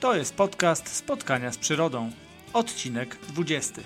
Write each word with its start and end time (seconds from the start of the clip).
To 0.00 0.16
jest 0.16 0.34
podcast 0.34 0.88
Spotkania 0.88 1.52
z 1.52 1.58
Przyrodą, 1.58 2.10
odcinek 2.52 3.16
20. 3.28 3.82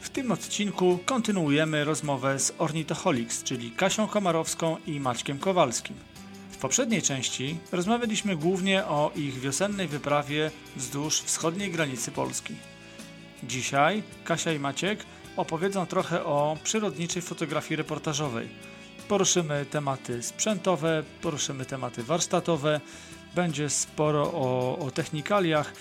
W 0.00 0.10
tym 0.10 0.32
odcinku 0.32 0.98
kontynuujemy 1.04 1.84
rozmowę 1.84 2.38
z 2.38 2.52
Ornithoholics, 2.58 3.42
czyli 3.42 3.70
Kasią 3.70 4.08
Komarowską 4.08 4.76
i 4.86 5.00
Maćkiem 5.00 5.38
Kowalskim. 5.38 5.96
W 6.50 6.56
poprzedniej 6.56 7.02
części 7.02 7.58
rozmawialiśmy 7.72 8.36
głównie 8.36 8.84
o 8.84 9.12
ich 9.16 9.40
wiosennej 9.40 9.88
wyprawie 9.88 10.50
wzdłuż 10.76 11.20
wschodniej 11.20 11.70
granicy 11.70 12.10
Polski. 12.10 12.54
Dzisiaj 13.42 14.02
Kasia 14.24 14.52
i 14.52 14.58
Maciek 14.58 15.04
opowiedzą 15.36 15.86
trochę 15.86 16.24
o 16.24 16.56
przyrodniczej 16.62 17.22
fotografii 17.22 17.76
reportażowej. 17.76 18.48
Poruszymy 19.08 19.66
tematy 19.70 20.22
sprzętowe, 20.22 21.02
poruszymy 21.22 21.64
tematy 21.64 22.02
warsztatowe, 22.02 22.80
będzie 23.34 23.70
sporo 23.70 24.22
o, 24.22 24.78
o 24.78 24.90
technikaliach, 24.90 25.72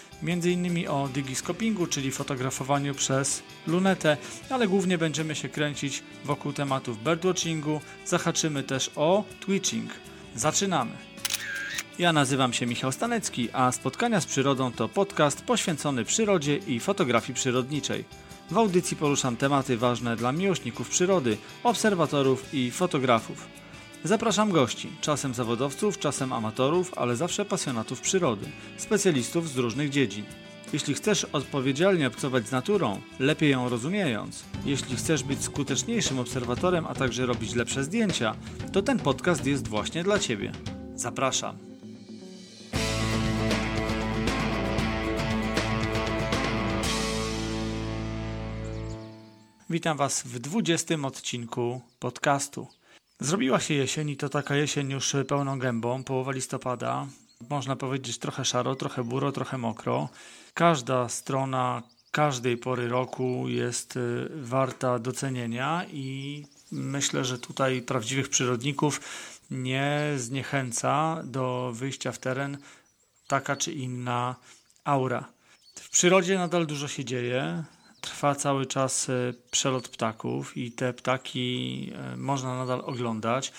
innymi 0.46 0.88
o 0.88 1.10
digiscopingu, 1.14 1.88
czyli 1.88 2.12
fotografowaniu 2.12 2.96
przez 2.96 3.44
lunetę, 3.68 4.18
ale 4.50 4.68
głównie 4.68 4.98
będziemy 4.98 5.36
się 5.36 5.50
kręcić 5.50 6.04
wokół 6.26 6.54
tematów 6.54 7.04
birdwatchingu, 7.04 7.82
zahaczymy 8.06 8.64
też 8.64 8.92
o 8.96 9.24
twitching. 9.40 9.92
Zaczynamy! 10.36 10.92
Ja 12.00 12.14
nazywam 12.14 12.54
się 12.54 12.66
Michał 12.66 12.92
Stanecki, 12.92 13.50
a 13.54 13.72
Spotkania 13.72 14.22
z 14.22 14.26
Przyrodą 14.26 14.72
to 14.72 14.90
podcast 14.90 15.42
poświęcony 15.42 16.06
przyrodzie 16.06 16.58
i 16.58 16.80
fotografii 16.80 17.34
przyrodniczej. 17.34 18.06
W 18.52 18.58
audycji 18.58 18.98
poruszam 18.98 19.38
tematy 19.38 19.78
ważne 19.78 20.16
dla 20.16 20.32
miłośników 20.32 20.90
przyrody, 20.90 21.38
obserwatorów 21.64 22.54
i 22.54 22.72
fotografów. 22.72 23.63
Zapraszam 24.06 24.52
gości, 24.52 24.90
czasem 25.02 25.34
zawodowców, 25.34 26.00
czasem 26.00 26.34
amatorów, 26.34 26.92
ale 26.98 27.16
zawsze 27.16 27.46
pasjonatów 27.46 28.02
przyrody, 28.02 28.46
specjalistów 28.78 29.50
z 29.50 29.58
różnych 29.58 29.90
dziedzin. 29.90 30.26
Jeśli 30.74 30.94
chcesz 30.94 31.24
odpowiedzialnie 31.24 32.08
obcować 32.08 32.48
z 32.48 32.52
naturą, 32.52 33.02
lepiej 33.20 33.52
ją 33.52 33.70
rozumiejąc, 33.70 34.44
jeśli 34.66 34.96
chcesz 34.96 35.24
być 35.24 35.44
skuteczniejszym 35.44 36.20
obserwatorem, 36.20 36.86
a 36.86 36.96
także 36.96 37.26
robić 37.26 37.56
lepsze 37.56 37.84
zdjęcia, 37.84 38.36
to 38.72 38.82
ten 38.82 39.00
podcast 39.00 39.46
jest 39.46 39.68
właśnie 39.68 40.04
dla 40.04 40.20
Ciebie. 40.20 40.52
Zapraszam. 40.96 41.58
Witam 49.70 49.98
Was 49.98 50.24
w 50.24 50.40
20 50.40 50.96
odcinku 51.04 51.82
podcastu. 52.00 52.68
Zrobiła 53.24 53.60
się 53.60 53.74
jesień 53.74 54.10
i 54.10 54.18
to 54.18 54.30
taka 54.30 54.56
jesień 54.56 54.92
już 54.92 55.16
pełną 55.28 55.60
gębą, 55.60 56.04
połowa 56.04 56.32
listopada. 56.32 57.08
Można 57.50 57.76
powiedzieć 57.76 58.18
trochę 58.18 58.46
szaro, 58.46 58.76
trochę 58.76 59.04
buro, 59.04 59.32
trochę 59.32 59.58
mokro. 59.58 60.10
Każda 60.54 61.10
strona 61.10 61.84
każdej 62.12 62.58
pory 62.58 62.88
roku 62.88 63.46
jest 63.48 63.98
y, 63.98 64.30
warta 64.36 65.00
docenienia 65.00 65.86
i 65.92 66.46
myślę, 66.72 67.26
że 67.26 67.40
tutaj 67.40 67.82
prawdziwych 67.82 68.30
przyrodników 68.30 69.00
nie 69.52 70.14
zniechęca 70.18 71.22
do 71.24 71.72
wyjścia 71.76 72.12
w 72.12 72.18
teren 72.18 72.58
taka 73.28 73.56
czy 73.56 73.72
inna 73.72 74.36
aura. 74.84 75.26
W 75.76 75.90
przyrodzie 75.90 76.38
nadal 76.38 76.66
dużo 76.66 76.88
się 76.88 77.06
dzieje 77.06 77.64
trwa 78.04 78.36
cały 78.36 78.66
czas 78.66 79.10
e, 79.10 79.34
przelot 79.52 79.90
ptaków 79.90 80.58
i 80.58 80.72
te 80.72 80.94
ptaki 80.94 81.92
e, 81.96 82.18
można 82.18 82.58
nadal 82.58 82.82
oglądać. 82.86 83.54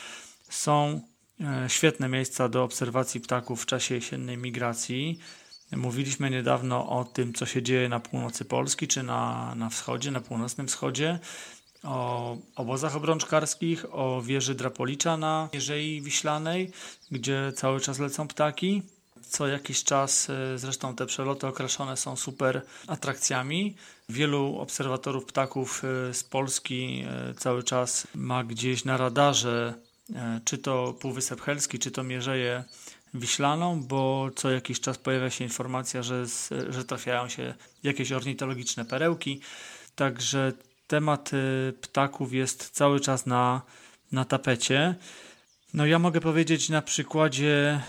Są 0.49 1.01
e, 1.41 1.69
świetne 1.69 2.09
miejsca 2.09 2.49
do 2.49 2.65
obserwacji 2.65 3.21
ptaków 3.21 3.63
w 3.63 3.67
czasie 3.67 3.95
jesiennej 3.95 4.37
migracji. 4.39 5.19
Mówiliśmy 5.73 6.31
niedawno 6.31 6.89
o 6.89 7.05
tym, 7.05 7.35
co 7.35 7.47
się 7.47 7.63
dzieje 7.63 7.89
na 7.89 8.01
północy 8.01 8.45
Polski, 8.45 8.89
czy 8.89 9.03
na, 9.03 9.55
na 9.55 9.71
wschodzie, 9.71 10.11
na 10.11 10.21
północnym 10.21 10.67
wschodzie, 10.67 11.19
o 11.83 12.37
obozach 12.57 12.97
obrączkarskich, 12.97 13.95
o 13.95 14.23
wieży 14.23 14.55
Drapolicza 14.55 15.17
na 15.17 15.49
Mierzei 15.55 16.03
Wiślanej, 16.03 16.73
gdzie 17.11 17.53
cały 17.57 17.81
czas 17.81 17.99
lecą 17.99 18.29
ptaki. 18.29 18.83
Co 19.29 19.47
jakiś 19.47 19.85
czas 19.85 20.29
zresztą 20.57 20.97
te 20.97 21.07
przeloty 21.07 21.47
okraszone 21.47 21.97
są 21.97 22.17
super 22.17 22.63
atrakcjami. 22.87 23.75
Wielu 24.09 24.59
obserwatorów 24.59 25.25
ptaków 25.25 25.83
e, 25.85 26.15
z 26.15 26.25
Polski 26.25 27.05
e, 27.07 27.35
cały 27.35 27.63
czas 27.63 28.07
ma 28.15 28.45
gdzieś 28.45 28.85
na 28.85 28.97
radarze 28.97 29.75
e, 30.15 30.41
czy 30.45 30.59
to 30.59 30.95
Półwysep 31.01 31.41
Helski, 31.41 31.79
czy 31.79 31.91
to 31.91 32.03
Mierzeję 32.03 32.65
Wiślaną, 33.15 33.83
bo 33.83 34.31
co 34.37 34.51
jakiś 34.51 34.81
czas 34.81 34.99
pojawia 34.99 35.31
się 35.31 35.45
informacja, 35.45 36.03
że, 36.03 36.25
że 36.69 36.85
trafiają 36.85 37.29
się 37.29 37.55
jakieś 37.83 38.13
ornitologiczne 38.13 38.85
perełki. 38.85 39.41
Także 39.97 40.53
temat 40.87 41.31
ptaków 41.81 42.33
jest 42.33 42.71
cały 42.71 43.01
czas 43.01 43.27
na, 43.27 43.63
na 44.13 44.25
tapecie. 44.25 44.95
No 45.75 45.87
ja 45.87 45.99
mogę 45.99 46.21
powiedzieć 46.21 46.69
na 46.69 46.83
przykładzie 46.83 47.81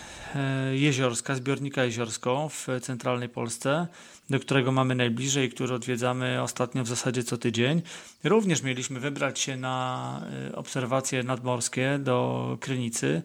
Jeziorska, 0.72 1.34
zbiornika 1.34 1.84
Jeziorsko 1.84 2.48
w 2.48 2.66
centralnej 2.82 3.28
Polsce, 3.28 3.86
do 4.30 4.40
którego 4.40 4.72
mamy 4.72 4.94
najbliżej, 4.94 5.50
który 5.50 5.74
odwiedzamy 5.74 6.42
ostatnio 6.42 6.84
w 6.84 6.88
zasadzie 6.88 7.24
co 7.24 7.38
tydzień. 7.38 7.82
Również 8.24 8.62
mieliśmy 8.62 9.00
wybrać 9.00 9.40
się 9.40 9.56
na 9.56 10.20
y, 10.50 10.56
obserwacje 10.56 11.22
nadmorskie 11.22 11.98
do 11.98 12.58
Krynicy, 12.60 13.22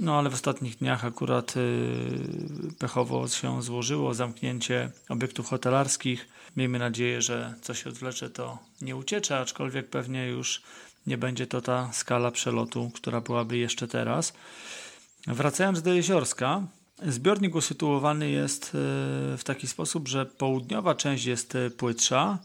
no 0.00 0.18
ale 0.18 0.30
w 0.30 0.34
ostatnich 0.34 0.76
dniach 0.76 1.04
akurat 1.04 1.56
y, 1.56 2.78
pechowo 2.78 3.28
się 3.28 3.62
złożyło 3.62 4.14
zamknięcie 4.14 4.90
obiektów 5.08 5.48
hotelarskich. 5.48 6.28
Miejmy 6.56 6.78
nadzieję, 6.78 7.22
że 7.22 7.54
co 7.62 7.74
się 7.74 7.90
odwlecze 7.90 8.30
to 8.30 8.58
nie 8.82 8.96
uciecze, 8.96 9.38
aczkolwiek 9.38 9.88
pewnie 9.88 10.28
już 10.28 10.62
nie 11.06 11.18
będzie 11.18 11.46
to 11.46 11.60
ta 11.60 11.92
skala 11.92 12.30
przelotu, 12.30 12.90
która 12.94 13.20
byłaby 13.20 13.56
jeszcze 13.56 13.88
teraz. 13.88 14.32
Wracając 15.26 15.82
do 15.82 15.92
Jeziorska, 15.92 16.62
Zbiornik 17.06 17.54
usytuowany 17.54 18.30
jest 18.30 18.64
e, 18.64 18.68
w 19.36 19.40
taki 19.44 19.66
sposób, 19.66 20.08
że 20.08 20.26
południowa 20.26 20.94
część 20.94 21.24
jest 21.24 21.54
e, 21.54 21.70
płytsza 21.70 22.38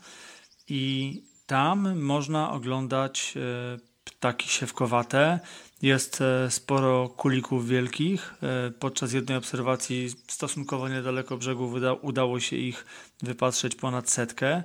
i 0.67 1.23
tam 1.45 1.99
można 1.99 2.51
oglądać 2.51 3.33
e, 3.37 3.77
ptaki 4.03 4.49
siewkowate. 4.49 5.39
Jest 5.81 6.23
sporo 6.49 7.09
kulików 7.09 7.67
wielkich. 7.67 8.33
Podczas 8.79 9.13
jednej 9.13 9.37
obserwacji 9.37 10.09
stosunkowo 10.27 10.89
niedaleko 10.89 11.37
brzegu 11.37 11.73
udało 12.01 12.39
się 12.39 12.55
ich 12.55 12.85
wypatrzeć 13.23 13.75
ponad 13.75 14.09
setkę. 14.09 14.63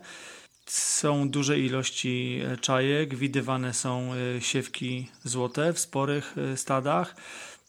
Są 0.67 1.29
duże 1.29 1.59
ilości 1.59 2.43
czajek, 2.61 3.15
widywane 3.15 3.75
są 3.75 4.11
siewki 4.41 5.09
złote 5.25 5.73
w 5.73 5.79
sporych 5.79 6.37
stadach. 6.57 7.15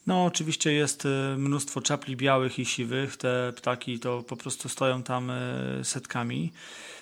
No, 0.07 0.25
oczywiście 0.25 0.73
jest 0.73 1.05
e, 1.05 1.35
mnóstwo 1.37 1.81
czapli 1.81 2.15
białych 2.15 2.59
i 2.59 2.65
siwych. 2.65 3.17
Te 3.17 3.53
ptaki 3.55 3.99
to 3.99 4.23
po 4.23 4.35
prostu 4.37 4.69
stoją 4.69 5.03
tam 5.03 5.29
e, 5.31 5.35
setkami. 5.83 6.53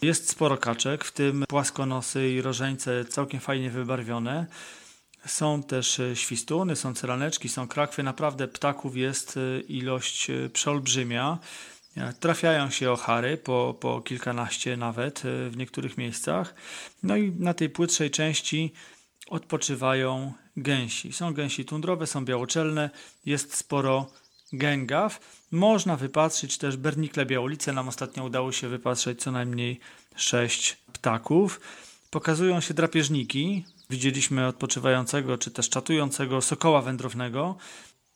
Jest 0.01 0.29
sporo 0.29 0.57
kaczek, 0.57 1.05
w 1.05 1.11
tym 1.11 1.45
płaskonosy 1.47 2.29
i 2.29 2.41
rożeńce 2.41 3.05
całkiem 3.05 3.39
fajnie 3.39 3.69
wybarwione. 3.69 4.45
Są 5.25 5.63
też 5.63 5.99
e, 5.99 6.15
świstuny, 6.15 6.75
są 6.75 6.93
cyraneczki, 6.93 7.49
są 7.49 7.67
krakwy. 7.67 8.03
Naprawdę 8.03 8.47
ptaków 8.47 8.97
jest 8.97 9.39
ilość 9.67 10.27
przeolbrzymia. 10.53 11.37
Trafiają 12.19 12.69
się 12.69 12.91
ochary 12.91 13.37
po, 13.37 13.75
po 13.79 14.01
kilkanaście 14.01 14.77
nawet 14.77 15.21
w 15.49 15.57
niektórych 15.57 15.97
miejscach. 15.97 16.55
No 17.03 17.17
i 17.17 17.31
na 17.31 17.53
tej 17.53 17.69
płytszej 17.69 18.11
części 18.11 18.73
odpoczywają 19.29 20.33
gęsi. 20.57 21.13
Są 21.13 21.33
gęsi 21.33 21.65
tundrowe, 21.65 22.07
są 22.07 22.25
białoczelne, 22.25 22.89
jest 23.25 23.55
sporo 23.55 24.11
gęgaw. 24.53 25.19
Można 25.51 25.95
wypatrzyć 25.97 26.57
też 26.57 26.77
bernikle 26.77 27.25
białolice. 27.25 27.73
Nam 27.73 27.87
ostatnio 27.87 28.23
udało 28.23 28.51
się 28.51 28.67
wypatrzeć 28.67 29.21
co 29.21 29.31
najmniej 29.31 29.79
sześć 30.15 30.77
ptaków. 30.93 31.61
Pokazują 32.09 32.61
się 32.61 32.73
drapieżniki. 32.73 33.65
Widzieliśmy 33.89 34.47
odpoczywającego 34.47 35.37
czy 35.37 35.51
też 35.51 35.69
czatującego 35.69 36.41
sokoła 36.41 36.81
wędrownego. 36.81 37.55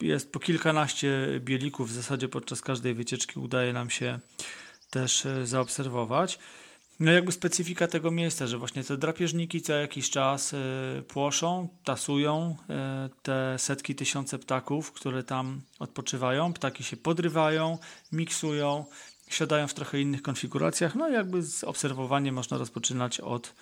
Jest 0.01 0.31
po 0.31 0.39
kilkanaście 0.39 1.27
bielików 1.39 1.89
w 1.89 1.93
zasadzie 1.93 2.29
podczas 2.29 2.61
każdej 2.61 2.93
wycieczki 2.93 3.39
udaje 3.39 3.73
nam 3.73 3.89
się 3.89 4.19
też 4.89 5.25
e, 5.25 5.47
zaobserwować. 5.47 6.39
No 6.99 7.11
jakby 7.11 7.31
specyfika 7.31 7.87
tego 7.87 8.11
miejsca, 8.11 8.47
że 8.47 8.57
właśnie 8.57 8.83
te 8.83 8.97
drapieżniki 8.97 9.61
co 9.61 9.73
jakiś 9.73 10.09
czas 10.09 10.53
y, 10.53 10.57
płoszą, 11.07 11.67
tasują 11.83 12.55
y, 12.61 13.09
te 13.21 13.59
setki, 13.59 13.95
tysiące 13.95 14.39
ptaków, 14.39 14.91
które 14.91 15.23
tam 15.23 15.61
odpoczywają. 15.79 16.53
Ptaki 16.53 16.83
się 16.83 16.97
podrywają, 16.97 17.77
miksują, 18.11 18.85
siadają 19.29 19.67
w 19.67 19.73
trochę 19.73 20.01
innych 20.01 20.21
konfiguracjach. 20.21 20.95
No 20.95 21.09
jakby 21.09 21.41
z 21.41 21.63
obserwowaniem 21.63 22.35
można 22.35 22.57
rozpoczynać 22.57 23.19
od, 23.19 23.53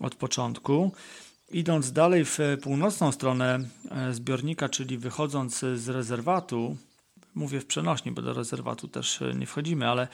od 0.00 0.14
początku. 0.14 0.92
Idąc 1.50 1.92
dalej 1.92 2.24
w 2.24 2.38
północną 2.62 3.12
stronę 3.12 3.58
zbiornika, 4.12 4.68
czyli 4.68 4.98
wychodząc 4.98 5.58
z 5.58 5.88
rezerwatu, 5.88 6.76
mówię 7.34 7.60
w 7.60 7.66
przenośni, 7.66 8.12
bo 8.12 8.22
do 8.22 8.32
rezerwatu 8.32 8.88
też 8.88 9.22
e, 9.22 9.34
nie 9.34 9.46
wchodzimy, 9.46 9.88
ale 9.88 10.08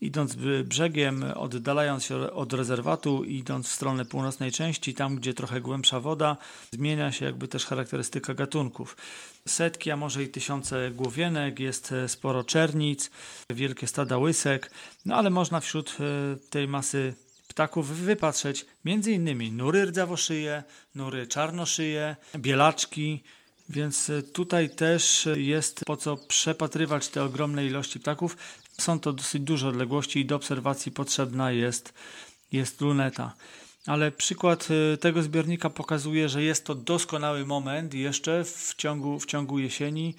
idąc 0.00 0.36
brzegiem, 0.64 1.24
oddalając 1.34 2.04
się 2.04 2.16
od 2.16 2.52
rezerwatu, 2.52 3.24
idąc 3.24 3.68
w 3.68 3.72
stronę 3.72 4.04
północnej 4.04 4.52
części, 4.52 4.94
tam 4.94 5.16
gdzie 5.16 5.34
trochę 5.34 5.60
głębsza 5.60 6.00
woda, 6.00 6.36
zmienia 6.72 7.12
się 7.12 7.24
jakby 7.24 7.48
też 7.48 7.66
charakterystyka 7.66 8.34
gatunków. 8.34 8.96
Setki, 9.48 9.90
a 9.90 9.96
może 9.96 10.22
i 10.22 10.28
tysiące 10.28 10.90
głowienek, 10.90 11.60
jest 11.60 11.92
e, 11.92 12.08
sporo 12.08 12.44
czernic, 12.44 13.10
wielkie 13.50 13.86
stada 13.86 14.18
łysek, 14.18 14.70
no 15.04 15.16
ale 15.16 15.30
można 15.30 15.60
wśród 15.60 15.96
tej 16.50 16.68
masy 16.68 17.14
ptaków 17.54 17.88
wypatrzeć 17.88 18.66
m.in. 18.86 19.56
nury 19.56 19.84
rdzawoszyje, 19.84 20.62
nury 20.94 21.26
czarnoszyje, 21.26 22.16
bielaczki, 22.36 23.22
więc 23.68 24.10
tutaj 24.32 24.70
też 24.70 25.28
jest 25.36 25.84
po 25.86 25.96
co 25.96 26.16
przepatrywać 26.16 27.08
te 27.08 27.24
ogromne 27.24 27.66
ilości 27.66 28.00
ptaków. 28.00 28.36
Są 28.80 29.00
to 29.00 29.12
dosyć 29.12 29.42
duże 29.42 29.68
odległości 29.68 30.20
i 30.20 30.24
do 30.24 30.36
obserwacji 30.36 30.92
potrzebna 30.92 31.52
jest, 31.52 31.94
jest 32.52 32.80
luneta. 32.80 33.34
Ale 33.86 34.12
przykład 34.12 34.68
y, 34.94 34.98
tego 34.98 35.22
zbiornika 35.22 35.70
pokazuje, 35.70 36.28
że 36.28 36.42
jest 36.42 36.64
to 36.64 36.74
doskonały 36.74 37.46
moment 37.46 37.94
jeszcze 37.94 38.44
w 38.44 38.74
ciągu, 38.76 39.20
w 39.20 39.26
ciągu 39.26 39.58
jesieni, 39.58 40.14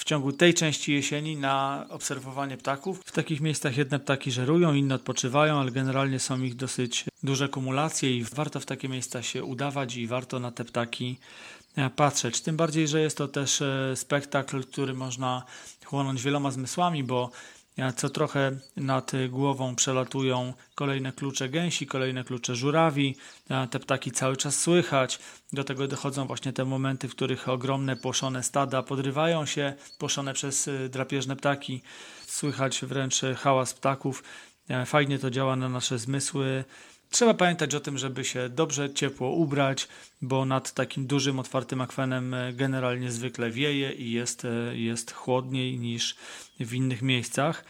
w 0.00 0.04
ciągu 0.04 0.32
tej 0.32 0.54
części 0.54 0.92
jesieni 0.92 1.36
na 1.36 1.86
obserwowanie 1.88 2.56
ptaków. 2.56 3.00
W 3.04 3.12
takich 3.12 3.40
miejscach 3.40 3.76
jedne 3.76 3.98
ptaki 3.98 4.32
żerują, 4.32 4.74
inne 4.74 4.94
odpoczywają, 4.94 5.60
ale 5.60 5.70
generalnie 5.70 6.18
są 6.18 6.42
ich 6.42 6.56
dosyć 6.56 7.04
duże 7.22 7.48
kumulacje 7.48 8.16
i 8.16 8.24
warto 8.24 8.60
w 8.60 8.66
takie 8.66 8.88
miejsca 8.88 9.22
się 9.22 9.44
udawać 9.44 9.96
i 9.96 10.06
warto 10.06 10.38
na 10.38 10.52
te 10.52 10.64
ptaki 10.64 11.18
e, 11.76 11.90
patrzeć. 11.90 12.40
Tym 12.40 12.56
bardziej, 12.56 12.88
że 12.88 13.00
jest 13.00 13.16
to 13.16 13.28
też 13.28 13.62
e, 13.62 13.96
spektakl, 13.96 14.64
który 14.64 14.94
można 14.94 15.44
chłonąć 15.84 16.22
wieloma 16.22 16.50
zmysłami, 16.50 17.04
bo 17.04 17.30
co 17.96 18.08
trochę 18.08 18.52
nad 18.76 19.12
głową 19.28 19.76
przelatują 19.76 20.52
kolejne 20.74 21.12
klucze 21.12 21.48
gęsi, 21.48 21.86
kolejne 21.86 22.24
klucze 22.24 22.56
żurawi. 22.56 23.16
Te 23.70 23.80
ptaki 23.80 24.10
cały 24.10 24.36
czas 24.36 24.58
słychać. 24.58 25.18
Do 25.52 25.64
tego 25.64 25.88
dochodzą 25.88 26.26
właśnie 26.26 26.52
te 26.52 26.64
momenty, 26.64 27.08
w 27.08 27.14
których 27.14 27.48
ogromne 27.48 27.96
płoszone 27.96 28.42
stada 28.42 28.82
podrywają 28.82 29.46
się, 29.46 29.74
płoszone 29.98 30.34
przez 30.34 30.68
y, 30.68 30.88
drapieżne 30.88 31.36
ptaki. 31.36 31.82
Słychać 32.26 32.84
wręcz 32.84 33.20
hałas 33.36 33.74
ptaków. 33.74 34.22
Fajnie 34.86 35.18
to 35.18 35.30
działa 35.30 35.56
na 35.56 35.68
nasze 35.68 35.98
zmysły. 35.98 36.64
Trzeba 37.10 37.34
pamiętać 37.34 37.74
o 37.74 37.80
tym, 37.80 37.98
żeby 37.98 38.24
się 38.24 38.48
dobrze 38.48 38.94
ciepło 38.94 39.30
ubrać, 39.30 39.88
bo 40.22 40.44
nad 40.44 40.72
takim 40.72 41.06
dużym, 41.06 41.38
otwartym 41.38 41.80
akwenem 41.80 42.34
e, 42.34 42.52
generalnie 42.52 43.12
zwykle 43.12 43.50
wieje 43.50 43.92
i 43.92 44.12
jest, 44.12 44.44
e, 44.44 44.76
jest 44.78 45.12
chłodniej 45.12 45.78
niż 45.78 46.16
w 46.60 46.74
innych 46.74 47.02
miejscach. 47.02 47.64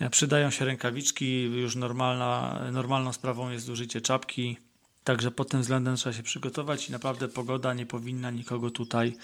E, 0.00 0.10
przydają 0.10 0.50
się 0.50 0.64
rękawiczki, 0.64 1.42
już 1.42 1.76
normalna, 1.76 2.60
normalną 2.72 3.12
sprawą 3.12 3.50
jest 3.50 3.68
użycie 3.68 4.00
czapki, 4.00 4.56
także 5.04 5.30
pod 5.30 5.50
tym 5.50 5.60
względem 5.60 5.96
trzeba 5.96 6.16
się 6.16 6.22
przygotować 6.22 6.88
i 6.88 6.92
naprawdę 6.92 7.28
pogoda 7.28 7.74
nie 7.74 7.86
powinna 7.86 8.30
nikogo 8.30 8.70
tutaj 8.70 9.16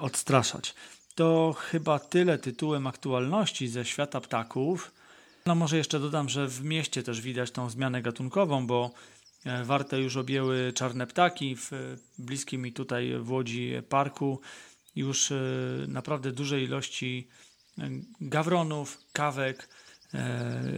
odstraszać. 0.00 0.74
To 1.14 1.54
chyba 1.58 1.98
tyle 1.98 2.38
tytułem 2.38 2.86
aktualności 2.86 3.68
ze 3.68 3.84
świata 3.84 4.20
ptaków. 4.20 4.90
No 5.46 5.54
może 5.54 5.76
jeszcze 5.76 6.00
dodam, 6.00 6.28
że 6.28 6.48
w 6.48 6.64
mieście 6.64 7.02
też 7.02 7.20
widać 7.20 7.50
tą 7.50 7.70
zmianę 7.70 8.02
gatunkową, 8.02 8.66
bo 8.66 8.90
e, 9.44 9.64
warte 9.64 10.00
już 10.00 10.16
objęły 10.16 10.72
czarne 10.72 11.06
ptaki 11.06 11.56
w 11.56 11.70
bliskim 12.18 12.62
mi 12.62 12.72
tutaj 12.72 13.14
w 13.18 13.30
Łodzi 13.30 13.72
parku. 13.88 14.40
Już 14.96 15.32
e, 15.32 15.36
naprawdę 15.88 16.32
duże 16.32 16.60
ilości 16.60 17.28
e, 17.78 17.90
gawronów, 18.20 19.00
kawek, 19.12 19.68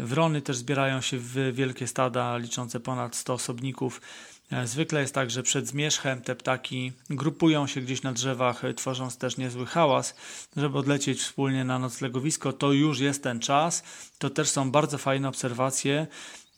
wrony 0.00 0.42
też 0.42 0.56
zbierają 0.56 1.00
się 1.00 1.18
w 1.18 1.52
wielkie 1.52 1.86
stada 1.86 2.36
liczące 2.36 2.80
ponad 2.80 3.16
100 3.16 3.34
osobników. 3.34 4.00
E, 4.50 4.66
zwykle 4.66 5.00
jest 5.00 5.14
tak, 5.14 5.30
że 5.30 5.42
przed 5.42 5.66
zmierzchem 5.66 6.22
te 6.22 6.34
ptaki 6.36 6.92
grupują 7.10 7.66
się 7.66 7.80
gdzieś 7.80 8.02
na 8.02 8.12
drzewach, 8.12 8.64
e, 8.64 8.74
tworząc 8.74 9.18
też 9.18 9.36
niezły 9.36 9.66
hałas, 9.66 10.14
żeby 10.56 10.78
odlecieć 10.78 11.20
wspólnie 11.20 11.64
na 11.64 11.78
noclegowisko. 11.78 12.52
To 12.52 12.72
już 12.72 12.98
jest 12.98 13.22
ten 13.22 13.40
czas. 13.40 13.82
To 14.18 14.30
też 14.30 14.48
są 14.48 14.70
bardzo 14.70 14.98
fajne 14.98 15.28
obserwacje. 15.28 16.06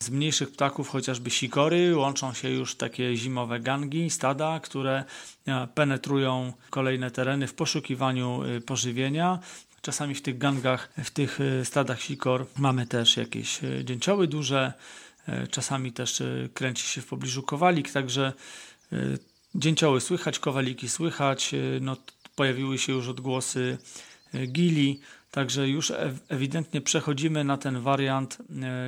Z 0.02 0.11
mniejszych 0.11 0.52
ptaków, 0.52 0.88
chociażby 0.88 1.31
sikory, 1.31 1.96
łączą 1.96 2.35
się 2.35 2.50
już 2.50 2.76
takie 2.76 3.17
zimowe 3.17 3.61
gangi, 3.61 4.11
stada, 4.11 4.61
które 4.61 5.05
e, 5.46 5.69
penetrują 5.75 6.52
kolejne 6.70 7.11
tereny 7.11 7.46
w 7.46 7.55
poszukiwaniu 7.55 8.43
pożywienia. 8.67 9.38
Czasami 9.82 10.14
w 10.14 10.23
tych 10.23 10.38
gangach, 10.38 10.93
w 11.05 11.11
tych 11.11 11.38
stadach 11.64 12.00
sikor 12.02 12.46
mamy 12.56 12.87
też 12.87 13.17
jakieś 13.17 13.61
dzięcioły 13.85 14.26
duże, 14.26 14.73
czasami 15.51 15.93
też 15.93 16.21
e, 16.21 16.49
kręci 16.55 16.87
się 16.87 17.01
w 17.01 17.07
pobliżu 17.07 17.43
kowalik, 17.43 17.93
także 17.93 18.33
e, 18.93 18.97
dzięcioły 19.55 20.01
słychać, 20.01 20.39
kowaliki 20.39 20.89
słychać, 20.89 21.55
no, 21.81 21.97
pojawiły 22.35 22.79
się 22.79 22.93
już 22.93 23.09
odgłosy 23.09 23.79
gili, 24.47 25.01
także 25.31 25.69
już 25.69 25.93
ewidentnie 26.29 26.81
przechodzimy 26.81 27.45
na 27.45 27.57
ten 27.57 27.81
wariant 27.81 28.39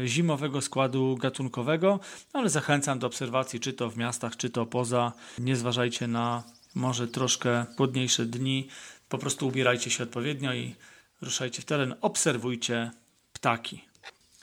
zimowego 0.04 0.60
składu 0.60 1.16
gatunkowego, 1.20 2.00
ale 2.32 2.50
zachęcam 2.50 2.98
do 2.98 3.06
obserwacji, 3.06 3.60
czy 3.60 3.72
to 3.72 3.90
w 3.90 3.96
miastach, 3.96 4.36
czy 4.36 4.50
to 4.50 4.66
poza. 4.66 5.12
Nie 5.38 5.56
zważajcie 5.56 6.06
na 6.06 6.42
może 6.74 7.08
troszkę 7.08 7.66
chłodniejsze 7.76 8.26
dni, 8.26 8.68
po 9.08 9.18
prostu 9.18 9.48
ubierajcie 9.48 9.90
się 9.90 10.04
odpowiednio 10.04 10.54
i 10.54 10.74
ruszajcie 11.22 11.62
w 11.62 11.64
teren, 11.64 11.94
obserwujcie 12.00 12.90
ptaki. 13.32 13.89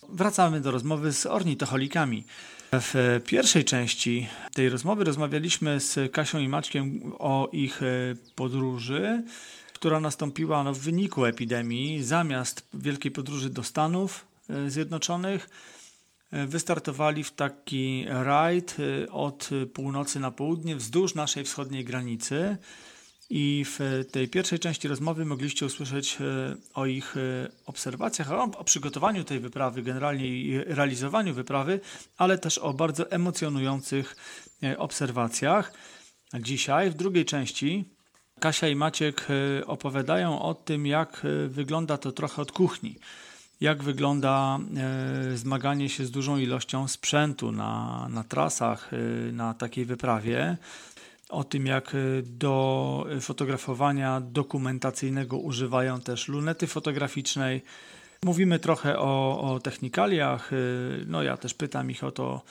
Wracamy 0.10 0.62
do 0.62 0.72
rozmowy 0.72 1.14
z 1.14 1.26
ornitoholikami. 1.26 2.24
W 2.74 3.22
pierwszej 3.26 3.66
części 3.66 4.28
tej 4.54 4.70
rozmowy 4.70 5.04
rozmawialiśmy 5.04 5.80
z 5.80 6.12
Kasią 6.12 6.40
i 6.40 6.48
Maćkiem 6.48 7.14
o 7.20 7.50
ich 7.52 7.84
e, 7.84 7.86
podróży, 8.36 9.24
która 9.74 10.00
nastąpiła 10.00 10.64
no, 10.64 10.74
w 10.74 10.80
wyniku 10.80 11.26
epidemii. 11.26 12.04
Zamiast 12.04 12.68
wielkiej 12.74 13.12
podróży 13.12 13.50
do 13.50 13.64
Stanów 13.64 14.26
e, 14.50 14.70
Zjednoczonych, 14.70 15.50
e, 16.32 16.48
wystartowali 16.48 17.24
w 17.24 17.32
taki 17.32 18.06
rajd 18.08 18.78
od 19.12 19.50
północy 19.74 20.20
na 20.20 20.32
południe 20.32 20.76
wzdłuż 20.76 21.16
naszej 21.16 21.44
wschodniej 21.44 21.86
granicy. 21.86 22.58
I 23.30 23.66
w 23.66 24.06
tej 24.12 24.28
pierwszej 24.28 24.60
części 24.60 24.88
rozmowy 24.88 25.26
mogliście 25.26 25.66
usłyszeć 25.66 26.18
e, 26.22 26.56
o 26.74 26.86
ich 26.86 27.18
e, 27.18 27.50
obserwacjach, 27.66 28.32
o 28.32 28.64
przygotowaniu 28.64 29.24
tej 29.24 29.40
wyprawy, 29.40 29.82
generalnie 29.82 30.28
i 30.28 30.58
realizowaniu 30.64 31.34
wyprawy, 31.34 31.80
ale 32.18 32.38
też 32.38 32.58
o 32.58 32.74
bardzo 32.74 33.12
emocjonujących 33.12 34.16
e, 34.64 34.78
obserwacjach. 34.78 35.74
Dzisiaj 36.40 36.92
w 36.92 36.94
drugiej 36.94 37.26
części 37.26 37.86
Kasia 38.40 38.68
i 38.68 38.76
Maciek 38.76 39.28
opowiadają 39.66 40.42
o 40.42 40.54
tym, 40.54 40.86
jak 40.86 41.22
wygląda 41.48 41.98
to 41.98 42.12
trochę 42.12 42.42
od 42.42 42.52
kuchni. 42.52 42.96
Jak 43.62 43.84
wygląda 43.84 44.60
zmaganie 45.36 45.90
się 45.90 46.06
z 46.06 46.12
dużą 46.12 46.38
ilością 46.38 46.88
sprzętu 46.88 47.52
na, 47.52 48.08
na 48.10 48.24
trasach, 48.24 48.92
na 49.32 49.54
takiej 49.54 49.86
wyprawie 49.86 50.58
o 51.30 51.44
tym, 51.44 51.66
jak 51.66 51.96
y, 51.96 52.24
do 52.26 53.06
fotografowania 53.22 54.22
dokumentacyjnego 54.22 55.38
używają 55.38 56.02
też 56.02 56.28
lunety 56.28 56.68
fotograficznej. 56.68 57.62
Mówimy 58.24 58.60
trochę 58.60 59.00
o, 59.00 59.42
o 59.42 59.60
technikaliach. 59.60 60.54
Y, 60.54 61.06
no 61.08 61.24
ja 61.24 61.38
też 61.38 61.54
pytam 61.54 61.92
ich 61.92 62.04
o 62.04 62.12
to, 62.12 62.42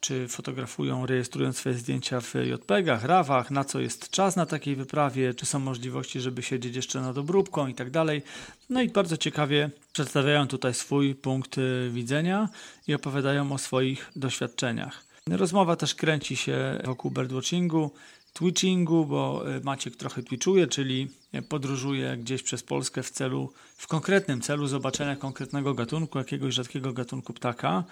czy 0.00 0.28
fotografują, 0.28 1.06
rejestrując 1.06 1.56
swoje 1.56 1.74
zdjęcia 1.74 2.20
w 2.20 2.34
JPEGach, 2.34 3.04
RAWach, 3.04 3.50
na 3.50 3.64
co 3.64 3.80
jest 3.80 4.10
czas 4.10 4.36
na 4.36 4.46
takiej 4.46 4.76
wyprawie, 4.76 5.34
czy 5.34 5.46
są 5.46 5.58
możliwości, 5.58 6.20
żeby 6.20 6.42
siedzieć 6.42 6.76
jeszcze 6.76 7.00
nad 7.00 7.18
obróbką 7.18 7.66
i 7.66 7.74
tak 7.74 7.90
dalej. 7.90 8.22
No 8.70 8.82
i 8.82 8.88
bardzo 8.88 9.16
ciekawie 9.16 9.70
przedstawiają 9.92 10.48
tutaj 10.48 10.74
swój 10.74 11.14
punkt 11.14 11.56
widzenia 11.90 12.48
i 12.86 12.94
opowiadają 12.94 13.52
o 13.52 13.58
swoich 13.58 14.10
doświadczeniach. 14.16 15.10
Rozmowa 15.30 15.76
też 15.76 15.94
kręci 15.94 16.36
się 16.36 16.80
wokół 16.84 17.10
birdwatchingu, 17.10 17.90
twitchingu, 18.32 19.06
bo 19.06 19.44
e, 19.56 19.60
Maciek 19.60 19.96
trochę 19.96 20.22
twitchuje, 20.22 20.66
czyli 20.66 21.08
podróżuje 21.48 22.16
gdzieś 22.16 22.42
przez 22.42 22.62
Polskę 22.62 23.02
w 23.02 23.10
celu, 23.10 23.52
w 23.76 23.86
konkretnym 23.86 24.40
celu 24.40 24.66
zobaczenia 24.66 25.16
konkretnego 25.16 25.74
gatunku, 25.74 26.18
jakiegoś 26.18 26.54
rzadkiego 26.54 26.92
gatunku 26.92 27.32
ptaka. 27.32 27.84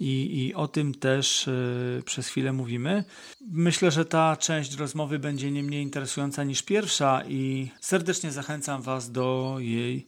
I, 0.00 0.44
I 0.44 0.54
o 0.54 0.68
tym 0.68 0.94
też 0.94 1.48
y, 1.48 2.02
przez 2.04 2.28
chwilę 2.28 2.52
mówimy. 2.52 3.04
Myślę, 3.50 3.90
że 3.90 4.04
ta 4.04 4.36
część 4.36 4.74
rozmowy 4.74 5.18
będzie 5.18 5.50
nie 5.50 5.62
mniej 5.62 5.82
interesująca 5.82 6.44
niż 6.44 6.62
pierwsza 6.62 7.22
i 7.28 7.70
serdecznie 7.80 8.32
zachęcam 8.32 8.82
Was 8.82 9.12
do 9.12 9.56
jej, 9.58 10.06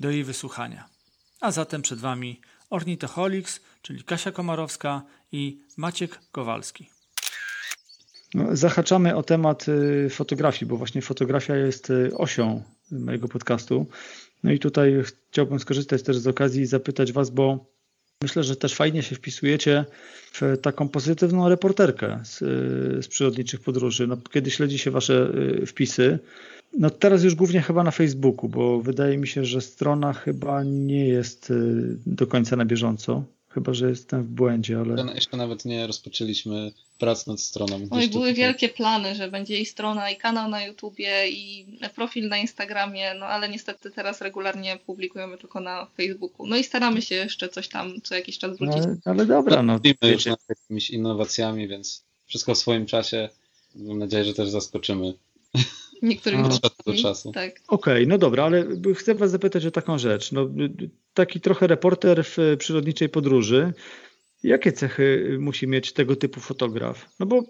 do 0.00 0.10
jej 0.10 0.24
wysłuchania. 0.24 0.88
A 1.40 1.52
zatem 1.52 1.82
przed 1.82 1.98
Wami 1.98 2.40
Ornitoholics, 2.70 3.60
czyli 3.82 4.04
Kasia 4.04 4.32
Komarowska 4.32 5.02
i 5.32 5.60
Maciek 5.76 6.20
Kowalski. 6.32 6.90
No, 8.34 8.56
zahaczamy 8.56 9.16
o 9.16 9.22
temat 9.22 9.66
y, 9.68 10.10
fotografii, 10.10 10.68
bo 10.68 10.76
właśnie 10.76 11.02
fotografia 11.02 11.56
jest 11.56 11.90
y, 11.90 12.10
osią 12.16 12.62
mojego 12.90 13.28
podcastu. 13.28 13.86
No 14.44 14.52
i 14.52 14.58
tutaj 14.58 15.02
chciałbym 15.30 15.60
skorzystać 15.60 16.02
też 16.02 16.18
z 16.18 16.26
okazji 16.26 16.62
i 16.62 16.66
zapytać 16.66 17.12
Was, 17.12 17.30
bo 17.30 17.66
myślę, 18.22 18.44
że 18.44 18.56
też 18.56 18.74
fajnie 18.74 19.02
się 19.02 19.16
wpisujecie 19.16 19.84
w 20.32 20.58
taką 20.62 20.88
pozytywną 20.88 21.48
reporterkę 21.48 22.20
z, 22.24 22.38
z 23.04 23.08
przyrodniczych 23.08 23.60
podróży. 23.60 24.06
No, 24.06 24.16
kiedy 24.32 24.50
śledzi 24.50 24.78
się 24.78 24.90
Wasze 24.90 25.32
y, 25.62 25.66
wpisy, 25.66 26.18
no 26.78 26.90
teraz 26.90 27.24
już 27.24 27.34
głównie 27.34 27.62
chyba 27.62 27.84
na 27.84 27.90
Facebooku, 27.90 28.48
bo 28.48 28.80
wydaje 28.80 29.18
mi 29.18 29.28
się, 29.28 29.44
że 29.44 29.60
strona 29.60 30.12
chyba 30.12 30.62
nie 30.62 31.08
jest 31.08 31.50
y, 31.50 31.96
do 32.06 32.26
końca 32.26 32.56
na 32.56 32.64
bieżąco. 32.64 33.24
Chyba, 33.50 33.74
że 33.74 33.88
jestem 33.88 34.22
w 34.22 34.26
błędzie, 34.26 34.78
ale. 34.78 35.14
Jeszcze 35.14 35.36
nawet 35.36 35.64
nie 35.64 35.86
rozpoczęliśmy 35.86 36.72
prac 36.98 37.26
nad 37.26 37.40
stroną. 37.40 37.74
Oj, 37.74 37.88
były 37.88 38.08
tutaj. 38.08 38.34
wielkie 38.34 38.68
plany, 38.68 39.14
że 39.14 39.30
będzie 39.30 39.60
i 39.60 39.66
strona, 39.66 40.10
i 40.10 40.16
kanał 40.16 40.50
na 40.50 40.66
YouTubie, 40.66 41.28
i 41.28 41.66
profil 41.94 42.28
na 42.28 42.38
Instagramie, 42.38 43.14
no 43.14 43.26
ale 43.26 43.48
niestety 43.48 43.90
teraz 43.90 44.20
regularnie 44.20 44.78
publikujemy 44.86 45.38
tylko 45.38 45.60
na 45.60 45.86
Facebooku. 45.96 46.46
No 46.46 46.56
i 46.56 46.64
staramy 46.64 47.02
się 47.02 47.14
jeszcze 47.14 47.48
coś 47.48 47.68
tam 47.68 48.00
co 48.02 48.14
jakiś 48.14 48.38
czas 48.38 48.58
wrócić. 48.58 48.82
No, 48.86 49.12
ale 49.12 49.26
dobra, 49.26 49.62
no. 49.62 49.72
Mówimy 49.72 50.12
już 50.12 50.26
nad 50.26 50.40
jakimiś 50.48 50.90
innowacjami, 50.90 51.68
więc 51.68 52.04
wszystko 52.26 52.54
w 52.54 52.58
swoim 52.58 52.86
czasie. 52.86 53.28
Mam 53.74 53.98
nadzieję, 53.98 54.24
że 54.24 54.34
też 54.34 54.48
zaskoczymy 54.48 55.14
niektórych 56.02 56.40
od 56.40 56.60
czasu 56.60 56.76
do 56.86 56.94
czasu. 56.94 57.32
Tak. 57.32 57.50
Okej, 57.68 57.94
okay, 57.94 58.06
no 58.06 58.18
dobra, 58.18 58.44
ale 58.44 58.66
chcę 58.94 59.14
Was 59.14 59.30
zapytać 59.30 59.66
o 59.66 59.70
taką 59.70 59.98
rzecz. 59.98 60.32
No, 60.32 60.48
taki 61.14 61.40
trochę 61.40 61.66
reporter 61.66 62.24
w 62.24 62.36
przyrodniczej 62.58 63.08
podróży. 63.08 63.72
Jakie 64.42 64.72
cechy 64.72 65.36
musi 65.40 65.66
mieć 65.66 65.92
tego 65.92 66.16
typu 66.16 66.40
fotograf? 66.40 67.08
No 67.20 67.26
bo 67.26 67.42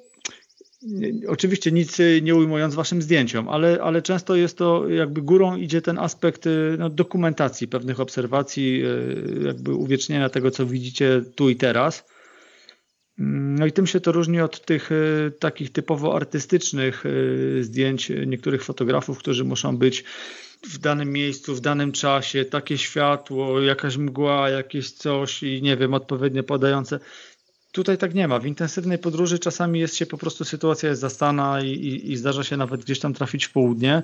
oczywiście 1.29 1.73
nic 1.73 1.99
nie 2.23 2.35
ujmując 2.35 2.75
waszym 2.75 3.03
zdjęciom, 3.03 3.49
ale, 3.49 3.79
ale 3.83 4.03
często 4.03 4.37
jest 4.37 4.59
to 4.59 4.89
jakby 4.89 5.23
górą 5.23 5.57
idzie 5.57 5.83
ten 5.83 5.99
aspekt 5.99 6.45
no, 6.79 6.91
dokumentacji 6.91 7.69
pewnych 7.69 8.01
obserwacji, 8.01 8.83
jakby 9.45 9.75
uwiecznienia 9.75 10.29
tego, 10.29 10.51
co 10.51 10.67
widzicie 10.67 11.23
tu 11.35 11.51
i 11.51 11.57
teraz. 11.57 12.05
No 13.23 13.67
i 13.67 13.73
tym 13.73 13.87
się 13.87 14.01
to 14.01 14.13
różni 14.13 14.41
od 14.41 14.65
tych 14.65 14.93
e, 14.93 15.31
takich 15.31 15.73
typowo 15.73 16.17
artystycznych 16.17 17.05
e, 17.07 17.63
zdjęć 17.63 18.13
niektórych 18.27 18.65
fotografów, 18.65 19.19
którzy 19.19 19.45
muszą 19.45 19.77
być 19.77 20.05
w 20.63 20.79
danym 20.79 21.13
miejscu, 21.13 21.55
w 21.55 21.61
danym 21.61 21.93
czasie, 21.93 22.45
takie 22.45 22.79
światło, 22.79 23.61
jakaś 23.61 23.97
mgła, 23.97 24.51
jakieś 24.51 24.93
coś 24.93 25.43
i 25.43 25.63
nie 25.63 25.77
wiem, 25.77 25.95
odpowiednio 25.95 26.43
podające. 26.43 27.01
Tutaj 27.73 27.99
tak 27.99 28.15
nie 28.15 28.29
ma. 28.29 28.39
W 28.39 28.47
intensywnej 28.47 28.99
podróży 28.99 29.39
czasami 29.39 29.81
jest 29.81 29.97
się 29.97 30.07
po 30.07 30.19
prostu 30.19 30.45
sytuacja 30.45 30.89
jest 30.89 31.01
zastana 31.01 31.61
i, 31.63 31.69
i, 31.69 32.13
i 32.13 32.17
zdarza 32.17 32.45
się 32.45 32.57
nawet 32.57 32.85
gdzieś 32.85 33.01
tam 33.01 33.15
trafić 33.15 33.45
w 33.45 33.53
południe. 33.53 34.03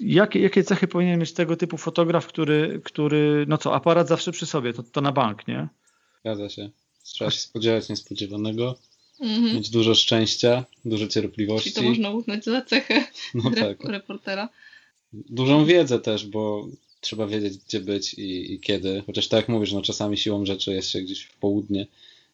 Jakie, 0.00 0.40
jakie 0.40 0.64
cechy 0.64 0.88
powinien 0.88 1.20
mieć 1.20 1.32
tego 1.32 1.56
typu 1.56 1.76
fotograf, 1.76 2.26
który, 2.26 2.80
który 2.84 3.44
no 3.48 3.58
co, 3.58 3.74
aparat 3.74 4.08
zawsze 4.08 4.32
przy 4.32 4.46
sobie, 4.46 4.72
to, 4.72 4.82
to 4.82 5.00
na 5.00 5.12
bank, 5.12 5.48
nie? 5.48 5.68
Zgadza 6.20 6.48
się. 6.48 6.70
Trzeba 7.02 7.30
się 7.30 7.38
spodziewać 7.38 7.88
niespodziewanego, 7.88 8.78
mhm. 9.20 9.56
mieć 9.56 9.70
dużo 9.70 9.94
szczęścia, 9.94 10.64
dużo 10.84 11.06
cierpliwości. 11.06 11.72
Czyli 11.72 11.84
to 11.84 11.88
można 11.88 12.10
uznać 12.10 12.44
za 12.44 12.62
cechę 12.62 13.04
no 13.34 13.50
tak. 13.50 13.84
reportera. 13.84 14.48
Dużą 15.12 15.64
wiedzę 15.64 15.98
też, 15.98 16.26
bo 16.26 16.68
trzeba 17.00 17.26
wiedzieć, 17.26 17.58
gdzie 17.58 17.80
być 17.80 18.14
i, 18.14 18.52
i, 18.52 18.60
kiedy. 18.60 19.02
Chociaż 19.06 19.28
tak 19.28 19.38
jak 19.38 19.48
mówisz, 19.48 19.72
no 19.72 19.82
czasami 19.82 20.16
siłą 20.16 20.46
rzeczy 20.46 20.72
jest 20.72 20.90
się 20.90 21.00
gdzieś 21.00 21.22
w 21.22 21.36
południe 21.36 21.86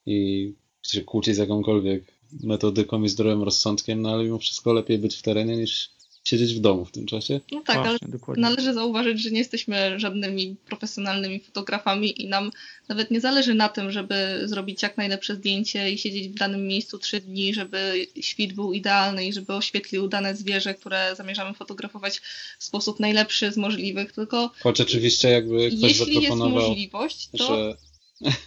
i 0.06 0.52
się 0.82 1.02
kłócić 1.02 1.34
z 1.34 1.38
jakąkolwiek 1.38 2.04
metodyką 2.42 3.02
i 3.02 3.08
zdrowym 3.08 3.42
rozsądkiem, 3.42 4.02
no 4.02 4.10
ale 4.10 4.24
mimo 4.24 4.38
wszystko 4.38 4.72
lepiej 4.72 4.98
być 4.98 5.16
w 5.16 5.22
terenie 5.22 5.56
niż 5.56 5.90
siedzieć 6.28 6.54
w 6.54 6.60
domu 6.60 6.84
w 6.84 6.90
tym 6.90 7.06
czasie. 7.06 7.40
No 7.52 7.60
tak, 7.60 7.76
Właśnie, 7.76 7.98
ale 8.02 8.12
dokładnie. 8.12 8.42
należy 8.42 8.74
zauważyć, 8.74 9.22
że 9.22 9.30
nie 9.30 9.38
jesteśmy 9.38 10.00
żadnymi 10.00 10.56
profesjonalnymi 10.66 11.40
fotografami 11.40 12.22
i 12.22 12.28
nam 12.28 12.50
nawet 12.88 13.10
nie 13.10 13.20
zależy 13.20 13.54
na 13.54 13.68
tym, 13.68 13.92
żeby 13.92 14.40
zrobić 14.44 14.82
jak 14.82 14.96
najlepsze 14.96 15.34
zdjęcie 15.34 15.92
i 15.92 15.98
siedzieć 15.98 16.28
w 16.28 16.34
danym 16.34 16.66
miejscu 16.66 16.98
trzy 16.98 17.20
dni, 17.20 17.54
żeby 17.54 18.06
świt 18.20 18.52
był 18.52 18.72
idealny 18.72 19.26
i 19.26 19.32
żeby 19.32 19.52
oświetlił 19.52 20.08
dane 20.08 20.36
zwierzę, 20.36 20.74
które 20.74 21.14
zamierzamy 21.16 21.54
fotografować 21.54 22.20
w 22.58 22.64
sposób 22.64 23.00
najlepszy 23.00 23.52
z 23.52 23.56
możliwych, 23.56 24.12
tylko 24.12 24.50
choć 24.60 24.80
oczywiście 24.80 25.28
jakby 25.28 25.68
ktoś 25.68 25.82
jeśli 25.82 26.22
jest 26.22 26.36
możliwość, 26.36 27.28
to, 27.38 27.46
że... 27.46 27.76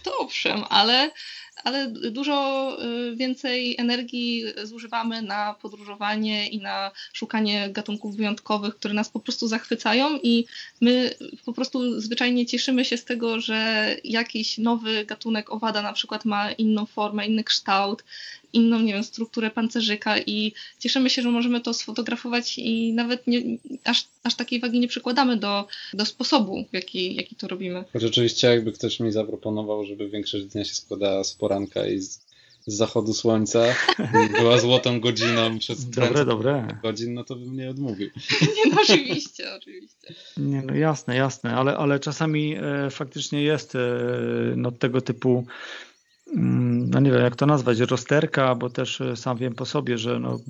to 0.04 0.18
owszem, 0.18 0.64
ale 0.68 1.10
ale 1.64 1.88
dużo 1.88 2.76
y, 2.84 3.16
więcej 3.16 3.76
energii 3.78 4.44
zużywamy 4.62 5.22
na 5.22 5.54
podróżowanie 5.54 6.48
i 6.48 6.60
na 6.60 6.90
szukanie 7.12 7.70
gatunków 7.70 8.16
wyjątkowych, 8.16 8.76
które 8.76 8.94
nas 8.94 9.08
po 9.08 9.20
prostu 9.20 9.48
zachwycają 9.48 10.18
i 10.22 10.44
my 10.80 11.14
po 11.44 11.52
prostu 11.52 12.00
zwyczajnie 12.00 12.46
cieszymy 12.46 12.84
się 12.84 12.96
z 12.96 13.04
tego, 13.04 13.40
że 13.40 13.88
jakiś 14.04 14.58
nowy 14.58 15.04
gatunek 15.04 15.52
owada 15.52 15.82
na 15.82 15.92
przykład 15.92 16.24
ma 16.24 16.52
inną 16.52 16.86
formę, 16.86 17.26
inny 17.26 17.44
kształt, 17.44 18.04
inną, 18.52 18.80
nie 18.80 18.92
wiem, 18.92 19.04
strukturę 19.04 19.50
pancerzyka 19.50 20.18
i 20.18 20.52
cieszymy 20.78 21.10
się, 21.10 21.22
że 21.22 21.30
możemy 21.30 21.60
to 21.60 21.74
sfotografować 21.74 22.58
i 22.58 22.92
nawet 22.92 23.26
nie, 23.26 23.42
aż, 23.84 24.04
aż 24.22 24.34
takiej 24.34 24.60
wagi 24.60 24.80
nie 24.80 24.88
przykładamy 24.88 25.36
do, 25.36 25.66
do 25.94 26.06
sposobu, 26.06 26.64
w 26.70 26.74
jaki, 26.74 27.14
jaki 27.14 27.36
to 27.36 27.48
robimy. 27.48 27.84
Choć 27.92 28.04
oczywiście 28.04 28.46
jakby 28.46 28.72
ktoś 28.72 29.00
mi 29.00 29.12
zaproponował, 29.12 29.84
żeby 29.84 30.08
większość 30.08 30.44
dnia 30.44 30.64
się 30.64 30.74
składała 30.74 31.24
z 31.24 31.34
poranka 31.34 31.86
i 31.86 31.98
z, 31.98 32.20
z 32.66 32.74
zachodu 32.74 33.14
słońca 33.14 33.64
była 34.38 34.58
złotą 34.58 35.00
godziną 35.00 35.58
przez 35.58 35.90
dobre, 35.90 36.24
dobre. 36.24 36.78
godzin, 36.82 37.14
no 37.14 37.24
to 37.24 37.36
bym 37.36 37.56
nie 37.56 37.70
odmówił. 37.70 38.10
Nie, 38.56 38.70
no 38.70 38.82
oczywiście, 38.82 39.54
oczywiście. 39.54 40.14
Nie, 40.36 40.62
no 40.62 40.74
jasne, 40.74 41.16
jasne, 41.16 41.54
ale, 41.54 41.76
ale 41.76 42.00
czasami 42.00 42.56
e, 42.56 42.90
faktycznie 42.90 43.42
jest 43.42 43.74
e, 43.74 43.78
no, 44.56 44.72
tego 44.72 45.00
typu 45.00 45.46
no 46.34 47.00
nie 47.00 47.10
wiem 47.10 47.20
jak 47.20 47.36
to 47.36 47.46
nazwać, 47.46 47.80
rozterka, 47.80 48.54
bo 48.54 48.70
też 48.70 49.00
e, 49.00 49.16
sam 49.16 49.38
wiem 49.38 49.54
po 49.54 49.66
sobie, 49.66 49.98
że 49.98 50.20
no, 50.20 50.40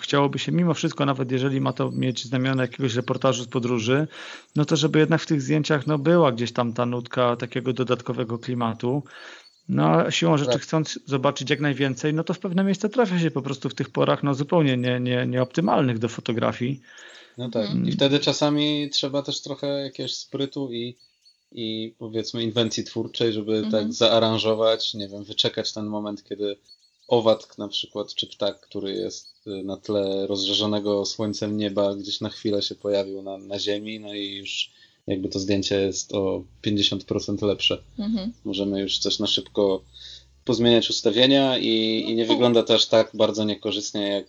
chciałoby 0.00 0.38
się 0.38 0.52
mimo 0.52 0.74
wszystko, 0.74 1.06
nawet 1.06 1.32
jeżeli 1.32 1.60
ma 1.60 1.72
to 1.72 1.90
mieć 1.90 2.24
znamiona 2.24 2.62
jakiegoś 2.62 2.94
reportażu 2.94 3.44
z 3.44 3.48
podróży, 3.48 4.08
no 4.56 4.64
to 4.64 4.76
żeby 4.76 4.98
jednak 4.98 5.20
w 5.20 5.26
tych 5.26 5.42
zdjęciach 5.42 5.86
no, 5.86 5.98
była 5.98 6.32
gdzieś 6.32 6.52
tam 6.52 6.72
ta 6.72 6.86
nutka 6.86 7.36
takiego 7.36 7.72
dodatkowego 7.72 8.38
klimatu. 8.38 9.02
No 9.68 9.90
a 9.90 10.10
siłą 10.10 10.36
rzeczy 10.36 10.52
tak. 10.52 10.62
chcąc 10.62 10.98
zobaczyć 11.06 11.50
jak 11.50 11.60
najwięcej, 11.60 12.14
no 12.14 12.24
to 12.24 12.34
w 12.34 12.38
pewne 12.38 12.64
miejsca 12.64 12.88
trafia 12.88 13.18
się 13.18 13.30
po 13.30 13.42
prostu 13.42 13.68
w 13.68 13.74
tych 13.74 13.90
porach 13.90 14.22
no 14.22 14.34
zupełnie 14.34 14.76
nie, 14.76 15.00
nie, 15.00 15.26
nieoptymalnych 15.26 15.98
do 15.98 16.08
fotografii. 16.08 16.80
No 17.38 17.50
tak. 17.50 17.68
I 17.68 17.72
mm. 17.72 17.92
wtedy 17.92 18.18
czasami 18.18 18.90
trzeba 18.90 19.22
też 19.22 19.42
trochę 19.42 19.66
jakiegoś 19.66 20.14
sprytu 20.14 20.72
i 20.72 20.96
i 21.54 21.94
powiedzmy 21.98 22.42
inwencji 22.42 22.84
twórczej, 22.84 23.32
żeby 23.32 23.52
tak 23.52 23.64
mhm. 23.64 23.84
tak 23.84 23.92
zaaranżować, 23.92 24.94
nie 24.94 25.08
wiem, 25.08 25.24
wyczekać 25.24 25.72
ten 25.72 25.86
moment, 25.86 26.24
kiedy 26.24 26.56
owad 27.08 27.58
na 27.58 27.68
przykład, 27.68 28.14
czy 28.14 28.26
ptak, 28.26 28.60
który 28.60 28.92
jest 28.94 29.46
y, 29.46 29.62
na 29.62 29.76
tle 29.76 30.26
rozżarzonego 30.26 31.04
słońcem 31.04 31.56
nieba, 31.56 31.94
gdzieś 31.94 32.20
na 32.20 32.28
chwilę 32.28 32.62
się 32.62 32.74
pojawił 32.74 33.22
na, 33.22 33.38
na 33.38 33.58
ziemi, 33.58 34.00
no 34.00 34.14
i 34.14 34.34
już 34.34 34.70
jakby 35.06 35.28
to 35.28 35.38
zdjęcie 35.38 35.80
jest 35.80 36.14
o 36.14 36.44
50% 36.66 37.46
lepsze. 37.46 37.82
Mhm. 37.98 38.32
Możemy 38.44 38.80
już 38.80 38.98
coś 38.98 39.18
na 39.18 39.26
szybko 39.26 39.82
pozmieniać 40.44 40.90
ustawienia 40.90 41.58
i, 41.58 42.04
i 42.08 42.14
nie 42.14 42.26
no 42.26 42.32
wygląda 42.32 42.62
to 42.62 42.74
aż 42.74 42.86
tak 42.86 43.10
bardzo 43.14 43.44
niekorzystnie, 43.44 44.08
jak 44.08 44.26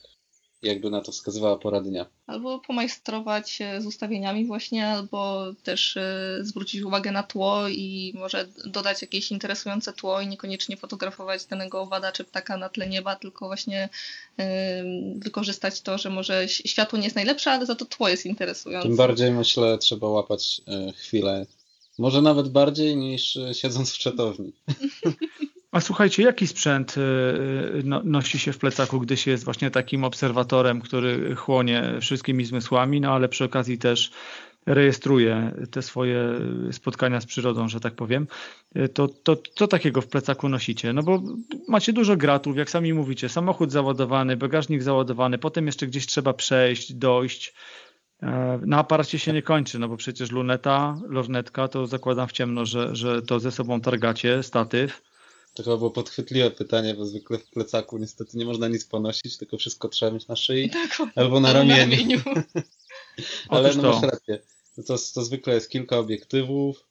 jakby 0.63 0.89
na 0.89 1.01
to 1.01 1.11
wskazywała 1.11 1.57
pora 1.57 1.81
dnia. 1.81 2.05
Albo 2.27 2.59
pomajstrować 2.59 3.59
z 3.79 3.85
ustawieniami 3.85 4.45
właśnie, 4.45 4.87
albo 4.87 5.45
też 5.63 5.97
e, 5.97 6.37
zwrócić 6.41 6.81
uwagę 6.81 7.11
na 7.11 7.23
tło 7.23 7.67
i 7.67 8.13
może 8.15 8.47
dodać 8.65 9.01
jakieś 9.01 9.31
interesujące 9.31 9.93
tło 9.93 10.21
i 10.21 10.27
niekoniecznie 10.27 10.77
fotografować 10.77 11.45
danego 11.45 11.81
owada 11.81 12.11
czy 12.11 12.23
ptaka 12.23 12.57
na 12.57 12.69
tle 12.69 12.89
nieba, 12.89 13.15
tylko 13.15 13.47
właśnie 13.47 13.89
wykorzystać 15.15 15.81
to, 15.81 15.97
że 15.97 16.09
może 16.09 16.47
światło 16.47 16.99
nie 16.99 17.03
jest 17.03 17.15
najlepsze, 17.15 17.51
ale 17.51 17.65
za 17.65 17.75
to 17.75 17.85
tło 17.85 18.09
jest 18.09 18.25
interesujące. 18.25 18.87
Tym 18.87 18.97
bardziej 18.97 19.31
myślę 19.31 19.77
trzeba 19.77 20.07
łapać 20.07 20.61
e, 20.67 20.93
chwilę, 20.93 21.45
może 21.97 22.21
nawet 22.21 22.49
bardziej 22.49 22.97
niż 22.97 23.37
e, 23.37 23.53
siedząc 23.53 23.91
w 23.91 23.97
czatowni. 23.97 24.53
A 25.73 25.81
słuchajcie, 25.81 26.23
jaki 26.23 26.47
sprzęt 26.47 26.97
y, 26.97 27.01
y, 27.01 27.81
no, 27.83 28.01
nosi 28.03 28.39
się 28.39 28.53
w 28.53 28.57
plecaku, 28.57 28.99
gdy 28.99 29.17
się 29.17 29.31
jest 29.31 29.43
właśnie 29.43 29.71
takim 29.71 30.03
obserwatorem, 30.03 30.81
który 30.81 31.35
chłonie 31.35 31.97
wszystkimi 32.01 32.45
zmysłami, 32.45 33.01
no 33.01 33.11
ale 33.11 33.29
przy 33.29 33.43
okazji 33.43 33.77
też 33.77 34.11
rejestruje 34.65 35.51
te 35.71 35.81
swoje 35.81 36.23
spotkania 36.71 37.21
z 37.21 37.25
przyrodą, 37.25 37.67
że 37.67 37.79
tak 37.79 37.95
powiem, 37.95 38.27
y, 38.77 38.89
to, 38.89 39.07
to 39.07 39.37
co 39.55 39.67
takiego 39.67 40.01
w 40.01 40.07
plecaku 40.07 40.49
nosicie? 40.49 40.93
No 40.93 41.03
bo 41.03 41.21
macie 41.67 41.93
dużo 41.93 42.17
gratów, 42.17 42.57
jak 42.57 42.69
sami 42.69 42.93
mówicie, 42.93 43.29
samochód 43.29 43.71
załadowany, 43.71 44.37
bagażnik 44.37 44.83
załadowany, 44.83 45.37
potem 45.37 45.65
jeszcze 45.65 45.87
gdzieś 45.87 46.05
trzeba 46.05 46.33
przejść, 46.33 46.93
dojść. 46.93 47.53
E, 48.23 48.59
na 48.65 48.77
aparacie 48.77 49.19
się 49.19 49.33
nie 49.33 49.41
kończy, 49.41 49.79
no 49.79 49.87
bo 49.87 49.97
przecież 49.97 50.31
luneta, 50.31 50.97
lornetka, 51.09 51.67
to 51.67 51.87
zakładam 51.87 52.27
w 52.27 52.31
ciemno, 52.31 52.65
że, 52.65 52.95
że 52.95 53.21
to 53.21 53.39
ze 53.39 53.51
sobą 53.51 53.81
targacie, 53.81 54.43
statyw 54.43 55.12
to 55.53 55.63
chyba 55.63 55.77
było 55.77 55.91
podchwytliwe 55.91 56.51
pytanie, 56.51 56.93
bo 56.93 57.05
zwykle 57.05 57.37
w 57.37 57.49
plecaku 57.49 57.97
niestety 57.97 58.37
nie 58.37 58.45
można 58.45 58.67
nic 58.67 58.85
ponosić, 58.85 59.37
tylko 59.37 59.57
wszystko 59.57 59.89
trzeba 59.89 60.11
mieć 60.11 60.27
na 60.27 60.35
szyi 60.35 60.69
tak, 60.69 60.97
albo 61.15 61.39
na 61.39 61.53
ramieniu. 61.53 62.21
Na. 62.35 62.63
Ale 63.57 63.75
no 63.75 63.81
masz 63.91 64.03
rację. 64.03 64.39
to, 64.87 64.95
to 65.13 65.23
zwykle 65.23 65.53
jest 65.53 65.69
kilka 65.69 65.97
obiektywów 65.97 66.87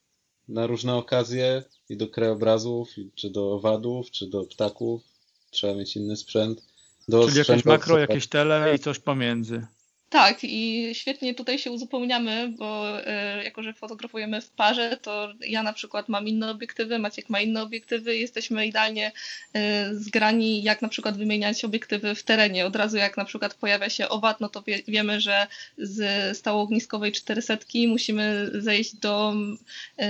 na 0.48 0.66
różne 0.66 0.94
okazje 0.94 1.62
i 1.88 1.96
do 1.96 2.08
krajobrazów, 2.08 2.88
czy 3.14 3.30
do 3.30 3.52
owadów, 3.52 4.10
czy 4.10 4.26
do 4.26 4.44
ptaków. 4.44 5.02
Trzeba 5.50 5.74
mieć 5.74 5.96
inny 5.96 6.16
sprzęt. 6.16 6.62
Do 7.08 7.26
Czyli 7.26 7.38
jakieś 7.38 7.64
makro, 7.64 7.98
jakieś 7.98 8.26
tele 8.26 8.74
i 8.74 8.78
coś 8.78 8.98
pomiędzy. 8.98 9.66
Tak, 10.12 10.38
i 10.44 10.90
świetnie 10.94 11.34
tutaj 11.34 11.58
się 11.58 11.70
uzupełniamy, 11.70 12.48
bo 12.58 13.00
y, 13.00 13.44
jako, 13.44 13.62
że 13.62 13.72
fotografujemy 13.72 14.40
w 14.40 14.50
parze, 14.50 14.96
to 15.02 15.28
ja 15.40 15.62
na 15.62 15.72
przykład 15.72 16.08
mam 16.08 16.28
inne 16.28 16.50
obiektywy, 16.50 16.98
Maciek 16.98 17.28
ma 17.30 17.40
inne 17.40 17.62
obiektywy, 17.62 18.16
jesteśmy 18.16 18.66
idealnie 18.66 19.12
y, 19.56 19.60
zgrani, 19.98 20.62
jak 20.62 20.82
na 20.82 20.88
przykład 20.88 21.18
wymieniać 21.18 21.64
obiektywy 21.64 22.14
w 22.14 22.22
terenie. 22.22 22.66
Od 22.66 22.76
razu 22.76 22.96
jak 22.96 23.16
na 23.16 23.24
przykład 23.24 23.54
pojawia 23.54 23.88
się 23.90 24.08
owad, 24.08 24.40
no 24.40 24.48
to 24.48 24.62
wie, 24.62 24.82
wiemy, 24.88 25.20
że 25.20 25.46
z 25.78 26.38
stałoogniskowej 26.38 27.12
400 27.12 27.56
musimy 27.88 28.50
zejść 28.54 28.96
do 28.96 29.34
y, 29.34 30.04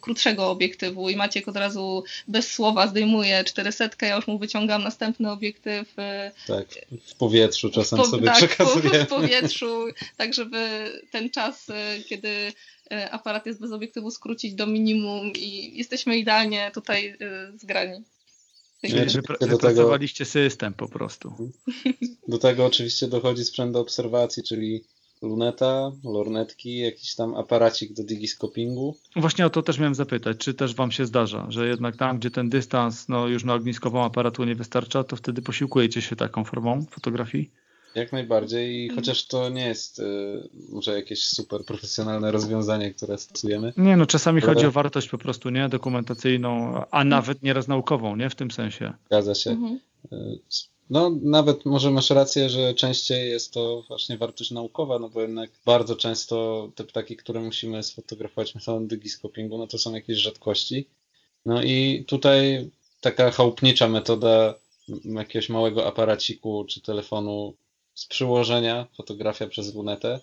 krótszego 0.00 0.50
obiektywu 0.50 1.10
i 1.10 1.16
Maciek 1.16 1.48
od 1.48 1.56
razu 1.56 2.04
bez 2.28 2.52
słowa 2.52 2.86
zdejmuje 2.86 3.44
400, 3.44 3.88
ja 4.02 4.16
już 4.16 4.26
mu 4.26 4.38
wyciągam 4.38 4.82
następny 4.82 5.30
obiektyw. 5.30 5.94
Tak, 6.46 6.66
w 7.06 7.14
powietrzu 7.14 7.70
czasem 7.70 7.98
po, 7.98 8.04
sobie 8.04 8.26
tak, 8.26 8.50
w 8.50 9.06
powietrzu 9.06 9.43
powietrzu, 9.44 9.86
tak 10.16 10.34
żeby 10.34 10.92
ten 11.10 11.30
czas, 11.30 11.70
e, 11.70 11.98
kiedy 12.08 12.28
e, 12.90 13.10
aparat 13.10 13.46
jest 13.46 13.60
bez 13.60 13.72
obiektywu, 13.72 14.10
skrócić 14.10 14.54
do 14.54 14.66
minimum 14.66 15.32
i 15.36 15.78
jesteśmy 15.78 16.18
idealnie 16.18 16.70
tutaj 16.74 17.16
e, 17.20 17.52
zgrani. 17.58 18.04
Wypracowaliście 19.40 20.24
system 20.24 20.74
po 20.74 20.88
prostu. 20.88 21.52
Do 22.28 22.38
tego 22.38 22.66
oczywiście 22.66 23.08
dochodzi 23.08 23.44
sprzęt 23.44 23.72
do 23.72 23.80
obserwacji, 23.80 24.42
czyli 24.42 24.84
luneta, 25.22 25.92
lornetki, 26.04 26.78
jakiś 26.78 27.14
tam 27.14 27.34
aparacik 27.34 27.92
do 27.92 28.04
digiscopingu. 28.04 28.96
Właśnie 29.16 29.46
o 29.46 29.50
to 29.50 29.62
też 29.62 29.78
miałem 29.78 29.94
zapytać, 29.94 30.38
czy 30.38 30.54
też 30.54 30.74
Wam 30.74 30.92
się 30.92 31.06
zdarza, 31.06 31.46
że 31.48 31.68
jednak 31.68 31.96
tam, 31.96 32.18
gdzie 32.18 32.30
ten 32.30 32.48
dystans 32.48 33.08
no, 33.08 33.28
już 33.28 33.44
na 33.44 33.54
ogniskową 33.54 34.04
aparatu 34.04 34.44
nie 34.44 34.54
wystarcza, 34.54 35.04
to 35.04 35.16
wtedy 35.16 35.42
posiłkujecie 35.42 36.02
się 36.02 36.16
taką 36.16 36.44
formą 36.44 36.86
fotografii? 36.90 37.50
Jak 37.94 38.12
najbardziej, 38.12 38.76
i 38.76 38.82
mhm. 38.82 39.00
chociaż 39.00 39.26
to 39.26 39.48
nie 39.48 39.66
jest 39.66 39.98
y, 39.98 40.02
może 40.68 40.96
jakieś 40.96 41.24
super 41.24 41.64
profesjonalne 41.64 42.32
rozwiązanie, 42.32 42.94
które 42.94 43.18
stosujemy. 43.18 43.72
Nie, 43.76 43.96
no 43.96 44.06
czasami 44.06 44.42
ale... 44.42 44.54
chodzi 44.54 44.66
o 44.66 44.70
wartość 44.70 45.08
po 45.08 45.18
prostu, 45.18 45.50
nie? 45.50 45.68
Dokumentacyjną, 45.68 46.82
a 46.90 47.04
nawet 47.04 47.42
nieraz 47.42 47.68
naukową, 47.68 48.16
nie? 48.16 48.30
W 48.30 48.34
tym 48.34 48.50
sensie. 48.50 48.92
Zgadza 49.06 49.34
się. 49.34 49.50
Mhm. 49.50 49.80
Y, 50.12 50.38
no, 50.90 51.18
nawet 51.22 51.64
może 51.64 51.90
masz 51.90 52.10
rację, 52.10 52.50
że 52.50 52.74
częściej 52.74 53.30
jest 53.30 53.52
to 53.52 53.84
właśnie 53.88 54.18
wartość 54.18 54.50
naukowa, 54.50 54.98
no 54.98 55.08
bo 55.08 55.20
jednak 55.22 55.50
bardzo 55.66 55.96
często 55.96 56.68
te 56.74 56.84
ptaki, 56.84 57.16
które 57.16 57.40
musimy 57.40 57.82
sfotografować 57.82 58.54
metodą 58.54 58.86
dygiskopingu, 58.86 59.58
no 59.58 59.66
to 59.66 59.78
są 59.78 59.94
jakieś 59.94 60.18
rzadkości. 60.18 60.88
No 61.46 61.62
i 61.62 62.04
tutaj 62.06 62.70
taka 63.00 63.30
chałupnicza 63.30 63.88
metoda 63.88 64.54
jakiegoś 65.04 65.48
małego 65.48 65.86
aparaciku 65.86 66.64
czy 66.64 66.80
telefonu 66.80 67.54
z 67.94 68.06
przyłożenia, 68.06 68.86
fotografia 68.96 69.46
przez 69.46 69.74
lunetę, 69.74 70.20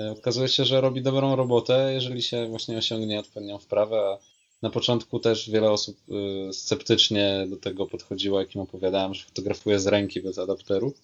e, 0.00 0.10
okazuje 0.10 0.48
się, 0.48 0.64
że 0.64 0.80
robi 0.80 1.02
dobrą 1.02 1.36
robotę, 1.36 1.90
jeżeli 1.94 2.22
się 2.22 2.46
właśnie 2.46 2.78
osiągnie 2.78 3.20
odpowiednią 3.20 3.58
wprawę, 3.58 3.96
a 4.00 4.18
na 4.62 4.70
początku 4.70 5.18
też 5.18 5.50
wiele 5.50 5.70
osób 5.70 5.96
e, 6.08 6.52
sceptycznie 6.52 7.46
do 7.50 7.56
tego 7.56 7.86
podchodziło, 7.86 8.40
jak 8.40 8.54
im 8.54 8.60
opowiadałem, 8.60 9.14
że 9.14 9.24
fotografuję 9.24 9.80
z 9.80 9.86
ręki 9.86 10.22
bez 10.22 10.38
adapteru. 10.38 10.94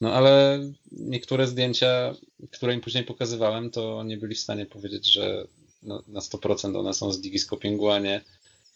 No 0.00 0.12
ale 0.12 0.60
niektóre 0.92 1.46
zdjęcia, 1.46 2.14
które 2.50 2.74
im 2.74 2.80
później 2.80 3.04
pokazywałem, 3.04 3.70
to 3.70 4.02
nie 4.02 4.16
byli 4.16 4.34
w 4.34 4.40
stanie 4.40 4.66
powiedzieć, 4.66 5.12
że 5.12 5.46
na 6.08 6.20
100% 6.20 6.78
one 6.78 6.94
są 6.94 7.12
z 7.12 7.20
digiscopingu, 7.20 7.90
a 7.90 7.98
nie 7.98 8.20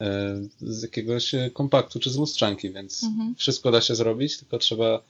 e, 0.00 0.36
z 0.60 0.82
jakiegoś 0.82 1.34
kompaktu 1.52 2.00
czy 2.00 2.10
z 2.10 2.16
lustrzanki, 2.16 2.70
więc 2.70 3.04
mhm. 3.04 3.34
wszystko 3.34 3.70
da 3.70 3.80
się 3.80 3.94
zrobić, 3.94 4.38
tylko 4.38 4.58
trzeba 4.58 5.02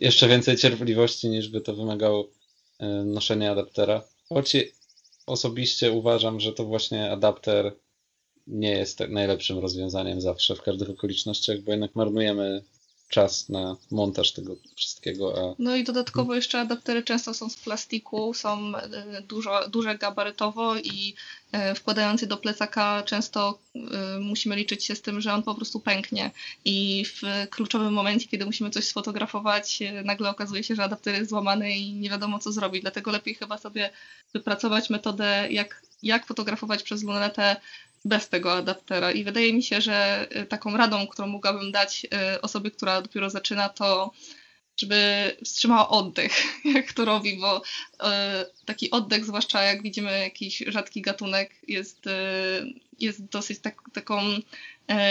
jeszcze 0.00 0.28
więcej 0.28 0.56
cierpliwości 0.56 1.28
niż 1.28 1.48
by 1.48 1.60
to 1.60 1.76
wymagało 1.76 2.28
e, 2.78 2.86
noszenia 3.04 3.52
adaptera. 3.52 4.02
Choć 4.28 4.56
osobiście 5.26 5.92
uważam, 5.92 6.40
że 6.40 6.52
to 6.52 6.64
właśnie 6.64 7.10
adapter 7.10 7.72
nie 8.46 8.70
jest 8.70 9.00
najlepszym 9.08 9.58
rozwiązaniem 9.58 10.20
zawsze 10.20 10.54
w 10.54 10.62
każdych 10.62 10.90
okolicznościach, 10.90 11.60
bo 11.60 11.70
jednak 11.70 11.94
marnujemy 11.94 12.64
czas 13.10 13.48
na 13.48 13.76
montaż 13.90 14.32
tego 14.32 14.56
wszystkiego. 14.76 15.34
A... 15.38 15.54
No 15.58 15.76
i 15.76 15.84
dodatkowo 15.84 16.34
jeszcze 16.34 16.60
adaptery 16.60 17.02
często 17.02 17.34
są 17.34 17.48
z 17.48 17.56
plastiku, 17.56 18.34
są 18.34 18.76
e, 18.76 19.22
dużo, 19.22 19.68
duże 19.68 19.98
gabarytowo 19.98 20.76
i 20.76 21.14
e, 21.52 21.74
wkładając 21.74 22.22
je 22.22 22.28
do 22.28 22.36
plecaka 22.36 23.02
często 23.02 23.58
e, 23.74 23.80
musimy 24.20 24.56
liczyć 24.56 24.84
się 24.84 24.94
z 24.94 25.02
tym, 25.02 25.20
że 25.20 25.34
on 25.34 25.42
po 25.42 25.54
prostu 25.54 25.80
pęknie 25.80 26.30
i 26.64 27.04
w 27.04 27.22
kluczowym 27.50 27.92
momencie, 27.92 28.28
kiedy 28.28 28.46
musimy 28.46 28.70
coś 28.70 28.84
sfotografować, 28.84 29.78
nagle 30.04 30.30
okazuje 30.30 30.64
się, 30.64 30.74
że 30.74 30.84
adapter 30.84 31.14
jest 31.14 31.30
złamany 31.30 31.76
i 31.76 31.92
nie 31.92 32.10
wiadomo 32.10 32.38
co 32.38 32.52
zrobić. 32.52 32.82
Dlatego 32.82 33.10
lepiej 33.10 33.34
chyba 33.34 33.58
sobie 33.58 33.90
wypracować 34.32 34.90
metodę, 34.90 35.48
jak, 35.50 35.82
jak 36.02 36.26
fotografować 36.26 36.82
przez 36.82 37.02
lunetę 37.02 37.56
bez 38.04 38.28
tego 38.28 38.52
adaptera. 38.52 39.12
I 39.12 39.24
wydaje 39.24 39.52
mi 39.52 39.62
się, 39.62 39.80
że 39.80 40.28
y, 40.36 40.46
taką 40.46 40.76
radą, 40.76 41.06
którą 41.06 41.28
mogłabym 41.28 41.72
dać 41.72 42.06
y, 42.34 42.40
osobie, 42.40 42.70
która 42.70 43.02
dopiero 43.02 43.30
zaczyna, 43.30 43.68
to 43.68 44.12
żeby 44.76 45.36
wstrzymała 45.44 45.88
oddech, 45.88 46.32
jak 46.74 46.92
to 46.92 47.04
robi, 47.04 47.36
bo 47.40 47.58
y, 47.58 47.62
taki 48.64 48.90
oddech, 48.90 49.24
zwłaszcza 49.24 49.62
jak 49.62 49.82
widzimy 49.82 50.18
jakiś 50.18 50.62
rzadki 50.66 51.02
gatunek, 51.02 51.54
jest, 51.68 52.04
jest 53.00 53.24
dosyć 53.24 53.58
tak, 53.58 53.82
taką 53.92 54.20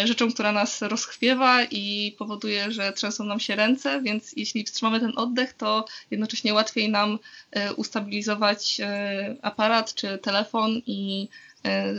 rzeczą, 0.05 0.31
która 0.31 0.51
nas 0.51 0.81
rozchwiewa 0.81 1.63
i 1.63 2.15
powoduje, 2.17 2.71
że 2.71 2.93
trzęsą 2.93 3.23
nam 3.23 3.39
się 3.39 3.55
ręce, 3.55 4.01
więc 4.01 4.33
jeśli 4.37 4.63
wstrzymamy 4.63 4.99
ten 4.99 5.13
oddech, 5.15 5.53
to 5.53 5.85
jednocześnie 6.11 6.53
łatwiej 6.53 6.89
nam 6.89 7.19
ustabilizować 7.75 8.77
aparat 9.41 9.93
czy 9.93 10.17
telefon 10.17 10.81
i 10.85 11.27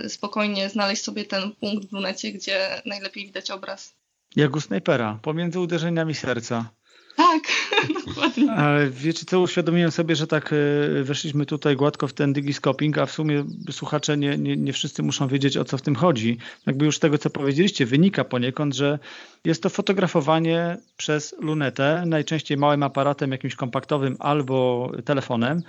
spokojnie 0.09 0.69
znaleźć 0.69 1.05
sobie 1.05 1.25
ten 1.25 1.53
punkt 1.53 1.89
w 1.89 1.93
lunecie, 1.93 2.33
gdzie 2.33 2.83
najlepiej 2.87 3.27
widać 3.27 3.51
obraz. 3.51 3.95
Jak 4.37 4.57
u 4.57 4.61
snajpera, 4.61 5.19
pomiędzy 5.23 5.61
uderzeniami 5.61 6.15
serca. 6.15 6.71
Tak, 7.17 7.43
dokładnie. 8.07 8.53
Ale 8.53 8.91
wiecie 8.91 9.25
co, 9.27 9.41
uświadomiłem 9.41 9.91
sobie, 9.91 10.17
że 10.17 10.27
tak 10.27 10.53
e, 10.53 10.57
weszliśmy 11.03 11.47
tutaj 11.47 11.77
gładko 11.77 12.09
w 12.09 12.13
ten 12.13 12.33
digiscoping, 12.33 12.99
a 12.99 13.07
w 13.07 13.11
sumie 13.11 13.45
słuchacze 13.71 14.17
nie, 14.17 14.39
nie, 14.39 14.57
nie 14.57 14.73
wszyscy 14.73 15.03
muszą 15.03 15.29
wiedzieć 15.29 15.57
o 15.57 15.65
co 15.65 15.79
w 15.79 15.83
tym 15.83 15.97
chodzi. 15.97 16.39
Jakby 16.67 16.85
już 16.85 16.97
z 16.97 17.01
tego 17.01 17.19
co 17.19 17.31
powiedzieliście 17.31 17.87
wynika 17.87 18.25
poniekąd, 18.25 18.75
że 18.75 18.99
jest 19.45 19.63
to 19.63 19.69
fotografowanie 19.69 20.77
przez 20.97 21.35
lunetę, 21.41 22.05
najczęściej 22.07 22.57
małym 22.57 22.83
aparatem 22.83 23.33
jakimś 23.33 23.55
kompaktowym 23.55 24.17
albo 24.19 24.91
telefonem 25.05 25.63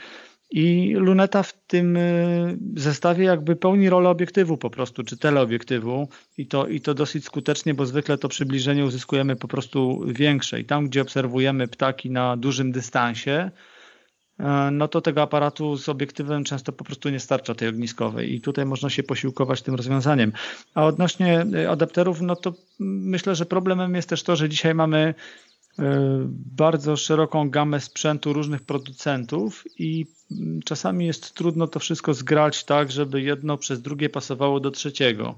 i 0.51 0.93
luneta 0.97 1.43
w 1.43 1.53
tym 1.53 1.97
y, 1.97 2.57
zestawie 2.75 3.25
jakby 3.25 3.55
pełni 3.55 3.89
rolę 3.89 4.09
obiektywu 4.09 4.57
po 4.57 4.69
prostu, 4.69 5.03
czy 5.03 5.17
teleobiektywu 5.17 6.09
i 6.37 6.47
to, 6.47 6.67
i 6.67 6.81
to 6.81 6.93
dosyć 6.93 7.25
skutecznie, 7.25 7.73
bo 7.73 7.85
zwykle 7.85 8.17
to 8.17 8.29
przybliżenie 8.29 8.85
uzyskujemy 8.85 9.35
po 9.35 9.47
prostu 9.47 10.03
większe. 10.07 10.59
I 10.59 10.65
tam, 10.65 10.87
gdzie 10.87 11.01
obserwujemy 11.01 11.67
ptaki 11.67 12.09
na 12.09 12.37
dużym 12.37 12.71
dystansie, 12.71 13.51
e, 14.39 14.69
no 14.71 14.87
to 14.87 15.01
tego 15.01 15.21
aparatu 15.21 15.77
z 15.77 15.89
obiektywem 15.89 16.43
często 16.43 16.71
po 16.71 16.83
prostu 16.83 17.09
nie 17.09 17.19
starcza 17.19 17.55
tej 17.55 17.67
ogniskowej 17.67 18.35
i 18.35 18.41
tutaj 18.41 18.65
można 18.65 18.89
się 18.89 19.03
posiłkować 19.03 19.61
tym 19.61 19.75
rozwiązaniem. 19.75 20.31
A 20.73 20.85
odnośnie 20.85 21.45
y, 21.55 21.69
adapterów, 21.69 22.21
no 22.21 22.35
to 22.35 22.53
myślę, 22.79 23.35
że 23.35 23.45
problemem 23.45 23.95
jest 23.95 24.09
też 24.09 24.23
to, 24.23 24.35
że 24.35 24.49
dzisiaj 24.49 24.75
mamy 24.75 25.13
E, 25.13 25.50
bardzo 26.55 26.97
szeroką 26.97 27.49
gamę 27.49 27.79
sprzętu 27.79 28.33
różnych 28.33 28.61
producentów 28.61 29.63
i 29.79 30.05
mm, 30.31 30.59
czasami 30.65 31.05
jest 31.05 31.33
trudno 31.33 31.67
to 31.67 31.79
wszystko 31.79 32.13
zgrać 32.13 32.63
tak, 32.63 32.91
żeby 32.91 33.21
jedno 33.21 33.57
przez 33.57 33.81
drugie 33.81 34.09
pasowało 34.09 34.59
do 34.59 34.71
trzeciego. 34.71 35.35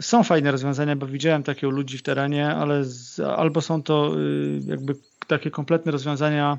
Są 0.00 0.24
fajne 0.24 0.50
rozwiązania, 0.50 0.96
bo 0.96 1.06
widziałem 1.06 1.42
takie 1.42 1.68
u 1.68 1.70
ludzi 1.70 1.98
w 1.98 2.02
terenie, 2.02 2.48
ale 2.48 2.84
z, 2.84 3.20
albo 3.20 3.60
są 3.60 3.82
to 3.82 4.20
y, 4.20 4.60
jakby 4.66 4.94
takie 5.26 5.50
kompletne 5.50 5.92
rozwiązania 5.92 6.58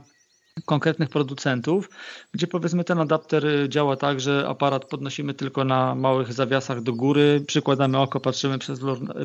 konkretnych 0.66 1.10
producentów, 1.10 1.90
gdzie 2.32 2.48
powiedzmy 2.48 2.84
ten 2.84 3.00
adapter 3.00 3.46
działa 3.70 3.96
tak, 3.96 4.20
że 4.20 4.46
aparat 4.48 4.86
podnosimy 4.86 5.34
tylko 5.34 5.64
na 5.64 5.96
małych 5.96 6.34
zawiasach 6.34 6.82
do 6.82 6.94
góry, 6.94 7.44
przykładamy 7.48 7.98
oko, 7.98 8.20
patrzymy 8.20 8.60
przez, 8.60 8.80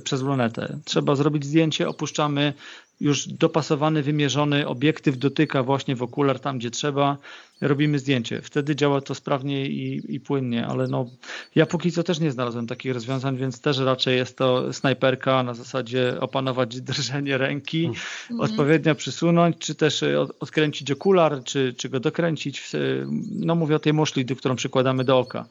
przez 0.04 0.22
lunetę. 0.22 0.78
Trzeba 0.84 1.14
zrobić 1.16 1.44
zdjęcie, 1.44 1.88
opuszczamy 1.88 2.52
już 3.00 3.28
dopasowany, 3.28 4.02
wymierzony 4.02 4.68
obiektyw 4.68 5.18
dotyka 5.18 5.62
właśnie 5.62 5.96
w 5.96 6.02
okular 6.02 6.40
tam, 6.40 6.58
gdzie 6.58 6.70
trzeba, 6.70 7.18
robimy 7.60 7.98
zdjęcie. 7.98 8.42
Wtedy 8.42 8.76
działa 8.76 9.00
to 9.00 9.14
sprawnie 9.14 9.66
i, 9.66 10.14
i 10.14 10.20
płynnie, 10.20 10.66
ale 10.66 10.88
no, 10.88 11.06
ja 11.54 11.66
póki 11.66 11.92
co 11.92 12.02
też 12.02 12.20
nie 12.20 12.30
znalazłem 12.30 12.66
takich 12.66 12.94
rozwiązań, 12.94 13.36
więc 13.36 13.60
też 13.60 13.78
raczej 13.78 14.16
jest 14.16 14.38
to 14.38 14.72
snajperka 14.72 15.42
na 15.42 15.54
zasadzie 15.54 16.20
opanować 16.20 16.80
drżenie 16.80 17.38
ręki, 17.38 17.86
mhm. 17.86 18.40
odpowiednio 18.40 18.94
przysunąć, 18.94 19.58
czy 19.58 19.74
też 19.74 20.02
e, 20.02 20.20
odkręcić 20.40 20.90
okular, 20.90 21.44
czy, 21.44 21.74
czy 21.76 21.88
go 21.88 22.00
dokręcić. 22.00 22.72
No 23.30 23.54
mówię 23.54 23.76
o 23.76 23.78
tej 23.78 23.92
muszli, 23.92 24.26
którą 24.26 24.56
przykładamy 24.56 25.04
do 25.04 25.18
oka 25.18 25.46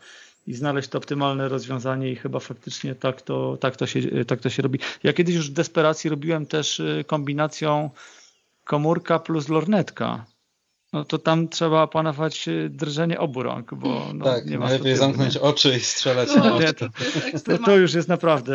i 0.48 0.54
znaleźć 0.54 0.90
to 0.90 0.98
optymalne 0.98 1.50
rozwiązanie 1.50 2.12
i 2.12 2.16
chyba 2.16 2.40
faktycznie 2.40 2.96
tak 2.96 3.22
to, 3.22 3.58
tak 3.58 3.76
to, 3.76 3.88
się, 3.88 4.26
tak 4.26 4.40
to 4.40 4.50
się 4.50 4.64
robi. 4.64 4.80
Ja 5.04 5.14
kiedyś 5.14 5.36
już 5.36 5.50
w 5.50 5.54
desperacji 5.54 6.10
robiłem 6.10 6.46
też 6.46 6.80
y, 6.80 7.04
kombinacją 7.08 7.90
komórka 8.64 9.20
plus 9.20 9.50
lornetka. 9.50 10.26
No 10.94 11.06
to 11.06 11.18
tam 11.18 11.50
trzeba 11.50 11.82
opanować 11.82 12.48
y, 12.48 12.70
drżenie 12.70 13.20
obu 13.20 13.44
rąk, 13.44 13.74
bo 13.74 14.08
no, 14.14 14.26
tak, 14.26 14.46
nie 14.46 14.60
ma 14.60 14.66
najlepiej 14.66 14.96
zamknąć 14.96 15.36
nie. 15.36 15.42
oczy 15.42 15.76
i 15.76 15.80
strzelać 15.80 16.30
no, 16.36 16.44
na 16.44 16.56
oczy. 16.56 16.74
To, 16.74 16.90
to, 17.46 17.58
to, 17.58 17.78
już 17.78 17.94
jest 17.94 18.08
naprawdę, 18.08 18.54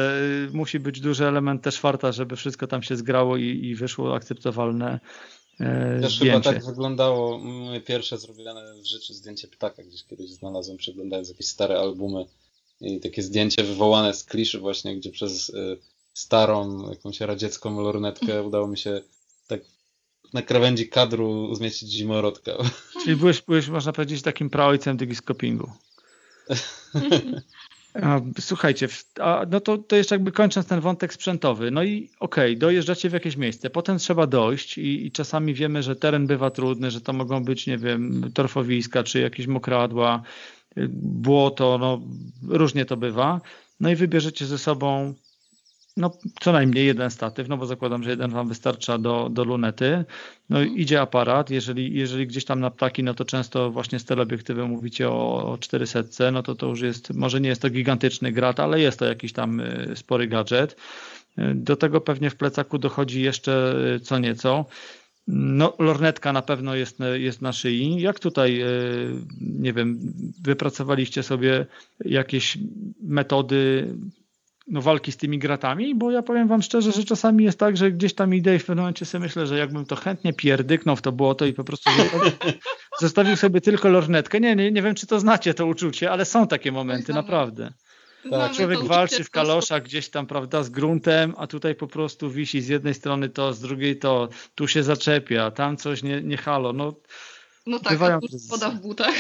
y, 0.49 0.51
musi 0.53 0.81
być 0.81 1.01
duży 1.01 1.27
element 1.27 1.63
też 1.63 1.79
farta, 1.79 2.13
żeby 2.13 2.37
wszystko 2.37 2.67
tam 2.67 2.83
się 2.83 2.97
zgrało 2.97 3.37
i, 3.37 3.45
i 3.45 3.75
wyszło 3.75 4.15
akceptowalne 4.15 5.01
Też 6.01 6.17
zdjęcie. 6.17 6.19
chyba 6.19 6.41
tak 6.41 6.65
wyglądało 6.65 7.39
moje 7.39 7.81
pierwsze 7.81 8.19
zrobione 8.19 8.75
w 8.83 8.87
życiu 8.87 9.15
zdjęcie 9.15 9.49
ptaka. 9.49 9.83
Gdzieś 9.83 10.05
kiedyś 10.05 10.31
znalazłem, 10.31 10.77
przeglądając 10.77 11.29
jakieś 11.29 11.47
stare 11.47 11.79
albumy 11.79 12.25
i 12.81 13.01
takie 13.01 13.23
zdjęcie 13.23 13.65
wywołane 13.65 14.15
z 14.15 14.25
kliszy 14.25 14.59
właśnie, 14.59 14.97
gdzie 14.97 15.11
przez 15.11 15.49
y, 15.49 15.79
starą, 16.15 16.91
jakąś 16.91 17.21
radziecką 17.21 17.81
lornetkę 17.81 18.43
udało 18.43 18.69
mi 18.69 18.79
się 18.79 19.01
tak 19.47 19.61
na 20.33 20.43
krawędzi 20.43 20.89
kadru 20.89 21.55
zmieścić 21.55 21.93
zimorodka. 21.93 22.53
Czyli 23.05 23.17
byłeś, 23.17 23.43
byłeś 23.43 23.69
można 23.69 23.93
powiedzieć, 23.93 24.23
takim 24.23 24.51
praojcem 24.51 24.97
dygiskopingu. 24.97 25.71
Słuchajcie, 28.41 28.89
no 29.51 29.61
to, 29.61 29.79
to 29.79 29.97
jeszcze 29.97 30.15
jakby 30.15 30.33
kończąc 30.33 30.67
ten 30.67 30.81
wątek 30.81 31.13
sprzętowy, 31.13 31.71
no 31.71 31.83
i 31.83 32.11
okej, 32.21 32.51
okay, 32.51 32.57
dojeżdżacie 32.57 33.11
w 33.11 33.13
jakieś 33.13 33.37
miejsce, 33.37 33.71
potem 33.71 33.99
trzeba 33.99 34.27
dojść 34.27 34.79
i, 34.79 35.07
i, 35.07 35.13
czasami 35.13 35.55
wiemy, 35.55 35.83
że 35.83 35.97
teren 35.97 36.27
bywa 36.27 36.51
trudny, 36.51 36.91
że 36.91 37.01
to 37.01 37.13
mogą 37.13 37.45
być, 37.45 37.67
nie 37.67 37.79
wiem, 37.79 38.31
torfowiska, 38.35 39.03
czy 39.03 39.21
jakieś 39.21 39.47
mokradła, 39.47 40.23
błoto, 41.03 41.79
no 41.79 42.01
różnie 42.49 42.85
to 42.85 42.97
bywa. 42.97 43.41
No 43.81 43.91
i 43.91 43.97
wybierzecie 43.97 44.47
ze 44.47 44.59
sobą 44.59 45.15
no, 45.99 46.11
co 46.41 46.53
najmniej 46.53 46.87
jeden 46.87 47.11
statyw, 47.11 47.49
no 47.49 47.57
bo 47.57 47.67
zakładam, 47.67 48.03
że 48.03 48.11
jeden 48.11 48.31
Wam 48.31 48.49
wystarcza 48.49 48.99
do, 48.99 49.29
do 49.31 49.45
lunety. 49.45 50.05
No 50.51 50.63
idzie 50.63 51.01
aparat, 51.01 51.51
jeżeli, 51.51 51.95
jeżeli 51.95 52.27
gdzieś 52.27 52.45
tam 52.45 52.61
na 52.61 52.71
ptaki, 52.71 53.03
no 53.03 53.15
to 53.15 53.25
często 53.25 53.71
właśnie 53.71 53.99
z 53.99 54.05
teleobiektywem 54.05 54.71
mówicie 54.71 55.11
o, 55.11 55.53
o 55.53 55.59
400, 55.59 56.31
no 56.33 56.43
to 56.43 56.55
to 56.55 56.67
już 56.67 56.81
jest, 56.81 57.15
może 57.15 57.41
nie 57.41 57.49
jest 57.49 57.63
to 57.63 57.71
gigantyczny 57.71 58.33
grat, 58.33 58.61
ale 58.61 58.81
jest 58.81 58.99
to 58.99 59.05
jakiś 59.05 59.33
tam 59.33 59.61
y, 59.61 59.93
spory 59.95 60.27
gadżet. 60.27 60.77
Y, 61.39 61.55
do 61.55 61.77
tego 61.77 62.01
pewnie 62.01 62.31
w 62.31 62.37
plecaku 62.37 62.79
dochodzi 62.79 63.23
jeszcze 63.23 63.75
y, 63.97 64.01
co 64.01 64.19
nieco. 64.19 64.67
No, 65.31 65.77
lornetka 65.79 66.33
na 66.33 66.43
pewno 66.43 66.75
jest, 66.75 66.99
jest 67.15 67.43
na 67.43 67.53
szyi. 67.53 68.01
Jak 68.01 68.21
tutaj, 68.21 68.63
nie 69.41 69.73
wiem, 69.73 69.99
wypracowaliście 70.43 71.23
sobie 71.23 71.67
jakieś 72.05 72.59
metody 73.03 73.89
no, 74.71 74.83
walki 74.83 75.13
z 75.13 75.17
tymi 75.17 75.39
gratami, 75.39 75.95
bo 75.95 76.11
ja 76.11 76.23
powiem 76.23 76.49
wam 76.49 76.63
szczerze, 76.63 76.93
że 76.93 77.05
czasami 77.05 77.45
jest 77.45 77.59
tak, 77.59 77.77
że 77.77 77.93
gdzieś 77.93 78.15
tam 78.15 78.35
idę 78.35 78.57
i 78.57 78.59
w 78.59 78.65
pewnym 78.65 78.83
momencie 78.83 79.05
sobie 79.05 79.23
myślę, 79.23 79.47
że 79.47 79.59
jakbym 79.59 79.87
to 79.87 79.97
chętnie 79.97 80.33
pierdyknął 80.33 80.97
w 80.97 81.03
to 81.03 81.13
było 81.13 81.35
to 81.35 81.47
i 81.47 81.53
po 81.53 81.65
prostu 81.65 81.91
zostawił, 83.01 83.37
sobie 83.37 83.61
tylko 83.61 83.89
lornetkę. 83.89 84.41
Nie, 84.41 84.57
nie, 84.57 84.73
nie 84.73 84.83
wiem, 84.83 84.95
czy 84.95 85.07
to 85.07 85.21
znacie 85.21 85.55
to 85.55 85.67
uczucie, 85.67 86.11
ale 86.11 86.25
są 86.25 86.47
takie 86.47 86.73
momenty, 86.73 87.13
naprawdę. 87.13 87.73
Tak, 88.31 88.53
człowiek 88.53 88.85
walczy 88.85 89.25
w 89.25 89.31
kaloszach 89.31 89.83
gdzieś 89.83 90.09
tam, 90.09 90.27
prawda, 90.27 90.63
z 90.63 90.71
gruntem, 90.71 91.35
a 91.37 91.47
tutaj 91.47 91.75
po 91.75 91.87
prostu 91.87 92.31
wisi 92.31 92.61
z 92.61 92.69
jednej 92.69 92.95
strony 92.95 93.29
to, 93.29 93.53
z 93.53 93.61
drugiej 93.61 93.99
to, 93.99 94.29
tu 94.55 94.69
się 94.69 94.83
zaczepia, 94.83 95.51
tam 95.51 95.77
coś 95.77 96.03
nie, 96.03 96.23
nie 96.23 96.37
halo. 96.37 96.73
No, 96.73 96.95
no 97.67 97.79
tak, 97.79 97.99
woda 98.49 98.71
w 98.71 98.81
butach. 98.81 99.15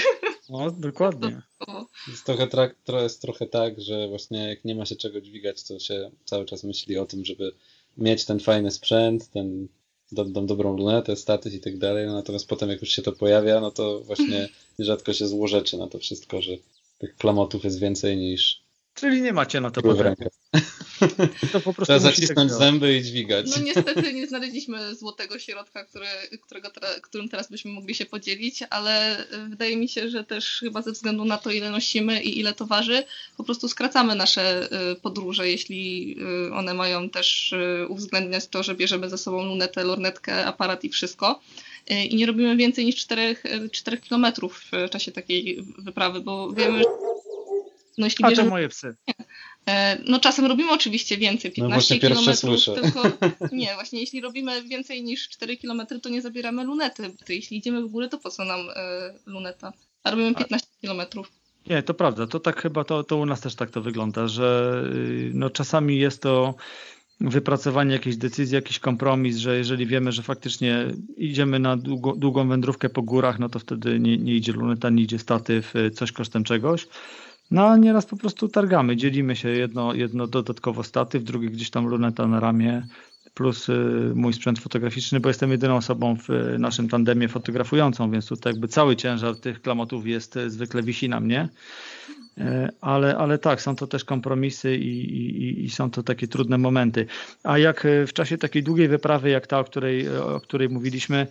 No, 0.48 0.70
dokładnie. 0.70 1.42
Jest 2.08 2.24
trochę, 2.24 2.46
trak, 2.46 2.74
jest 2.88 3.22
trochę 3.22 3.46
tak, 3.46 3.80
że 3.80 4.08
właśnie 4.08 4.48
jak 4.48 4.64
nie 4.64 4.74
ma 4.74 4.86
się 4.86 4.96
czego 4.96 5.20
dźwigać, 5.20 5.62
to 5.62 5.78
się 5.78 6.10
cały 6.24 6.44
czas 6.44 6.64
myśli 6.64 6.98
o 6.98 7.06
tym, 7.06 7.24
żeby 7.24 7.52
mieć 7.96 8.24
ten 8.24 8.40
fajny 8.40 8.70
sprzęt, 8.70 9.30
ten 9.30 9.68
do, 10.12 10.24
do, 10.24 10.42
dobrą 10.42 10.76
lunetę, 10.76 11.16
statyw 11.16 11.54
i 11.54 11.60
tak 11.60 11.78
dalej, 11.78 12.06
no, 12.06 12.12
natomiast 12.12 12.48
potem 12.48 12.70
jak 12.70 12.80
już 12.80 12.90
się 12.90 13.02
to 13.02 13.12
pojawia, 13.12 13.60
no 13.60 13.70
to 13.70 14.00
właśnie 14.00 14.48
rzadko 14.78 15.12
się 15.12 15.26
złożeczy 15.26 15.78
na 15.78 15.86
to 15.86 15.98
wszystko, 15.98 16.42
że 16.42 16.52
tych 16.98 17.16
klamotów 17.16 17.64
jest 17.64 17.78
więcej 17.78 18.16
niż 18.16 18.62
Czyli 18.94 19.22
nie 19.22 19.32
macie 19.32 19.60
na 19.60 19.70
to 19.70 19.82
potrzeby. 19.82 20.26
To 21.52 21.60
po 21.60 21.74
prostu 21.74 21.84
Trzeba 21.84 21.98
zacisnąć 21.98 22.50
tak 22.50 22.58
zęby 22.58 22.96
i 22.96 23.02
dźwigać. 23.02 23.46
No 23.56 23.62
niestety 23.62 24.12
nie 24.12 24.26
znaleźliśmy 24.26 24.94
złotego 24.94 25.38
środka, 25.38 25.84
które, 25.84 26.08
którego 26.42 26.70
którym 27.02 27.28
teraz 27.28 27.50
byśmy 27.50 27.70
mogli 27.70 27.94
się 27.94 28.06
podzielić, 28.06 28.62
ale 28.70 29.24
wydaje 29.48 29.76
mi 29.76 29.88
się, 29.88 30.10
że 30.10 30.24
też 30.24 30.58
chyba 30.60 30.82
ze 30.82 30.92
względu 30.92 31.24
na 31.24 31.38
to, 31.38 31.50
ile 31.50 31.70
nosimy 31.70 32.22
i 32.22 32.38
ile 32.38 32.52
to 32.52 32.66
waży, 32.66 33.04
po 33.36 33.44
prostu 33.44 33.68
skracamy 33.68 34.14
nasze 34.14 34.68
y, 34.92 34.96
podróże, 34.96 35.48
jeśli 35.48 36.16
y, 36.48 36.54
one 36.54 36.74
mają 36.74 37.10
też 37.10 37.54
uwzględniać 37.88 38.46
to, 38.46 38.62
że 38.62 38.74
bierzemy 38.74 39.10
ze 39.10 39.18
sobą 39.18 39.44
lunetę, 39.44 39.84
lornetkę, 39.84 40.46
aparat 40.46 40.84
i 40.84 40.88
wszystko 40.88 41.40
i 42.10 42.16
nie 42.16 42.26
robimy 42.26 42.56
więcej 42.56 42.84
niż 42.84 42.96
4, 42.96 43.36
4 43.72 43.98
km 43.98 44.26
w 44.50 44.90
czasie 44.90 45.12
takiej 45.12 45.64
wyprawy, 45.78 46.20
bo 46.20 46.52
wiemy, 46.52 46.78
że 46.78 46.84
no, 47.98 48.06
jeśli 48.06 48.24
A 48.24 48.28
bierzemy... 48.28 48.48
to 48.48 48.54
moje 48.54 48.68
psy. 48.68 48.96
E, 49.68 49.98
no 50.06 50.20
czasem 50.20 50.46
robimy 50.46 50.72
oczywiście 50.72 51.16
więcej, 51.16 51.50
15 51.52 51.94
no 51.94 52.00
km, 52.00 52.36
tylko 52.64 53.02
nie, 53.52 53.74
właśnie 53.74 54.00
jeśli 54.00 54.20
robimy 54.20 54.62
więcej 54.62 55.02
niż 55.02 55.28
4 55.28 55.56
km, 55.56 55.82
to 56.02 56.08
nie 56.08 56.22
zabieramy 56.22 56.64
lunety. 56.64 57.14
Jeśli 57.28 57.56
idziemy 57.56 57.82
w 57.82 57.88
górę, 57.88 58.08
to 58.08 58.18
po 58.18 58.30
co 58.30 58.44
nam 58.44 58.60
e, 58.60 59.14
luneta? 59.26 59.72
A 60.02 60.10
robimy 60.10 60.34
15 60.34 60.68
km. 60.82 61.02
Nie, 61.66 61.82
to 61.82 61.94
prawda. 61.94 62.26
To 62.26 62.40
tak 62.40 62.62
chyba 62.62 62.84
to, 62.84 63.04
to 63.04 63.16
u 63.16 63.26
nas 63.26 63.40
też 63.40 63.54
tak 63.54 63.70
to 63.70 63.80
wygląda, 63.80 64.28
że 64.28 64.82
y, 64.94 65.30
no, 65.34 65.50
czasami 65.50 65.98
jest 65.98 66.22
to 66.22 66.54
wypracowanie 67.20 67.92
jakiejś 67.92 68.16
decyzji, 68.16 68.54
jakiś 68.54 68.78
kompromis, 68.78 69.36
że 69.36 69.56
jeżeli 69.58 69.86
wiemy, 69.86 70.12
że 70.12 70.22
faktycznie 70.22 70.86
idziemy 71.16 71.58
na 71.58 71.76
długo, 71.76 72.12
długą 72.16 72.48
wędrówkę 72.48 72.88
po 72.88 73.02
górach, 73.02 73.38
no 73.38 73.48
to 73.48 73.58
wtedy 73.58 74.00
nie, 74.00 74.18
nie 74.18 74.34
idzie 74.34 74.52
luneta, 74.52 74.90
nie 74.90 75.02
idzie 75.02 75.18
statyw, 75.18 75.76
y, 75.76 75.90
coś 75.90 76.12
kosztem 76.12 76.44
czegoś. 76.44 76.86
No 77.50 77.68
a 77.68 77.76
nieraz 77.76 78.06
po 78.06 78.16
prostu 78.16 78.48
targamy, 78.48 78.96
dzielimy 78.96 79.36
się 79.36 79.48
jedno, 79.48 79.94
jedno 79.94 80.26
dodatkowo 80.26 80.82
statyw, 80.82 81.24
drugie 81.24 81.50
gdzieś 81.50 81.70
tam 81.70 81.86
luneta 81.86 82.26
na 82.26 82.40
ramię, 82.40 82.86
plus 83.34 83.68
y, 83.68 84.12
mój 84.14 84.32
sprzęt 84.32 84.58
fotograficzny, 84.58 85.20
bo 85.20 85.28
jestem 85.28 85.50
jedyną 85.50 85.76
osobą 85.76 86.16
w 86.16 86.30
y, 86.30 86.58
naszym 86.58 86.88
tandemie 86.88 87.28
fotografującą, 87.28 88.10
więc 88.10 88.26
tutaj 88.26 88.52
jakby 88.52 88.68
cały 88.68 88.96
ciężar 88.96 89.36
tych 89.36 89.62
klamotów 89.62 90.06
jest 90.06 90.36
y, 90.36 90.50
zwykle 90.50 90.82
wisi 90.82 91.08
na 91.08 91.20
mnie. 91.20 91.48
Ale, 92.80 93.16
ale 93.16 93.38
tak, 93.38 93.62
są 93.62 93.76
to 93.76 93.86
też 93.86 94.04
kompromisy 94.04 94.76
i, 94.76 94.88
i, 94.88 95.64
i, 95.64 95.70
są 95.70 95.90
to 95.90 96.02
takie 96.02 96.28
trudne 96.28 96.58
momenty. 96.58 97.06
A 97.42 97.58
jak 97.58 97.86
w 98.06 98.12
czasie 98.12 98.38
takiej 98.38 98.62
długiej 98.62 98.88
wyprawy, 98.88 99.30
jak 99.30 99.46
ta, 99.46 99.58
o 99.58 99.64
której, 99.64 100.08
o 100.18 100.40
której 100.40 100.68
mówiliśmy, 100.68 101.26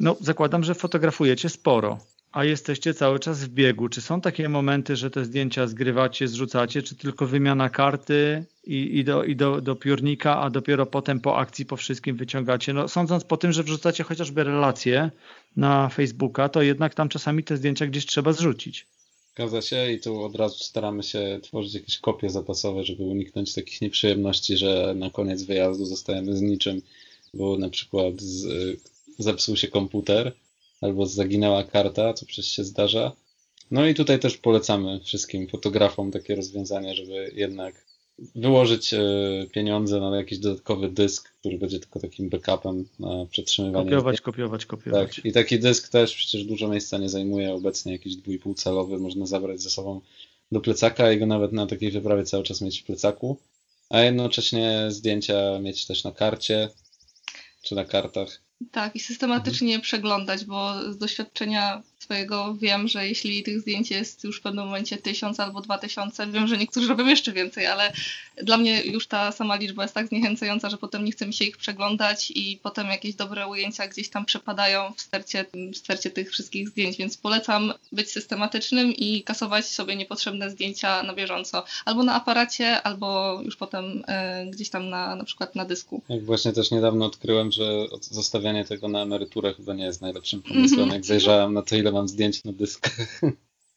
no 0.00 0.16
zakładam, 0.20 0.64
że 0.64 0.74
fotografujecie 0.74 1.48
sporo 1.48 1.98
a 2.32 2.44
jesteście 2.44 2.94
cały 2.94 3.18
czas 3.18 3.44
w 3.44 3.48
biegu. 3.48 3.88
Czy 3.88 4.00
są 4.00 4.20
takie 4.20 4.48
momenty, 4.48 4.96
że 4.96 5.10
te 5.10 5.24
zdjęcia 5.24 5.66
zgrywacie, 5.66 6.28
zrzucacie, 6.28 6.82
czy 6.82 6.94
tylko 6.94 7.26
wymiana 7.26 7.70
karty 7.70 8.44
i, 8.64 8.98
i, 8.98 9.04
do, 9.04 9.24
i 9.24 9.36
do, 9.36 9.60
do 9.60 9.76
piórnika, 9.76 10.40
a 10.40 10.50
dopiero 10.50 10.86
potem 10.86 11.20
po 11.20 11.38
akcji, 11.38 11.66
po 11.66 11.76
wszystkim 11.76 12.16
wyciągacie? 12.16 12.72
No, 12.72 12.88
sądząc 12.88 13.24
po 13.24 13.36
tym, 13.36 13.52
że 13.52 13.62
wrzucacie 13.62 14.04
chociażby 14.04 14.44
relacje 14.44 15.10
na 15.56 15.88
Facebooka, 15.88 16.48
to 16.48 16.62
jednak 16.62 16.94
tam 16.94 17.08
czasami 17.08 17.44
te 17.44 17.56
zdjęcia 17.56 17.86
gdzieś 17.86 18.06
trzeba 18.06 18.32
zrzucić. 18.32 18.86
Zgadza 19.34 19.62
się 19.62 19.92
i 19.92 20.00
tu 20.00 20.22
od 20.22 20.36
razu 20.36 20.64
staramy 20.64 21.02
się 21.02 21.40
tworzyć 21.42 21.74
jakieś 21.74 21.98
kopie 21.98 22.30
zapasowe, 22.30 22.84
żeby 22.84 23.02
uniknąć 23.02 23.54
takich 23.54 23.80
nieprzyjemności, 23.80 24.56
że 24.56 24.94
na 24.96 25.10
koniec 25.10 25.42
wyjazdu 25.42 25.84
zostajemy 25.84 26.36
z 26.36 26.40
niczym, 26.40 26.82
bo 27.34 27.58
na 27.58 27.70
przykład 27.70 28.20
z, 28.20 28.46
zepsuł 29.18 29.56
się 29.56 29.68
komputer, 29.68 30.32
albo 30.80 31.06
zaginęła 31.06 31.64
karta, 31.64 32.14
co 32.14 32.26
przecież 32.26 32.52
się 32.52 32.64
zdarza. 32.64 33.12
No 33.70 33.86
i 33.86 33.94
tutaj 33.94 34.18
też 34.18 34.36
polecamy 34.36 35.00
wszystkim 35.00 35.48
fotografom 35.48 36.10
takie 36.10 36.34
rozwiązanie, 36.34 36.94
żeby 36.94 37.32
jednak 37.34 37.88
wyłożyć 38.34 38.94
e, 38.94 39.00
pieniądze 39.52 40.00
na 40.00 40.16
jakiś 40.16 40.38
dodatkowy 40.38 40.88
dysk, 40.88 41.32
który 41.40 41.58
będzie 41.58 41.78
tylko 41.78 42.00
takim 42.00 42.28
backupem 42.28 42.88
na 42.98 43.26
przetrzymywanie. 43.30 43.84
Kopiować, 43.84 44.20
kopiować, 44.20 44.66
kopiować. 44.66 45.16
Tak. 45.16 45.24
I 45.24 45.32
taki 45.32 45.58
dysk 45.58 45.88
też 45.88 46.14
przecież 46.14 46.44
dużo 46.44 46.68
miejsca 46.68 46.98
nie 46.98 47.08
zajmuje. 47.08 47.54
Obecnie 47.54 47.92
jakiś 47.92 48.16
2,5 48.16 48.54
calowy 48.54 48.98
można 48.98 49.26
zabrać 49.26 49.62
ze 49.62 49.70
sobą 49.70 50.00
do 50.52 50.60
plecaka 50.60 51.12
i 51.12 51.18
go 51.18 51.26
nawet 51.26 51.52
na 51.52 51.66
takiej 51.66 51.90
wyprawie 51.90 52.24
cały 52.24 52.44
czas 52.44 52.60
mieć 52.60 52.80
w 52.80 52.84
plecaku, 52.84 53.36
a 53.90 54.00
jednocześnie 54.00 54.86
zdjęcia 54.88 55.58
mieć 55.58 55.86
też 55.86 56.04
na 56.04 56.12
karcie 56.12 56.68
czy 57.62 57.74
na 57.74 57.84
kartach. 57.84 58.47
Tak, 58.72 58.96
i 58.96 59.00
systematycznie 59.00 59.68
mhm. 59.68 59.82
przeglądać, 59.82 60.44
bo 60.44 60.92
z 60.92 60.98
doświadczenia 60.98 61.82
swojego 62.08 62.54
wiem, 62.54 62.88
że 62.88 63.08
jeśli 63.08 63.42
tych 63.42 63.60
zdjęć 63.60 63.90
jest 63.90 64.24
już 64.24 64.38
w 64.38 64.42
pewnym 64.42 64.64
momencie 64.64 64.96
tysiąc 64.96 65.40
albo 65.40 65.60
dwa 65.60 65.78
tysiące, 65.78 66.26
wiem, 66.26 66.46
że 66.46 66.58
niektórzy 66.58 66.88
robią 66.88 67.06
jeszcze 67.06 67.32
więcej, 67.32 67.66
ale 67.66 67.92
dla 68.42 68.56
mnie 68.56 68.82
już 68.82 69.06
ta 69.06 69.32
sama 69.32 69.56
liczba 69.56 69.82
jest 69.82 69.94
tak 69.94 70.08
zniechęcająca, 70.08 70.70
że 70.70 70.76
potem 70.76 71.04
nie 71.04 71.12
chce 71.12 71.26
mi 71.26 71.32
się 71.34 71.44
ich 71.44 71.56
przeglądać 71.56 72.30
i 72.34 72.58
potem 72.62 72.86
jakieś 72.86 73.14
dobre 73.14 73.46
ujęcia 73.46 73.88
gdzieś 73.88 74.08
tam 74.08 74.24
przepadają 74.24 74.92
w 74.96 75.00
stercie, 75.00 75.44
w 75.72 75.76
stercie 75.76 76.10
tych 76.10 76.30
wszystkich 76.30 76.68
zdjęć, 76.68 76.96
więc 76.96 77.16
polecam 77.16 77.72
być 77.92 78.10
systematycznym 78.10 78.92
i 78.92 79.22
kasować 79.22 79.66
sobie 79.66 79.96
niepotrzebne 79.96 80.50
zdjęcia 80.50 81.02
na 81.02 81.14
bieżąco, 81.14 81.64
albo 81.84 82.02
na 82.02 82.14
aparacie, 82.14 82.82
albo 82.82 83.40
już 83.44 83.56
potem 83.56 84.04
e, 84.06 84.46
gdzieś 84.46 84.70
tam 84.70 84.88
na, 84.88 85.16
na 85.16 85.24
przykład 85.24 85.54
na 85.54 85.64
dysku. 85.64 86.02
Jak 86.08 86.24
właśnie 86.24 86.52
też 86.52 86.70
niedawno 86.70 87.06
odkryłem, 87.06 87.52
że 87.52 87.86
zostawianie 88.00 88.64
tego 88.64 88.88
na 88.88 89.02
emeryturę 89.02 89.54
chyba 89.54 89.74
nie 89.74 89.84
jest 89.84 90.02
najlepszym 90.02 90.42
pomysłem. 90.42 90.80
Mm 90.80 90.88
-hmm. 90.90 90.92
Jak 90.92 91.04
zajrzałem 91.04 91.54
na 91.54 91.62
to, 91.62 91.76
ile 91.76 91.92
mam 91.98 92.08
zdjęć 92.08 92.44
na 92.44 92.52
dyskach. 92.52 93.20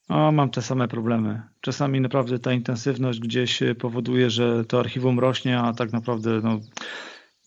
O, 0.09 0.31
mam 0.31 0.49
te 0.49 0.61
same 0.61 0.87
problemy. 0.87 1.41
Czasami 1.61 2.01
naprawdę 2.01 2.39
ta 2.39 2.53
intensywność 2.53 3.19
gdzieś 3.19 3.59
powoduje, 3.79 4.29
że 4.29 4.65
to 4.65 4.79
archiwum 4.79 5.19
rośnie, 5.19 5.59
a 5.59 5.73
tak 5.73 5.91
naprawdę 5.93 6.41
no, 6.43 6.59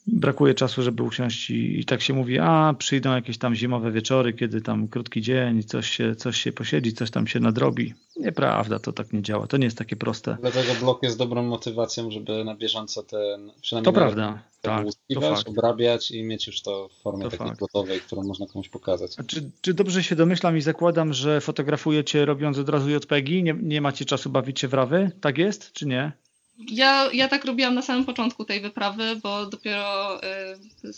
brakuje 0.06 0.54
czasu, 0.54 0.82
żeby 0.82 1.02
usiąść 1.02 1.50
i, 1.50 1.80
i, 1.80 1.84
tak 1.84 2.02
się 2.02 2.14
mówi, 2.14 2.38
a 2.38 2.74
przyjdą 2.78 3.14
jakieś 3.14 3.38
tam 3.38 3.54
zimowe 3.54 3.92
wieczory, 3.92 4.32
kiedy 4.32 4.60
tam 4.60 4.88
krótki 4.88 5.22
dzień, 5.22 5.62
coś 5.62 5.90
się, 5.90 6.16
coś 6.16 6.40
się 6.40 6.52
posiedzi, 6.52 6.92
coś 6.92 7.10
tam 7.10 7.26
się 7.26 7.40
nadrobi. 7.40 7.94
Nieprawda, 8.16 8.78
to 8.78 8.92
tak 8.92 9.12
nie 9.12 9.22
działa, 9.22 9.46
to 9.46 9.56
nie 9.56 9.64
jest 9.64 9.78
takie 9.78 9.96
proste. 9.96 10.36
Dlatego 10.40 10.74
blok 10.80 11.02
jest 11.02 11.18
dobrą 11.18 11.42
motywacją, 11.42 12.10
żeby 12.10 12.44
na 12.44 12.54
bieżąco 12.54 13.02
te, 13.02 13.38
przynajmniej 13.60 13.94
to 13.94 14.00
prawda, 14.00 14.42
tak, 14.60 14.86
to 15.14 15.34
obrabiać 15.46 16.10
i 16.10 16.22
mieć 16.22 16.46
już 16.46 16.62
to 16.62 16.88
w 16.88 17.02
formie 17.02 17.24
to 17.24 17.30
takiej 17.30 17.46
fakt. 17.46 17.60
gotowej, 17.60 18.00
którą 18.00 18.22
można 18.22 18.46
komuś 18.46 18.68
pokazać. 18.68 19.12
A 19.18 19.22
czy, 19.22 19.50
czy 19.60 19.74
dobrze 19.74 20.02
się 20.02 20.16
domyślam 20.16 20.56
i 20.56 20.60
zakładam, 20.60 21.12
że 21.12 21.40
fotografujecie 21.40 22.24
robiąc 22.24 22.58
od 22.58 22.68
razu 22.68 22.90
JPEGi, 22.90 23.42
nie, 23.42 23.56
nie 23.62 23.80
macie 23.80 24.04
czasu 24.04 24.30
bawić 24.30 24.60
się 24.60 24.68
w 24.68 24.74
rawy? 24.74 25.10
Tak 25.20 25.38
jest, 25.38 25.72
czy 25.72 25.86
nie? 25.86 26.12
Ja, 26.58 27.08
ja 27.12 27.28
tak 27.28 27.44
robiłam 27.44 27.74
na 27.74 27.82
samym 27.82 28.04
początku 28.04 28.44
tej 28.44 28.60
wyprawy, 28.60 29.16
bo 29.22 29.46
dopiero 29.46 30.20
y, 30.24 30.90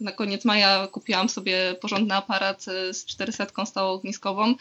na 0.00 0.12
koniec 0.12 0.44
maja 0.44 0.86
kupiłam 0.86 1.28
sobie 1.28 1.74
porządny 1.80 2.14
aparat 2.14 2.66
y, 2.68 2.94
z 2.94 3.04
400 3.04 3.66
stałą 3.66 3.92
ogniskową 3.92 4.50
y, 4.50 4.56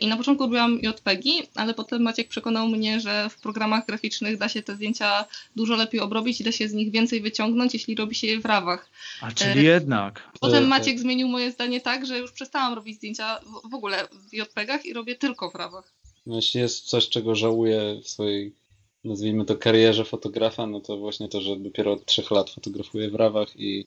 i 0.00 0.06
na 0.06 0.16
początku 0.16 0.44
robiłam 0.44 0.78
JPEGi, 0.82 1.42
ale 1.54 1.74
potem 1.74 2.02
Maciek 2.02 2.28
przekonał 2.28 2.68
mnie, 2.68 3.00
że 3.00 3.30
w 3.30 3.40
programach 3.40 3.86
graficznych 3.86 4.38
da 4.38 4.48
się 4.48 4.62
te 4.62 4.76
zdjęcia 4.76 5.24
dużo 5.56 5.76
lepiej 5.76 6.00
obrobić 6.00 6.40
i 6.40 6.44
da 6.44 6.52
się 6.52 6.68
z 6.68 6.72
nich 6.72 6.90
więcej 6.90 7.20
wyciągnąć, 7.20 7.74
jeśli 7.74 7.94
robi 7.94 8.14
się 8.14 8.26
je 8.26 8.40
w 8.40 8.44
rawach. 8.44 8.90
A 9.20 9.32
czyli 9.32 9.64
jednak. 9.64 10.30
Potem 10.40 10.66
Maciek 10.66 10.98
zmienił 10.98 11.28
moje 11.28 11.52
zdanie 11.52 11.80
tak, 11.80 12.06
że 12.06 12.18
już 12.18 12.32
przestałam 12.32 12.74
robić 12.74 12.96
zdjęcia 12.96 13.40
w 13.70 13.74
ogóle 13.74 14.08
w 14.12 14.34
JPEGach 14.34 14.86
i 14.86 14.92
robię 14.92 15.14
tylko 15.14 15.50
w 15.50 15.54
rawach. 15.54 15.92
No, 16.26 16.36
jeśli 16.36 16.60
jest 16.60 16.84
coś, 16.84 17.08
czego 17.08 17.34
żałuję 17.34 18.00
w 18.02 18.08
swojej 18.08 18.61
nazwijmy 19.04 19.44
to 19.44 19.56
karierze 19.56 20.04
fotografa, 20.04 20.66
no 20.66 20.80
to 20.80 20.96
właśnie 20.96 21.28
to, 21.28 21.40
że 21.40 21.56
dopiero 21.56 21.92
od 21.92 22.04
trzech 22.04 22.30
lat 22.30 22.50
fotografuję 22.50 23.10
w 23.10 23.14
rawach 23.14 23.60
i 23.60 23.86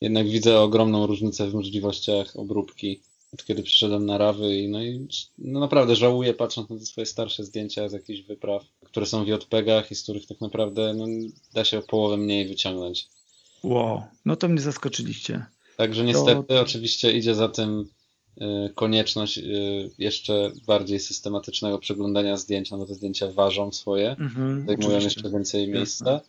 jednak 0.00 0.28
widzę 0.28 0.60
ogromną 0.60 1.06
różnicę 1.06 1.50
w 1.50 1.54
możliwościach 1.54 2.36
obróbki 2.36 3.00
od 3.32 3.44
kiedy 3.44 3.62
przyszedłem 3.62 4.06
na 4.06 4.18
rawy 4.18 4.56
i 4.56 4.68
no 4.68 4.82
i 4.82 5.08
no 5.38 5.60
naprawdę 5.60 5.96
żałuję 5.96 6.34
patrząc 6.34 6.70
na 6.70 6.78
te 6.78 6.86
swoje 6.86 7.06
starsze 7.06 7.44
zdjęcia 7.44 7.88
z 7.88 7.92
jakichś 7.92 8.20
wypraw, 8.20 8.64
które 8.84 9.06
są 9.06 9.24
w 9.24 9.28
JPEGach 9.28 9.90
i 9.90 9.94
z 9.94 10.02
których 10.02 10.26
tak 10.26 10.40
naprawdę 10.40 10.94
no, 10.94 11.06
da 11.54 11.64
się 11.64 11.78
o 11.78 11.82
połowę 11.82 12.16
mniej 12.16 12.48
wyciągnąć. 12.48 13.08
Wow, 13.62 14.02
no 14.24 14.36
to 14.36 14.48
mnie 14.48 14.60
zaskoczyliście. 14.60 15.46
Także 15.76 16.04
niestety 16.04 16.42
to... 16.48 16.60
oczywiście 16.60 17.12
idzie 17.12 17.34
za 17.34 17.48
tym 17.48 17.88
konieczność 18.74 19.38
y, 19.38 19.90
jeszcze 19.98 20.52
bardziej 20.66 21.00
systematycznego 21.00 21.78
przeglądania 21.78 22.36
zdjęć, 22.36 22.70
no 22.70 22.78
bo 22.78 22.86
te 22.86 22.94
zdjęcia 22.94 23.32
ważą 23.32 23.72
swoje, 23.72 24.10
mhm, 24.10 24.66
zajmują 24.66 24.88
oczywiście. 24.88 25.20
jeszcze 25.20 25.30
więcej 25.30 25.68
miejsca. 25.68 26.20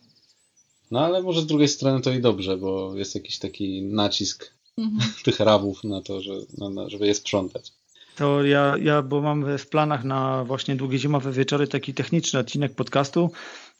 No 0.90 1.00
ale 1.00 1.22
może 1.22 1.40
z 1.40 1.46
drugiej 1.46 1.68
strony 1.68 2.00
to 2.00 2.12
i 2.12 2.20
dobrze, 2.20 2.56
bo 2.56 2.96
jest 2.96 3.14
jakiś 3.14 3.38
taki 3.38 3.82
nacisk 3.82 4.50
mhm. 4.78 5.12
tych 5.24 5.40
rawów 5.40 5.84
na 5.84 6.02
to, 6.02 6.20
że, 6.20 6.32
na, 6.58 6.88
żeby 6.88 7.06
je 7.06 7.14
sprzątać. 7.14 7.72
To 8.18 8.44
ja, 8.44 8.74
ja, 8.82 9.02
bo 9.02 9.20
mam 9.20 9.58
w 9.58 9.66
planach 9.66 10.04
na 10.04 10.44
właśnie 10.44 10.76
długie 10.76 10.98
zimowe 10.98 11.32
wieczory 11.32 11.66
taki 11.66 11.94
techniczny 11.94 12.40
odcinek 12.40 12.74
podcastu, 12.74 13.30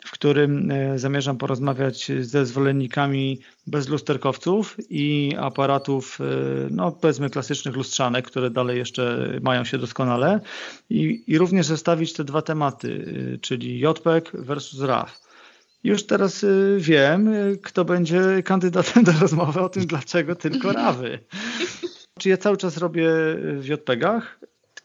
w 0.05 0.11
którym 0.11 0.71
e, 0.71 0.99
zamierzam 0.99 1.39
porozmawiać 1.39 2.13
ze 2.21 2.47
zwolennikami 2.47 3.41
bezlusterkowców 3.67 4.77
i 4.91 5.35
aparatów, 5.39 6.19
e, 6.21 6.25
no 6.71 6.93
powiedzmy 6.93 7.31
klasycznych 7.31 7.77
lustrzanek, 7.77 8.27
które 8.27 8.51
dalej 8.51 8.79
jeszcze 8.79 9.33
mają 9.43 9.65
się 9.65 9.79
doskonale 9.79 10.41
i, 10.91 11.25
i 11.27 11.39
również 11.39 11.67
zestawić 11.67 12.13
te 12.13 12.25
dwa 12.25 12.43
tematy, 12.43 13.15
e, 13.35 13.39
czyli 13.39 13.81
JPEG 13.81 14.33
versus 14.35 14.81
RAW. 14.81 15.21
Już 15.85 16.07
teraz 16.07 16.45
wiem, 16.79 17.31
kto 17.63 17.85
będzie 17.85 18.43
kandydatem 18.45 19.05
do 19.05 19.13
rozmowy 19.13 19.61
o 19.61 19.69
tym, 19.69 19.87
dlaczego 19.87 20.37
tylko 20.37 20.73
rawy. 20.73 21.19
Czy 22.19 22.29
ja 22.29 22.37
cały 22.37 22.57
czas 22.57 22.77
robię 22.77 23.09
w 23.59 23.67
JPEGach, 23.69 24.39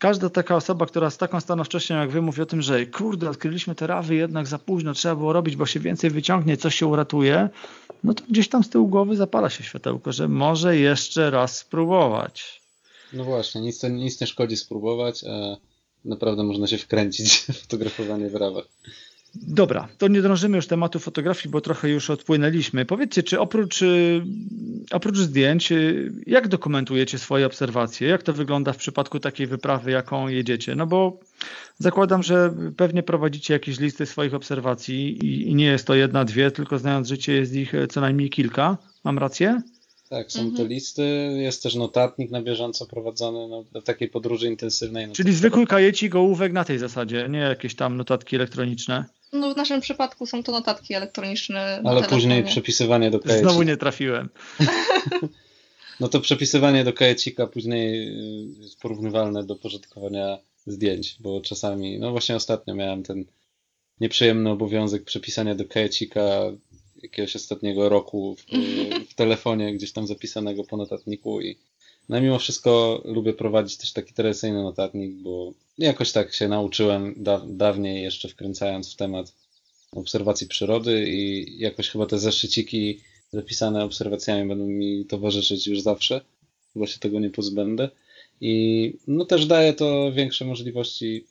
każda 0.04 0.30
taka 0.30 0.56
osoba, 0.56 0.86
która 0.86 1.10
z 1.10 1.17
taką 1.17 1.39
stanowczością 1.39 1.96
jak 1.96 2.10
wy 2.10 2.22
mówi 2.22 2.41
o 2.41 2.46
tym, 2.46 2.62
że 2.62 2.86
kurde, 2.86 3.30
odkryliśmy 3.30 3.76
te 3.76 3.88
rawy 3.88 4.15
jednak 4.15 4.48
za 4.48 4.60
późno, 4.60 4.93
trzeba 4.93 5.15
było 5.15 5.34
robić, 5.34 5.56
bo 5.56 5.65
się 5.65 5.80
więcej 5.80 6.10
wyciągnie, 6.10 6.58
coś 6.58 6.76
się 6.76 6.88
uratuje, 6.88 7.50
no 8.04 8.13
to 8.13 8.24
gdzieś 8.30 8.50
tam 8.50 8.63
z 8.63 8.69
tyłu 8.69 8.88
głowy 8.88 9.15
zapala 9.15 9.50
się 9.50 9.63
światełko, 9.63 10.12
że 10.12 10.28
może 10.28 10.78
jeszcze 10.78 11.32
raz 11.32 11.58
spróbować. 11.58 12.62
No 13.13 13.24
właśnie, 13.24 13.62
nic, 13.62 13.84
nic 13.84 14.22
nie 14.22 14.28
szkodzi 14.28 14.58
spróbować, 14.58 15.24
a 15.24 15.58
naprawdę 16.06 16.43
można 16.43 16.67
się 16.67 16.78
wkręcić 16.78 17.34
w 17.38 17.62
fotografowanie 17.62 18.30
w 18.30 18.36
rawach. 18.36 18.65
Dobra, 19.36 19.88
to 19.98 20.08
nie 20.08 20.22
drążymy 20.22 20.58
już 20.58 20.67
tematu 20.67 21.00
fotografii, 21.00 21.52
bo 21.52 21.62
trochę 21.62 21.89
już 21.89 22.10
odpłynęliśmy. 22.10 22.86
Powiedzcie, 22.86 23.24
czy 23.24 23.39
oprócz, 23.39 23.82
y, 23.82 24.22
oprócz 24.91 25.17
zdjęć, 25.17 25.72
y, 25.72 26.12
jak 26.28 26.48
dokumentujecie 26.48 27.19
swoje 27.19 27.46
obserwacje? 27.46 28.08
Jak 28.08 28.24
to 28.24 28.34
wygląda 28.34 28.74
w 28.74 28.78
przypadku 28.78 29.19
takiej 29.19 29.48
wyprawy, 29.48 29.91
jaką 29.91 30.28
jedziecie? 30.28 30.76
No 30.76 30.88
bo 30.88 31.19
zakładam, 31.78 32.24
że 32.24 32.54
pewnie 32.78 33.04
prowadzicie 33.04 33.54
jakieś 33.54 33.80
listy 33.80 34.06
swoich 34.06 34.34
obserwacji 34.34 35.26
i 35.50 35.56
nie 35.56 35.65
jest 35.65 35.88
to 35.88 35.96
jedna, 35.96 36.26
dwie, 36.26 36.52
tylko 36.52 36.80
znając 36.80 37.08
życie 37.08 37.34
jest 37.34 37.54
ich 37.54 37.74
co 37.89 38.02
najmniej 38.02 38.30
kilka. 38.30 38.78
Mam 39.04 39.17
rację? 39.17 39.62
Tak, 40.10 40.32
są 40.32 40.39
mhm. 40.39 40.58
te 40.58 40.74
listy, 40.74 41.04
jest 41.38 41.63
też 41.63 41.76
notatnik 41.76 42.32
na 42.32 42.41
bieżąco 42.41 42.86
prowadzony 42.86 43.48
no, 43.48 43.63
do 43.72 43.82
takiej 43.82 44.10
podróży 44.10 44.48
intensywnej. 44.48 45.08
No 45.08 45.13
Czyli 45.13 45.34
zwykły 45.34 45.67
kajecik, 45.67 46.15
ołówek 46.15 46.54
na 46.54 46.63
tej 46.63 46.80
zasadzie, 46.80 47.28
nie 47.30 47.39
jakieś 47.39 47.76
tam 47.76 47.98
notatki 47.98 48.36
elektroniczne? 48.36 49.06
No 49.34 49.54
w 49.54 49.58
naszym 49.58 49.82
przypadku 49.82 50.26
są 50.26 50.43
to 50.43 50.52
notatki 50.52 50.93
elektroniczne. 50.93 51.82
Ale 51.86 52.04
później 52.04 52.43
przepisywanie 52.43 53.12
do 53.12 53.19
kajecika. 53.19 53.50
Znowu 53.50 53.63
nie 53.63 53.78
trafiłem. 53.78 54.30
no 56.00 56.08
to 56.08 56.19
przepisywanie 56.19 56.84
do 56.84 56.93
kajecika 56.93 57.48
później 57.48 58.08
y, 58.08 58.62
jest 58.62 58.80
porównywalne 58.80 59.43
do 59.43 59.56
porządkowania 59.56 60.38
zdjęć, 60.65 61.17
bo 61.19 61.41
czasami, 61.41 62.00
no 62.00 62.12
właśnie 62.12 62.36
ostatnio 62.36 62.76
miałem 62.76 63.04
ten 63.04 63.26
nieprzyjemny 64.00 64.50
obowiązek 64.50 65.04
przepisania 65.04 65.56
do 65.56 65.65
kajecika 65.65 66.22
jakiegoś 67.04 67.36
ostatniego 67.36 67.89
roku 67.89 68.36
w, 68.36 68.46
w 69.12 69.13
telefonie 69.15 69.74
gdzieś 69.74 69.91
tam 69.91 70.08
zapisanego 70.08 70.63
po 70.63 70.78
notatniku 70.78 71.41
i 71.41 71.58
no 72.10 72.22
mimo 72.22 72.39
wszystko 72.39 73.02
lubię 73.06 73.34
prowadzić 73.34 73.78
też 73.78 73.94
taki 73.94 74.13
tradycyjny 74.13 74.63
notatnik, 74.63 75.13
bo 75.16 75.54
jakoś 75.78 76.12
tak 76.12 76.34
się 76.34 76.48
nauczyłem 76.48 77.13
da 77.18 77.42
dawniej 77.48 78.04
jeszcze 78.04 78.30
wkręcając 78.30 78.94
w 78.94 78.96
temat 78.96 79.34
obserwacji 79.92 80.48
przyrody 80.48 81.06
i 81.10 81.46
jakoś 81.60 81.89
chyba 81.89 82.06
te 82.06 82.20
zeszyciki 82.20 83.00
zapisane 83.34 83.84
obserwacjami 83.84 84.50
będą 84.50 84.66
mi 84.66 85.06
towarzyszyć 85.06 85.68
już 85.68 85.82
zawsze, 85.82 86.22
chyba 86.74 86.88
się 86.88 87.00
tego 87.00 87.20
nie 87.20 87.30
pozbędę. 87.30 87.89
I 88.42 88.94
no 89.08 89.26
też 89.26 89.46
daje 89.46 89.74
to 89.74 90.12
większe 90.12 90.46
możliwości, 90.46 91.26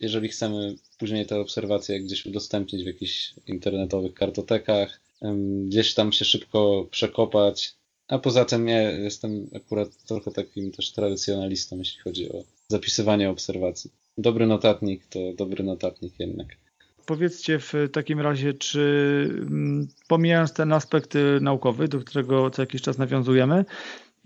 jeżeli 0.00 0.28
chcemy 0.28 0.74
później 0.98 1.26
te 1.26 1.40
obserwacje 1.40 2.00
gdzieś 2.00 2.26
udostępnić 2.26 2.84
w 2.84 2.86
jakichś 2.86 3.34
internetowych 3.46 4.14
kartotekach, 4.14 5.00
gdzieś 5.66 5.94
tam 5.94 6.12
się 6.12 6.24
szybko 6.24 6.86
przekopać, 6.90 7.74
a 8.08 8.18
poza 8.18 8.44
tym 8.44 8.68
ja 8.68 8.90
jestem 8.90 9.50
akurat 9.56 9.88
trochę 10.06 10.30
takim 10.30 10.72
też 10.72 10.92
tradycjonalistą, 10.92 11.78
jeśli 11.78 12.00
chodzi 12.00 12.32
o 12.32 12.44
zapisywanie 12.68 13.30
obserwacji. 13.30 13.90
Dobry 14.18 14.46
notatnik 14.46 15.06
to 15.06 15.18
dobry 15.36 15.64
notatnik 15.64 16.14
jednak. 16.18 16.46
Powiedzcie 17.06 17.58
w 17.58 17.72
takim 17.92 18.20
razie, 18.20 18.54
czy 18.54 18.80
mm, 19.30 19.88
pomijając 20.08 20.52
ten 20.52 20.72
aspekt 20.72 21.16
y, 21.16 21.40
naukowy, 21.40 21.88
do 21.88 22.00
którego 22.00 22.50
co 22.50 22.62
jakiś 22.62 22.82
czas 22.82 22.98
nawiązujemy, 22.98 23.64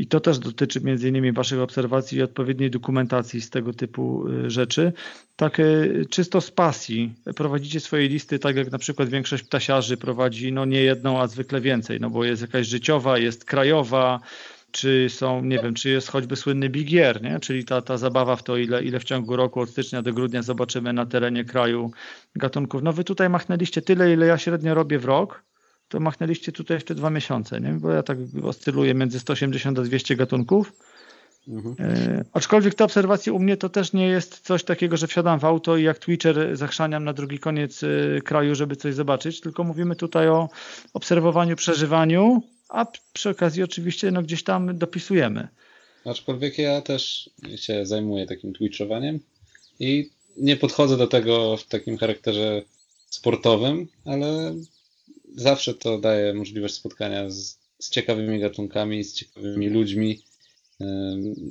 i 0.03 0.07
to 0.07 0.21
też 0.21 0.39
dotyczy 0.39 0.81
między 0.81 1.09
innymi 1.09 1.33
Waszych 1.33 1.61
obserwacji 1.61 2.19
i 2.19 2.23
odpowiedniej 2.23 2.71
dokumentacji 2.71 3.41
z 3.41 3.51
tego 3.51 3.73
typu 3.73 4.29
y, 4.29 4.51
rzeczy. 4.51 4.93
Tak 5.37 5.61
y, 5.61 6.07
czysto 6.11 6.41
z 6.41 6.51
pasji 6.51 7.13
prowadzicie 7.37 7.81
swoje 7.81 8.09
listy, 8.09 8.39
tak 8.39 8.57
jak 8.57 8.73
na 8.73 8.79
przykład 8.79 9.09
większość 9.09 9.43
ptasiarzy 9.43 9.97
prowadzi, 9.97 10.53
no 10.53 10.65
nie 10.65 10.81
jedną, 10.81 11.21
a 11.21 11.27
zwykle 11.27 11.61
więcej, 11.61 12.01
no 12.01 12.11
bo 12.11 12.25
jest 12.25 12.43
jakaś 12.43 12.67
życiowa, 12.67 13.19
jest 13.19 13.45
krajowa, 13.45 14.21
czy 14.71 15.07
są, 15.09 15.45
nie 15.45 15.59
wiem, 15.59 15.75
czy 15.75 15.91
jest 15.91 16.09
choćby 16.09 16.37
słynny 16.37 16.69
Big 16.69 16.93
Year, 16.93 17.23
nie? 17.23 17.41
czyli 17.41 17.65
ta, 17.65 17.83
ta 17.83 17.99
zabawa 17.99 18.37
w 18.37 18.43
to, 18.43 18.57
ile, 18.57 18.83
ile 18.83 19.01
w 19.01 19.05
ciągu 19.05 19.37
roku 19.37 19.61
od 19.61 19.71
stycznia 19.71 20.03
do 20.03 20.13
grudnia 20.13 20.43
zobaczymy 20.43 20.93
na 20.93 21.07
terenie 21.07 21.45
kraju 21.45 21.91
gatunków. 22.37 22.83
No 22.83 22.93
wy 22.93 23.05
tutaj 23.05 23.29
machnęliście 23.29 23.83
tyle, 23.83 24.13
ile 24.13 24.27
ja 24.27 24.39
średnio 24.39 24.75
robię 24.75 24.99
w 24.99 25.05
rok, 25.05 25.43
to 25.93 26.01
machnęliście 26.01 26.53
tutaj 26.53 26.77
jeszcze 26.77 26.95
dwa 26.95 27.11
miesiące, 27.11 27.61
nie? 27.61 27.73
bo 27.73 27.91
ja 27.91 28.03
tak 28.03 28.19
oscyluję 28.43 28.95
między 28.95 29.21
180 29.21 29.79
a 29.79 29.83
200 29.83 30.17
gatunków. 30.17 30.73
Mhm. 31.49 31.75
E, 31.79 32.25
aczkolwiek 32.33 32.75
te 32.75 32.85
obserwacje 32.85 33.33
u 33.33 33.39
mnie 33.39 33.57
to 33.57 33.69
też 33.69 33.93
nie 33.93 34.07
jest 34.07 34.41
coś 34.41 34.65
takiego, 34.65 34.97
że 34.97 35.07
wsiadam 35.07 35.39
w 35.41 35.45
auto 35.45 35.77
i 35.77 35.83
jak 35.83 35.99
Twitcher 35.99 36.57
zachrzaniam 36.57 37.05
na 37.05 37.13
drugi 37.13 37.39
koniec 37.39 37.83
e, 37.83 38.21
kraju, 38.21 38.55
żeby 38.55 38.77
coś 38.77 38.95
zobaczyć, 38.95 39.41
tylko 39.41 39.65
mówimy 39.65 39.97
tutaj 39.97 40.29
o 40.29 40.49
obserwowaniu, 40.95 41.57
przeżywaniu, 41.57 42.43
a 42.69 42.87
przy 43.13 43.31
okazji 43.31 43.63
oczywiście 43.63 44.11
no, 44.11 44.23
gdzieś 44.23 44.45
tam 44.45 44.79
dopisujemy. 44.79 45.49
Aczkolwiek 46.05 46.59
ja 46.59 46.81
też 46.81 47.31
się 47.57 47.87
zajmuję 47.87 48.27
takim 48.27 48.53
twitchowaniem 48.53 49.21
i 49.81 50.11
nie 50.37 50.57
podchodzę 50.57 50.97
do 50.97 51.07
tego 51.07 51.57
w 51.57 51.67
takim 51.67 51.99
charakterze 51.99 52.63
sportowym, 53.11 53.89
ale 54.05 54.55
zawsze 55.37 55.75
to 55.75 55.99
daje 55.99 56.35
możliwość 56.35 56.75
spotkania 56.75 57.31
z, 57.31 57.59
z 57.79 57.91
ciekawymi 57.91 58.41
gatunkami, 58.41 59.05
z 59.05 59.15
ciekawymi 59.15 59.69
ludźmi. 59.69 60.23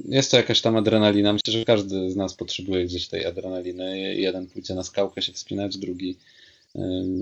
Jest 0.05 0.31
to 0.31 0.37
jakaś 0.37 0.61
tam 0.61 0.75
adrenalina. 0.75 1.33
Myślę, 1.33 1.53
że 1.53 1.65
każdy 1.65 2.11
z 2.11 2.15
nas 2.15 2.33
potrzebuje 2.33 2.85
gdzieś 2.85 3.07
tej 3.07 3.25
adrenaliny. 3.25 4.15
Jeden 4.15 4.47
pójdzie 4.47 4.75
na 4.75 4.83
skałkę 4.83 5.21
się 5.21 5.33
wspinać, 5.33 5.77
drugi 5.77 6.17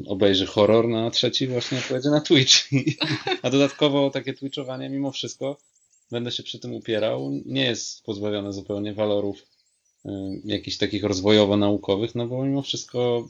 obejrzy 0.07 0.45
horror, 0.45 0.87
no 0.87 1.05
a 1.05 1.11
trzeci 1.11 1.47
właśnie 1.47 1.77
pojedzie 1.89 2.09
na 2.09 2.21
Twitch. 2.21 2.69
A 3.41 3.49
dodatkowo 3.49 4.09
takie 4.09 4.33
twitchowanie 4.33 4.89
mimo 4.89 5.11
wszystko, 5.11 5.57
będę 6.11 6.31
się 6.31 6.43
przy 6.43 6.59
tym 6.59 6.73
upierał, 6.73 7.41
nie 7.45 7.65
jest 7.65 8.03
pozbawione 8.03 8.53
zupełnie 8.53 8.93
walorów 8.93 9.45
jakichś 10.45 10.77
takich 10.77 11.03
rozwojowo-naukowych, 11.03 12.15
no 12.15 12.27
bo 12.27 12.45
mimo 12.45 12.61
wszystko 12.61 13.29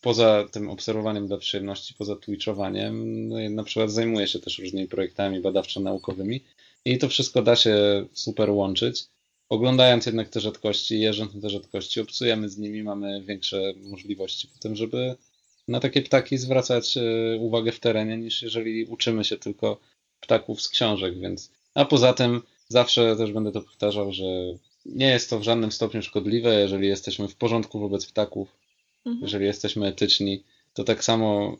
poza 0.00 0.44
tym 0.52 0.70
obserwowaniem 0.70 1.26
dla 1.26 1.36
przyjemności, 1.38 1.94
poza 1.94 2.16
twitchowaniem, 2.16 3.28
no 3.28 3.36
na 3.50 3.64
przykład 3.64 3.90
zajmuję 3.90 4.26
się 4.28 4.38
też 4.38 4.58
różnymi 4.58 4.88
projektami 4.88 5.40
badawczo-naukowymi 5.40 6.40
i 6.84 6.98
to 6.98 7.08
wszystko 7.08 7.42
da 7.42 7.56
się 7.56 8.06
super 8.12 8.50
łączyć. 8.50 9.04
Oglądając 9.48 10.06
jednak 10.06 10.28
te 10.28 10.40
rzadkości, 10.40 11.00
jeżdżąc 11.00 11.34
na 11.34 11.40
te 11.40 11.50
rzadkości, 11.50 12.00
obcujemy 12.00 12.48
z 12.48 12.58
nimi, 12.58 12.82
mamy 12.82 13.22
większe 13.22 13.72
możliwości 13.82 14.48
potem, 14.48 14.76
żeby 14.76 15.16
na 15.68 15.80
takie 15.80 16.02
ptaki 16.02 16.38
zwracać 16.38 16.96
e, 16.96 17.02
uwagę 17.38 17.72
w 17.72 17.80
terenie, 17.80 18.16
niż 18.16 18.42
jeżeli 18.42 18.84
uczymy 18.84 19.24
się 19.24 19.36
tylko 19.36 19.80
ptaków 20.20 20.62
z 20.62 20.68
książek, 20.68 21.18
więc 21.18 21.50
a 21.74 21.84
poza 21.84 22.12
tym 22.12 22.42
zawsze 22.68 23.16
też 23.16 23.32
będę 23.32 23.52
to 23.52 23.60
powtarzał, 23.60 24.12
że 24.12 24.24
nie 24.86 25.06
jest 25.06 25.30
to 25.30 25.38
w 25.38 25.42
żadnym 25.42 25.72
stopniu 25.72 26.02
szkodliwe, 26.02 26.60
jeżeli 26.60 26.88
jesteśmy 26.88 27.28
w 27.28 27.36
porządku 27.36 27.80
wobec 27.80 28.06
ptaków, 28.06 28.48
mhm. 29.06 29.22
jeżeli 29.22 29.46
jesteśmy 29.46 29.86
etyczni, 29.86 30.42
to 30.74 30.84
tak 30.84 31.04
samo 31.04 31.56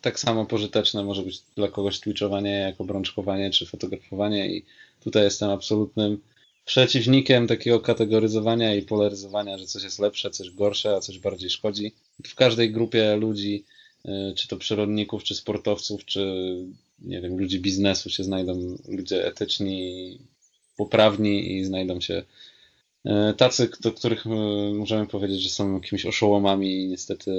tak 0.00 0.20
samo 0.20 0.46
pożyteczne 0.46 1.04
może 1.04 1.22
być 1.22 1.42
dla 1.56 1.68
kogoś 1.68 2.00
twitchowanie 2.00 2.50
jak 2.50 2.80
obrączkowanie 2.80 3.50
czy 3.50 3.66
fotografowanie 3.66 4.56
i 4.56 4.64
tutaj 5.00 5.24
jestem 5.24 5.50
absolutnym 5.50 6.18
przeciwnikiem 6.64 7.46
takiego 7.46 7.80
kategoryzowania 7.80 8.74
i 8.74 8.82
polaryzowania, 8.82 9.58
że 9.58 9.66
coś 9.66 9.82
jest 9.82 9.98
lepsze, 9.98 10.30
coś 10.30 10.50
gorsze, 10.50 10.96
a 10.96 11.00
coś 11.00 11.18
bardziej 11.18 11.50
szkodzi. 11.50 11.92
W 12.26 12.34
każdej 12.34 12.72
grupie 12.72 13.16
ludzi, 13.16 13.64
y, 14.04 14.34
czy 14.36 14.48
to 14.48 14.56
przyrodników, 14.56 15.24
czy 15.24 15.34
sportowców, 15.34 16.04
czy 16.04 16.54
nie 16.98 17.20
wiem, 17.20 17.38
ludzi 17.38 17.60
biznesu 17.60 18.10
się 18.10 18.24
znajdą 18.24 18.76
ludzie 18.88 19.26
etyczni, 19.26 20.18
poprawni 20.76 21.52
i 21.52 21.64
znajdą 21.64 22.00
się 22.00 22.22
tacy, 23.36 23.70
do 23.80 23.92
których 23.92 24.26
y, 24.26 24.28
możemy 24.74 25.06
powiedzieć, 25.06 25.40
że 25.40 25.50
są 25.50 25.74
jakimiś 25.74 26.06
oszołomami 26.06 26.82
i 26.82 26.88
niestety 26.88 27.30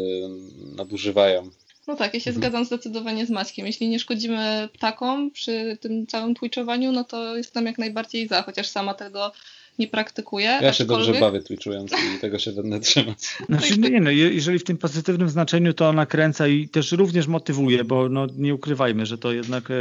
nadużywają 0.76 1.50
no 1.88 1.96
tak, 1.96 2.14
ja 2.14 2.20
się 2.20 2.30
mhm. 2.30 2.42
zgadzam 2.42 2.66
zdecydowanie 2.66 3.26
z 3.26 3.30
Maćkiem. 3.30 3.66
Jeśli 3.66 3.90
nie 3.90 4.00
szkodzimy 4.00 4.70
ptakom 4.74 5.32
przy 5.32 5.78
tym 5.82 6.08
całym 6.08 6.36
twitchowaniu, 6.36 6.92
no 6.92 7.04
to 7.04 7.38
jestem 7.38 7.66
jak 7.66 7.78
najbardziej 7.78 8.28
za, 8.28 8.42
chociaż 8.42 8.68
sama 8.68 8.94
tego 8.94 9.32
nie 9.80 9.88
praktykuję. 9.88 10.46
Ja 10.46 10.56
aczkolwiek... 10.56 10.76
się 10.76 10.86
dobrze 10.86 11.14
bawię 11.20 11.42
twitchując 11.42 11.92
i 11.92 12.20
tego 12.22 12.40
się 12.40 12.52
będę 12.52 12.80
trzymać. 12.80 13.38
Znaczy, 13.50 13.80
nie, 13.80 14.02
no, 14.02 14.12
jeżeli 14.12 14.60
w 14.60 14.64
tym 14.64 14.78
pozytywnym 14.78 15.30
znaczeniu 15.30 15.74
to 15.74 15.94
nakręca 15.94 16.48
i 16.48 16.70
też 16.70 16.92
również 16.92 17.28
motywuje, 17.28 17.84
bo 17.84 18.10
no, 18.10 18.28
nie 18.38 18.56
ukrywajmy, 18.56 19.06
że 19.06 19.18
to 19.18 19.32
jednak 19.32 19.72
e, 19.72 19.74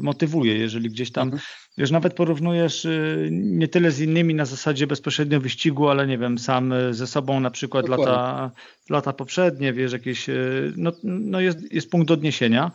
motywuje, 0.00 0.54
jeżeli 0.54 0.90
gdzieś 0.90 1.12
tam 1.12 1.28
mhm. 1.28 1.42
Wiesz, 1.78 1.90
nawet 1.90 2.14
porównujesz 2.14 2.84
y, 2.84 3.28
nie 3.32 3.68
tyle 3.68 3.90
z 3.90 4.00
innymi 4.00 4.34
na 4.34 4.44
zasadzie 4.44 4.86
bezpośrednio 4.86 5.40
wyścigu, 5.40 5.88
ale 5.88 6.06
nie 6.06 6.18
wiem, 6.18 6.38
sam 6.38 6.72
y, 6.72 6.94
ze 6.94 7.06
sobą 7.06 7.40
na 7.40 7.50
przykład 7.50 7.88
lata, 7.88 8.50
lata 8.90 9.12
poprzednie, 9.12 9.72
wiesz, 9.72 9.92
jakieś, 9.92 10.28
y, 10.28 10.72
no, 10.76 10.92
no 11.02 11.40
jest, 11.40 11.72
jest 11.72 11.90
punkt 11.90 12.10
odniesienia 12.10 12.70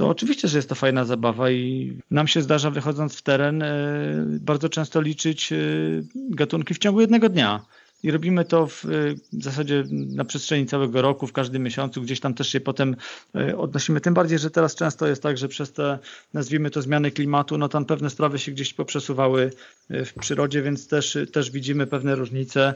to 0.00 0.08
oczywiście, 0.08 0.48
że 0.48 0.58
jest 0.58 0.68
to 0.68 0.74
fajna 0.74 1.04
zabawa 1.04 1.50
i 1.50 1.92
nam 2.10 2.28
się 2.28 2.42
zdarza 2.42 2.70
wychodząc 2.70 3.16
w 3.16 3.22
teren 3.22 3.64
bardzo 4.40 4.68
często 4.68 5.00
liczyć 5.00 5.52
gatunki 6.14 6.74
w 6.74 6.78
ciągu 6.78 7.00
jednego 7.00 7.28
dnia. 7.28 7.64
I 8.02 8.10
robimy 8.10 8.44
to 8.44 8.66
w, 8.66 8.84
w 9.32 9.42
zasadzie 9.42 9.84
na 9.90 10.24
przestrzeni 10.24 10.66
całego 10.66 11.02
roku, 11.02 11.26
w 11.26 11.32
każdym 11.32 11.62
miesiącu, 11.62 12.02
gdzieś 12.02 12.20
tam 12.20 12.34
też 12.34 12.48
się 12.48 12.60
potem 12.60 12.96
e, 13.34 13.58
odnosimy. 13.58 14.00
Tym 14.00 14.14
bardziej, 14.14 14.38
że 14.38 14.50
teraz 14.50 14.74
często 14.74 15.06
jest 15.06 15.22
tak, 15.22 15.38
że 15.38 15.48
przez 15.48 15.72
te, 15.72 15.98
nazwijmy 16.34 16.70
to, 16.70 16.82
zmiany 16.82 17.10
klimatu, 17.10 17.58
no 17.58 17.68
tam 17.68 17.84
pewne 17.84 18.10
sprawy 18.10 18.38
się 18.38 18.52
gdzieś 18.52 18.74
poprzesuwały 18.74 19.52
e, 19.90 20.04
w 20.04 20.14
przyrodzie, 20.14 20.62
więc 20.62 20.88
też, 20.88 21.18
też 21.32 21.50
widzimy 21.50 21.86
pewne 21.86 22.14
różnice. 22.14 22.74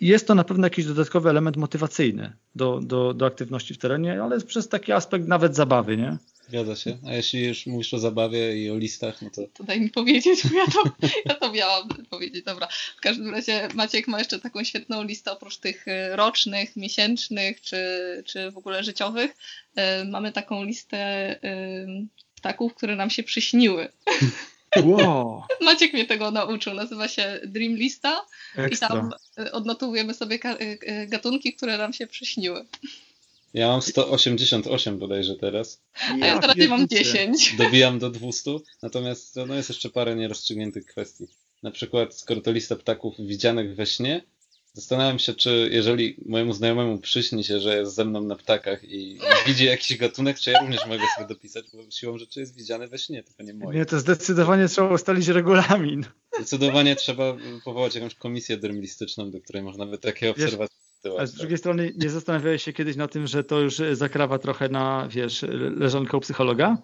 Jest 0.00 0.26
to 0.26 0.34
na 0.34 0.44
pewno 0.44 0.66
jakiś 0.66 0.86
dodatkowy 0.86 1.30
element 1.30 1.56
motywacyjny 1.56 2.32
do, 2.54 2.80
do, 2.82 3.14
do 3.14 3.26
aktywności 3.26 3.74
w 3.74 3.78
terenie, 3.78 4.22
ale 4.22 4.40
przez 4.40 4.68
taki 4.68 4.92
aspekt 4.92 5.28
nawet 5.28 5.56
zabawy, 5.56 5.96
nie? 5.96 6.16
Zgadza 6.48 6.76
się. 6.76 6.98
A 7.06 7.12
jeśli 7.12 7.44
już 7.44 7.66
mówisz 7.66 7.94
o 7.94 7.98
zabawie 7.98 8.64
i 8.64 8.70
o 8.70 8.76
listach, 8.76 9.22
no 9.22 9.30
to... 9.30 9.42
To 9.54 9.64
daj 9.64 9.80
mi 9.80 9.90
powiedzieć, 9.90 10.40
bo 10.48 10.58
ja 10.58 10.66
to, 10.66 11.06
ja 11.26 11.34
to 11.34 11.52
miałam 11.52 11.88
powiedzieć. 12.10 12.44
Dobra. 12.44 12.68
W 12.96 13.00
każdym 13.00 13.30
razie 13.30 13.68
Maciek 13.74 14.08
ma 14.08 14.18
jeszcze 14.18 14.38
taką 14.38 14.64
świetną 14.64 15.02
listę 15.02 15.32
oprócz 15.32 15.56
tych 15.56 15.88
y, 15.88 16.16
rocznych, 16.16 16.76
miesięcznych 16.76 17.60
czy, 17.60 17.78
czy 18.26 18.50
w 18.50 18.58
ogóle 18.58 18.84
życiowych. 18.84 19.30
Y, 19.30 20.04
mamy 20.04 20.32
taką 20.32 20.64
listę 20.64 21.32
y, 21.44 22.06
ptaków, 22.34 22.74
które 22.74 22.96
nam 22.96 23.10
się 23.10 23.22
przyśniły. 23.22 23.88
Wow. 24.84 25.42
Maciek 25.60 25.92
mnie 25.92 26.04
tego 26.04 26.30
nauczył. 26.30 26.74
Nazywa 26.74 27.08
się 27.08 27.40
Dream 27.46 27.76
Lista 27.76 28.26
Ekstra. 28.56 28.88
i 28.88 28.90
tam 28.90 29.10
odnotowujemy 29.52 30.14
sobie 30.14 30.38
gatunki, 31.08 31.54
które 31.54 31.78
nam 31.78 31.92
się 31.92 32.06
przyśniły. 32.06 32.66
Ja 33.58 33.68
mam 33.68 33.82
188 33.82 34.98
bodajże 34.98 35.34
teraz. 35.36 35.82
A 36.22 36.26
ja 36.26 36.38
teraz 36.38 36.56
ja 36.56 36.68
mam 36.68 36.88
10. 36.88 37.54
Dobijam 37.58 37.98
do 37.98 38.10
200, 38.10 38.50
natomiast 38.82 39.36
no, 39.46 39.54
jest 39.54 39.68
jeszcze 39.68 39.90
parę 39.90 40.16
nierozstrzygniętych 40.16 40.86
kwestii. 40.86 41.26
Na 41.62 41.70
przykład, 41.70 42.14
skoro 42.14 42.40
to 42.40 42.52
lista 42.52 42.76
ptaków 42.76 43.14
widzianych 43.18 43.76
we 43.76 43.86
śnie, 43.86 44.22
zastanawiam 44.72 45.18
się, 45.18 45.34
czy 45.34 45.68
jeżeli 45.72 46.16
mojemu 46.26 46.52
znajomemu 46.52 46.98
przyśni 46.98 47.44
się, 47.44 47.60
że 47.60 47.78
jest 47.78 47.94
ze 47.94 48.04
mną 48.04 48.22
na 48.22 48.36
ptakach 48.36 48.84
i 48.84 49.18
widzi 49.46 49.64
jakiś 49.64 49.96
gatunek, 49.96 50.38
czy 50.38 50.50
ja 50.50 50.60
również 50.60 50.86
mogę 50.86 51.04
sobie 51.16 51.28
dopisać, 51.28 51.64
bo 51.74 51.90
siłą 51.90 52.18
rzeczy 52.18 52.40
jest 52.40 52.56
widziany 52.56 52.88
we 52.88 52.98
śnie, 52.98 53.22
tylko 53.22 53.42
nie 53.42 53.54
moje. 53.54 53.78
Nie, 53.78 53.86
to 53.86 54.00
zdecydowanie 54.00 54.68
trzeba 54.68 54.88
ustalić 54.88 55.28
regulamin. 55.28 56.04
Zdecydowanie 56.34 56.96
trzeba 56.96 57.36
powołać 57.64 57.94
jakąś 57.94 58.14
komisję 58.14 58.56
dermilistyczną, 58.56 59.30
do 59.30 59.40
której 59.40 59.62
można 59.62 59.86
by 59.86 59.98
takie 59.98 60.30
obserwacje 60.30 60.87
a 61.18 61.26
z 61.26 61.34
drugiej 61.34 61.58
strony 61.58 61.92
nie 61.96 62.10
zastanawiałeś 62.10 62.62
się 62.62 62.72
kiedyś 62.72 62.96
na 62.96 63.08
tym, 63.08 63.26
że 63.26 63.44
to 63.44 63.60
już 63.60 63.74
zakrawa 63.92 64.38
trochę 64.38 64.68
na, 64.68 65.08
wiesz, 65.10 65.44
leżonkę 65.76 66.16
u 66.16 66.20
psychologa? 66.20 66.78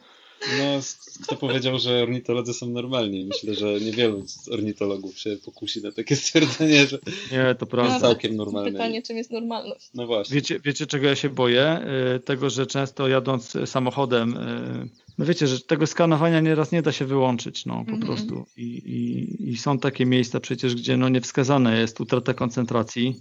No, 0.59 0.81
kto 1.23 1.37
powiedział, 1.37 1.79
że 1.79 2.03
ornitolodzy 2.03 2.55
są 2.55 2.69
normalni? 2.69 3.25
Myślę, 3.25 3.55
że 3.55 3.81
niewielu 3.81 4.25
ornitologów 4.51 5.19
się 5.19 5.37
pokusi 5.45 5.83
na 5.83 5.93
takie 5.93 6.17
stwierdzenie, 6.17 6.87
że 6.87 6.99
nie, 7.33 7.55
to 7.55 7.67
prawda. 7.67 8.01
całkiem 8.01 8.37
normalne. 8.37 8.73
Pytanie, 8.73 9.03
czym 9.03 9.17
jest 9.17 9.31
normalność? 9.31 9.91
No 9.95 10.07
właśnie. 10.07 10.35
Wiecie, 10.35 10.61
wiecie, 10.65 10.87
czego 10.87 11.07
ja 11.07 11.17
się 11.17 11.29
boję? 11.29 11.81
Y, 12.17 12.21
tego, 12.21 12.51
że 12.51 12.67
często 12.67 13.09
jadąc 13.09 13.53
samochodem, 13.65 14.37
y, 14.37 14.89
no 15.19 15.25
wiecie, 15.25 15.47
że 15.47 15.61
tego 15.61 15.87
skanowania 15.87 16.41
nieraz 16.41 16.73
nie 16.73 16.83
da 16.83 16.93
się 16.93 17.05
wyłączyć, 17.05 17.67
no 17.67 17.85
po 17.85 17.91
mm 17.91 18.01
-hmm. 18.01 18.07
prostu. 18.07 18.47
I, 18.57 18.63
i, 18.63 19.51
I 19.51 19.57
są 19.57 19.79
takie 19.79 20.07
miejsca 20.07 20.41
przecież, 20.41 20.75
gdzie 20.75 20.97
no 20.97 21.09
niewskazane 21.09 21.81
jest 21.81 22.01
utrata 22.01 22.35
koncentracji 22.35 23.21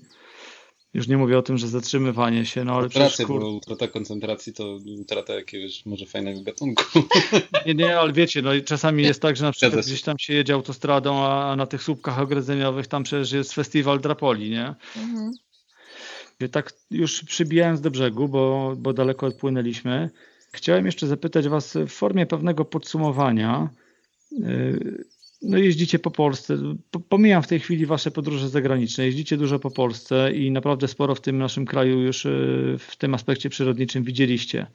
Już 0.93 1.07
nie 1.07 1.17
mówię 1.17 1.37
o 1.37 1.41
tym, 1.41 1.57
że 1.57 1.67
zatrzymywanie 1.67 2.45
się, 2.45 2.63
no 2.63 2.75
ale 2.75 2.89
przecież... 2.89 3.27
Kur... 3.27 3.41
bo 3.41 3.49
utrata 3.49 3.87
koncentracji 3.87 4.53
to 4.53 4.77
utrata 4.99 5.33
jakiegoś 5.33 5.85
może 5.85 6.05
fajnego 6.05 6.41
gatunku. 6.41 6.83
Nie, 7.65 7.73
nie, 7.73 7.99
ale 7.99 8.13
wiecie, 8.13 8.41
no 8.41 8.51
czasami 8.65 9.03
jest 9.03 9.21
tak, 9.21 9.35
że 9.35 9.45
na 9.45 9.51
przykład 9.51 9.85
gdzieś 9.85 10.01
tam 10.01 10.19
się 10.19 10.33
jedzie 10.33 10.53
autostradą, 10.53 11.23
a 11.23 11.55
na 11.55 11.65
tych 11.65 11.83
słupkach 11.83 12.19
ogrodzeniowych 12.19 12.87
tam 12.87 13.03
przecież 13.03 13.31
jest 13.31 13.53
festiwal 13.53 13.99
drapoli, 13.99 14.49
nie? 14.49 14.75
Mhm. 14.97 15.31
Tak 16.51 16.73
już 16.91 17.23
przybijając 17.23 17.81
do 17.81 17.91
brzegu, 17.91 18.27
bo, 18.27 18.73
bo 18.77 18.93
daleko 18.93 19.25
odpłynęliśmy, 19.25 20.09
chciałem 20.51 20.85
jeszcze 20.85 21.07
zapytać 21.07 21.47
Was 21.47 21.73
w 21.75 21.89
formie 21.89 22.25
pewnego 22.25 22.65
podsumowania, 22.65 23.69
y, 24.31 25.05
no 25.43 25.57
jeździcie 25.57 25.99
po 25.99 26.11
Polsce. 26.11 26.57
Pomijam 27.09 27.43
w 27.43 27.47
tej 27.47 27.59
chwili 27.59 27.85
wasze 27.85 28.11
podróże 28.11 28.49
zagraniczne. 28.49 29.05
Jeździcie 29.05 29.37
dużo 29.37 29.59
po 29.59 29.71
Polsce 29.71 30.31
i 30.35 30.51
naprawdę 30.51 30.87
sporo 30.87 31.15
w 31.15 31.21
tym 31.21 31.37
naszym 31.37 31.65
kraju 31.65 31.99
już 31.99 32.25
e, 32.25 32.29
w 32.79 32.95
tym 32.97 33.13
aspekcie 33.13 33.49
przyrodniczym 33.49 34.03
widzieliście. 34.03 34.67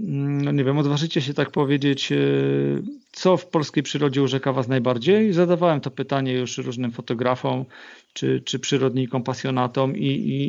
Mm, 0.00 0.42
no 0.42 0.52
nie 0.52 0.64
wiem, 0.64 0.78
odważycie 0.78 1.20
się 1.20 1.34
tak 1.34 1.50
powiedzieć, 1.50 2.12
e, 2.12 2.16
co 3.12 3.36
w 3.36 3.46
polskiej 3.46 3.82
przyrodzie 3.82 4.22
urzeka 4.22 4.52
was 4.52 4.68
najbardziej? 4.68 5.32
Zadawałem 5.32 5.80
to 5.80 5.90
pytanie 5.90 6.32
już 6.32 6.58
różnym 6.58 6.92
fotografom 6.92 7.64
czy, 8.12 8.42
czy 8.44 8.58
przyrodnikom, 8.58 9.22
pasjonatom 9.22 9.96
i, 9.96 10.06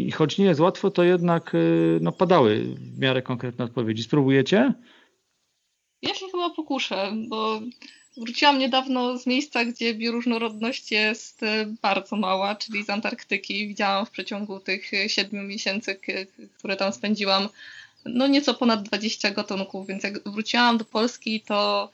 i, 0.07 0.11
choć 0.11 0.37
nie 0.37 0.45
jest 0.45 0.59
łatwo, 0.59 0.91
to 0.91 1.03
jednak 1.03 1.55
e, 1.55 1.59
no, 2.01 2.11
padały 2.11 2.63
w 2.75 2.99
miarę 2.99 3.21
konkretne 3.21 3.65
odpowiedzi. 3.65 4.03
Spróbujecie? 4.03 4.73
Ja 6.01 6.13
się 6.13 6.25
chyba 6.31 6.49
pokuszę, 6.49 7.13
bo 7.29 7.59
Wróciłam 8.17 8.59
niedawno 8.59 9.17
z 9.17 9.27
miejsca, 9.27 9.65
gdzie 9.65 9.93
bioróżnorodność 9.93 10.91
jest 10.91 11.43
e, 11.43 11.65
bardzo 11.81 12.15
mała, 12.15 12.55
czyli 12.55 12.83
z 12.83 12.89
Antarktyki. 12.89 13.67
Widziałam 13.67 14.05
w 14.05 14.11
przeciągu 14.11 14.59
tych 14.59 14.93
e, 14.93 15.09
siedmiu 15.09 15.43
miesięcy, 15.43 15.99
które 16.57 16.75
tam 16.75 16.93
spędziłam, 16.93 17.49
no 18.05 18.27
nieco 18.27 18.53
ponad 18.53 18.83
20 18.83 19.31
gatunków, 19.31 19.87
więc 19.87 20.03
jak 20.03 20.29
wróciłam 20.29 20.77
do 20.77 20.85
Polski, 20.85 21.41
to 21.41 21.91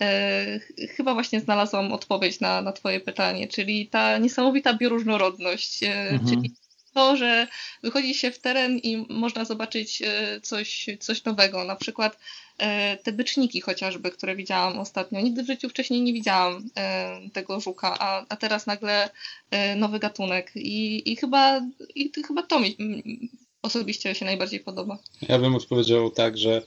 e, 0.00 0.60
chyba 0.96 1.14
właśnie 1.14 1.40
znalazłam 1.40 1.92
odpowiedź 1.92 2.40
na, 2.40 2.62
na 2.62 2.72
Twoje 2.72 3.00
pytanie, 3.00 3.48
czyli 3.48 3.86
ta 3.86 4.18
niesamowita 4.18 4.74
bioróżnorodność, 4.74 5.82
e, 5.82 6.10
mhm. 6.10 6.28
czyli 6.28 6.52
to, 6.94 7.16
że 7.16 7.46
wychodzi 7.82 8.14
się 8.14 8.30
w 8.30 8.38
teren 8.38 8.78
i 8.78 9.06
można 9.08 9.44
zobaczyć 9.44 10.02
e, 10.02 10.40
coś, 10.40 10.86
coś 11.00 11.24
nowego. 11.24 11.64
Na 11.64 11.76
przykład 11.76 12.18
te 13.02 13.12
byczniki 13.12 13.60
chociażby, 13.60 14.10
które 14.10 14.36
widziałam 14.36 14.78
ostatnio. 14.78 15.20
Nigdy 15.20 15.42
w 15.42 15.46
życiu 15.46 15.68
wcześniej 15.68 16.02
nie 16.02 16.12
widziałam 16.12 16.68
e, 16.76 17.20
tego 17.32 17.60
żuka, 17.60 17.96
a, 17.98 18.26
a 18.28 18.36
teraz 18.36 18.66
nagle 18.66 19.10
nowy 19.76 19.98
gatunek. 19.98 20.52
I, 20.54 21.12
i, 21.12 21.16
chyba, 21.16 21.60
i 21.94 22.12
chyba 22.26 22.42
to 22.42 22.60
mi 22.60 22.76
osobiście 23.62 24.14
się 24.14 24.24
najbardziej 24.24 24.60
podoba. 24.60 24.98
Ja 25.28 25.38
bym 25.38 25.54
odpowiedział 25.54 26.10
tak, 26.10 26.38
że 26.38 26.62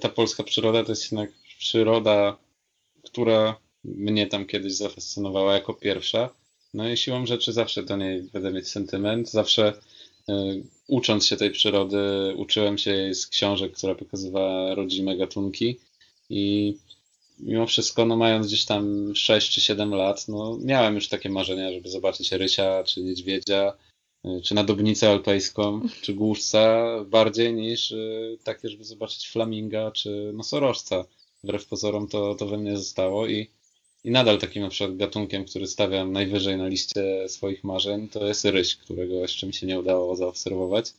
ta 0.00 0.08
polska 0.08 0.42
przyroda 0.42 0.84
to 0.84 0.92
jest 0.92 1.02
jednak 1.02 1.30
przyroda, 1.58 2.36
która 3.04 3.56
mnie 3.84 4.26
tam 4.26 4.46
kiedyś 4.46 4.74
zafascynowała 4.74 5.54
jako 5.54 5.74
pierwsza 5.74 6.30
no 6.74 6.88
i 6.88 6.96
siłą 6.96 7.26
rzeczy 7.26 7.52
zawsze 7.52 7.82
do 7.82 7.96
niej 7.96 8.22
będę 8.22 8.52
mieć 8.52 8.68
sentyment. 8.68 9.30
Zawsze 9.30 9.72
ucząc 10.90 11.26
się 11.26 11.36
tej 11.36 11.50
przyrody, 11.50 12.34
uczyłem 12.36 12.78
się 12.78 12.90
jej 12.90 13.14
z 13.14 13.26
książek, 13.26 13.72
która 13.72 13.94
pokazywała 13.94 14.74
rodzime 14.74 15.16
gatunki 15.16 15.78
i 16.30 16.74
mimo 17.38 17.66
wszystko, 17.66 18.06
no 18.06 18.16
mając 18.16 18.46
gdzieś 18.46 18.64
tam 18.64 19.12
6 19.14 19.50
czy 19.50 19.60
7 19.60 19.94
lat, 19.94 20.28
no 20.28 20.58
miałem 20.62 20.94
już 20.94 21.08
takie 21.08 21.28
marzenia, 21.28 21.72
żeby 21.72 21.88
zobaczyć 21.88 22.32
rysia, 22.32 22.84
czy 22.84 23.02
niedźwiedzia, 23.02 23.72
y, 24.24 24.42
czy 24.42 24.54
nadobnicę 24.54 25.10
alpejską, 25.10 25.80
czy 26.02 26.14
głuszca, 26.14 26.86
bardziej 27.04 27.54
niż 27.54 27.90
y, 27.90 28.38
takie, 28.44 28.68
żeby 28.68 28.84
zobaczyć 28.84 29.28
flaminga, 29.28 29.90
czy 29.90 30.30
nosorożca. 30.34 31.04
Wbrew 31.44 31.66
pozorom 31.66 32.08
to, 32.08 32.34
to 32.34 32.46
we 32.46 32.58
mnie 32.58 32.76
zostało 32.76 33.26
i 33.26 33.50
i 34.04 34.10
nadal 34.10 34.38
takim 34.38 34.62
na 34.62 34.68
przykład 34.68 34.96
gatunkiem, 34.96 35.44
który 35.44 35.66
stawiam 35.66 36.12
najwyżej 36.12 36.56
na 36.56 36.68
liście 36.68 37.28
swoich 37.28 37.64
marzeń, 37.64 38.08
to 38.08 38.26
jest 38.26 38.44
ryś, 38.44 38.76
którego 38.76 39.14
jeszcze 39.14 39.46
mi 39.46 39.54
się 39.54 39.66
nie 39.66 39.78
udało 39.78 40.16
zaobserwować. 40.16 40.92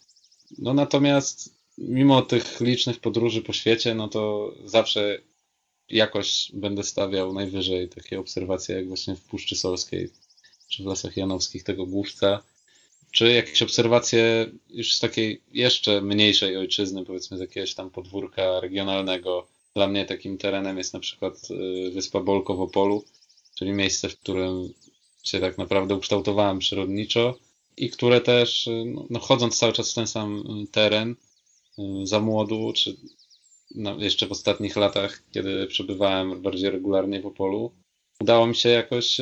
No 0.58 0.74
natomiast 0.74 1.54
mimo 1.78 2.22
tych 2.22 2.62
licznych 2.62 3.00
podróży 3.00 3.42
po 3.42 3.54
świecie, 3.54 3.96
no 3.96 4.08
to 4.08 4.54
zawsze 4.66 5.22
jakoś 5.90 6.52
będę 6.54 6.84
stawiał 6.84 7.34
najwyżej 7.34 7.90
takie 7.90 8.20
obserwacje 8.20 8.76
jak 8.76 8.88
właśnie 8.88 9.16
w 9.16 9.22
Puszczy 9.22 9.56
Solskiej 9.56 10.10
czy 10.70 10.84
w 10.84 10.86
Lasach 10.86 11.18
Janowskich 11.18 11.64
tego 11.64 11.86
głuszca, 11.86 12.44
czy 13.12 13.32
jakieś 13.32 13.62
obserwacje 13.62 14.52
już 14.70 14.96
z 14.96 15.00
takiej 15.00 15.42
jeszcze 15.54 16.02
mniejszej 16.02 16.58
ojczyzny, 16.58 17.06
powiedzmy 17.06 17.38
z 17.38 17.42
jakiegoś 17.42 17.74
tam 17.74 17.90
podwórka 17.90 18.60
regionalnego, 18.60 19.48
dla 19.76 19.88
mnie 19.88 20.06
takim 20.06 20.38
terenem 20.38 20.78
jest 20.78 20.94
na 20.94 21.00
przykład 21.00 21.48
y, 21.52 21.92
wyspa 21.92 22.20
Bolko 22.20 22.56
w 22.56 22.62
Opolu, 22.62 23.04
czyli 23.56 23.72
miejsce, 23.72 24.10
w 24.10 24.20
którym 24.20 24.74
się 25.24 25.40
tak 25.40 25.58
naprawdę 25.58 25.96
ukształtowałem 25.96 26.60
przyrodniczo 26.60 27.38
i 27.78 27.90
które 27.90 28.22
też, 28.22 28.68
y, 28.68 28.84
no, 28.86 29.06
no 29.10 29.20
chodząc 29.20 29.58
cały 29.58 29.74
czas 29.74 29.92
w 29.92 29.96
ten 29.96 30.08
sam 30.08 30.44
y, 30.64 30.68
teren, 30.68 31.16
za 32.04 32.20
młodu, 32.20 32.74
czy 32.76 32.98
no, 33.76 34.00
jeszcze 34.00 34.28
w 34.28 34.32
ostatnich 34.32 34.76
latach, 34.76 35.24
kiedy 35.32 35.68
przebywałem 35.68 36.42
bardziej 36.42 36.70
regularnie 36.70 37.22
w 37.22 37.26
Opolu, 37.26 37.72
udało 38.22 38.48
mi 38.48 38.56
się 38.56 38.70
jakoś 38.70 39.18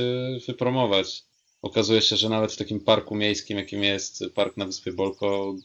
wypromować. 0.48 1.24
Okazuje 1.62 2.02
się, 2.02 2.18
że 2.18 2.30
nawet 2.30 2.52
w 2.52 2.58
takim 2.58 2.80
parku 2.80 3.16
miejskim, 3.16 3.58
jakim 3.58 3.84
jest 3.84 4.24
park 4.36 4.58
na 4.58 4.66
wyspie 4.66 4.94
Bolko, 4.94 5.56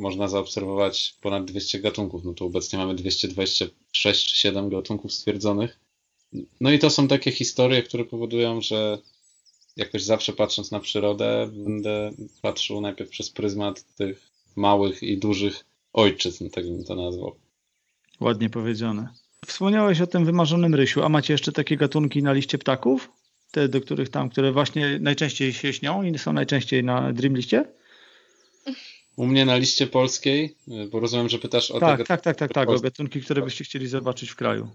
można 0.00 0.28
zaobserwować 0.28 1.14
ponad 1.20 1.44
200 1.44 1.80
gatunków. 1.80 2.24
No 2.24 2.34
to 2.34 2.44
obecnie 2.44 2.78
mamy 2.78 2.94
226 2.94 4.28
czy 4.28 4.36
7 4.36 4.68
gatunków 4.68 5.12
stwierdzonych. 5.12 5.78
No 6.60 6.70
i 6.72 6.78
to 6.78 6.90
są 6.90 7.08
takie 7.08 7.32
historie, 7.32 7.82
które 7.82 8.04
powodują, 8.04 8.60
że 8.60 8.98
jakoś 9.76 10.02
zawsze 10.02 10.32
patrząc 10.32 10.70
na 10.70 10.80
przyrodę, 10.80 11.50
będę 11.52 12.10
patrzył 12.42 12.80
najpierw 12.80 13.10
przez 13.10 13.30
pryzmat 13.30 13.84
tych 13.96 14.30
małych 14.56 15.02
i 15.02 15.18
dużych 15.18 15.64
ojczyzn, 15.92 16.50
tak 16.50 16.64
bym 16.64 16.84
to 16.84 16.94
nazwał. 16.94 17.34
Ładnie 18.20 18.50
powiedziane. 18.50 19.08
Wspomniałeś 19.46 20.00
o 20.00 20.06
tym 20.06 20.24
wymarzonym 20.24 20.74
rysiu, 20.74 21.02
a 21.02 21.08
macie 21.08 21.34
jeszcze 21.34 21.52
takie 21.52 21.76
gatunki 21.76 22.22
na 22.22 22.32
liście 22.32 22.58
ptaków? 22.58 23.10
Te, 23.50 23.68
do 23.68 23.80
których 23.80 24.08
tam, 24.08 24.30
które 24.30 24.52
właśnie 24.52 24.98
najczęściej 25.00 25.52
się 25.52 25.72
śnią 25.72 26.02
i 26.02 26.18
są 26.18 26.32
najczęściej 26.32 26.84
na 26.84 27.12
Dreamliście? 27.12 27.64
U 29.20 29.26
mnie 29.26 29.44
na 29.44 29.56
liście 29.56 29.86
polskiej, 29.86 30.56
bo 30.90 31.00
rozumiem, 31.00 31.28
że 31.28 31.38
pytasz 31.38 31.70
o 31.70 31.80
tak, 31.80 31.98
te 31.98 32.04
tak, 32.04 32.20
tak, 32.20 32.36
tak, 32.36 32.52
tak, 32.52 32.68
o 32.68 32.80
gatunki, 32.80 33.20
które 33.20 33.42
byście 33.42 33.64
chcieli 33.64 33.88
zobaczyć 33.88 34.30
w 34.30 34.36
kraju. 34.36 34.68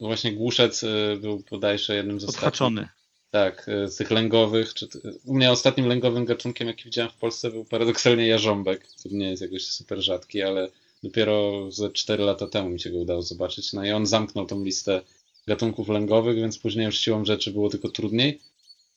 Właśnie 0.00 0.32
głuszec 0.32 0.82
y, 0.82 1.18
był 1.20 1.42
bodajże 1.50 1.96
jednym 1.96 2.20
z 2.20 2.24
Odhaczony. 2.24 2.80
ostatnich. 2.80 2.96
Tak, 3.30 3.68
y, 3.68 3.88
z 3.88 3.96
tych 3.96 4.10
lęgowych. 4.10 4.74
Czy, 4.74 4.88
u 5.24 5.34
mnie 5.34 5.50
ostatnim 5.50 5.86
lęgowym 5.86 6.24
gatunkiem, 6.24 6.68
jaki 6.68 6.84
widziałem 6.84 7.10
w 7.10 7.14
Polsce, 7.14 7.50
był 7.50 7.64
paradoksalnie 7.64 8.26
jarząbek, 8.26 8.88
który 8.88 9.14
nie 9.14 9.30
jest 9.30 9.42
jakoś 9.42 9.66
super 9.66 10.02
rzadki, 10.02 10.42
ale 10.42 10.68
dopiero 11.02 11.70
ze 11.72 11.90
4 11.90 12.24
lata 12.24 12.46
temu 12.46 12.70
mi 12.70 12.80
się 12.80 12.90
go 12.90 12.98
udało 12.98 13.22
zobaczyć. 13.22 13.72
No 13.72 13.84
i 13.84 13.90
on 13.90 14.06
zamknął 14.06 14.46
tą 14.46 14.64
listę 14.64 15.00
gatunków 15.46 15.88
lęgowych, 15.88 16.36
więc 16.36 16.58
później 16.58 16.86
już 16.86 16.98
siłą 16.98 17.24
rzeczy 17.24 17.50
było 17.50 17.70
tylko 17.70 17.88
trudniej. 17.88 18.40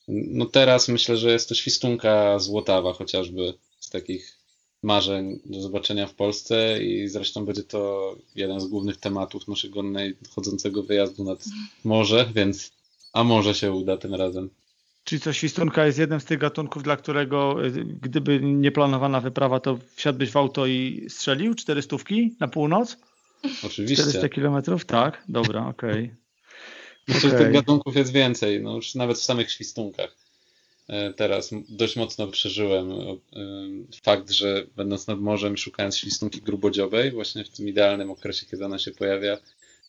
No 0.07 0.45
teraz 0.45 0.87
myślę, 0.87 1.17
że 1.17 1.31
jest 1.31 1.49
to 1.49 1.55
świstunka 1.55 2.39
złotawa 2.39 2.93
chociażby, 2.93 3.53
z 3.89 3.91
takich 3.91 4.37
marzeń 4.83 5.39
do 5.45 5.61
zobaczenia 5.61 6.07
w 6.07 6.13
Polsce 6.13 6.83
i 6.83 7.07
zresztą 7.07 7.45
będzie 7.45 7.63
to 7.63 8.15
jeden 8.35 8.59
z 8.61 8.67
głównych 8.67 8.97
tematów 8.97 9.47
naszego 9.47 9.83
chodzącego 10.35 10.83
wyjazdu 10.83 11.23
nad 11.23 11.45
morze, 11.83 12.31
więc 12.35 12.71
a 13.13 13.23
może 13.23 13.53
się 13.53 13.71
uda 13.71 13.97
tym 13.97 14.15
razem. 14.15 14.49
Czyli 15.03 15.21
co, 15.21 15.33
świstunka 15.33 15.85
jest 15.85 15.99
jednym 15.99 16.19
z 16.19 16.25
tych 16.25 16.39
gatunków, 16.39 16.83
dla 16.83 16.97
którego 16.97 17.65
y, 17.65 17.85
gdyby 18.01 18.39
nieplanowana 18.41 19.21
wyprawa, 19.21 19.59
to 19.59 19.79
wsiadłbyś 19.95 20.31
w 20.31 20.37
auto 20.37 20.65
i 20.65 21.05
strzelił? 21.09 21.55
Czterystówki 21.55 22.35
na 22.39 22.47
północ? 22.47 22.97
Oczywiście. 23.63 24.03
400 24.03 24.29
kilometrów? 24.29 24.85
Tak, 24.85 25.23
dobra, 25.29 25.67
okej. 25.67 25.91
Okay. 25.91 26.15
Myślę, 27.07 27.29
okay. 27.29 27.39
że 27.39 27.45
tych 27.45 27.53
gatunków 27.53 27.95
jest 27.95 28.11
więcej, 28.11 28.63
no 28.63 28.75
już 28.75 28.95
nawet 28.95 29.17
w 29.17 29.23
samych 29.23 29.51
świstunkach. 29.51 30.28
E, 30.89 31.13
teraz 31.13 31.49
dość 31.69 31.95
mocno 31.95 32.27
przeżyłem 32.27 32.91
e, 32.91 33.17
fakt, 34.03 34.31
że 34.31 34.67
będąc 34.75 35.07
nad 35.07 35.19
morzem, 35.19 35.57
szukając 35.57 35.97
świstunki 35.97 36.41
grubodziobej, 36.41 37.11
właśnie 37.11 37.43
w 37.43 37.49
tym 37.49 37.67
idealnym 37.67 38.11
okresie, 38.11 38.45
kiedy 38.45 38.65
ona 38.65 38.79
się 38.79 38.91
pojawia, 38.91 39.37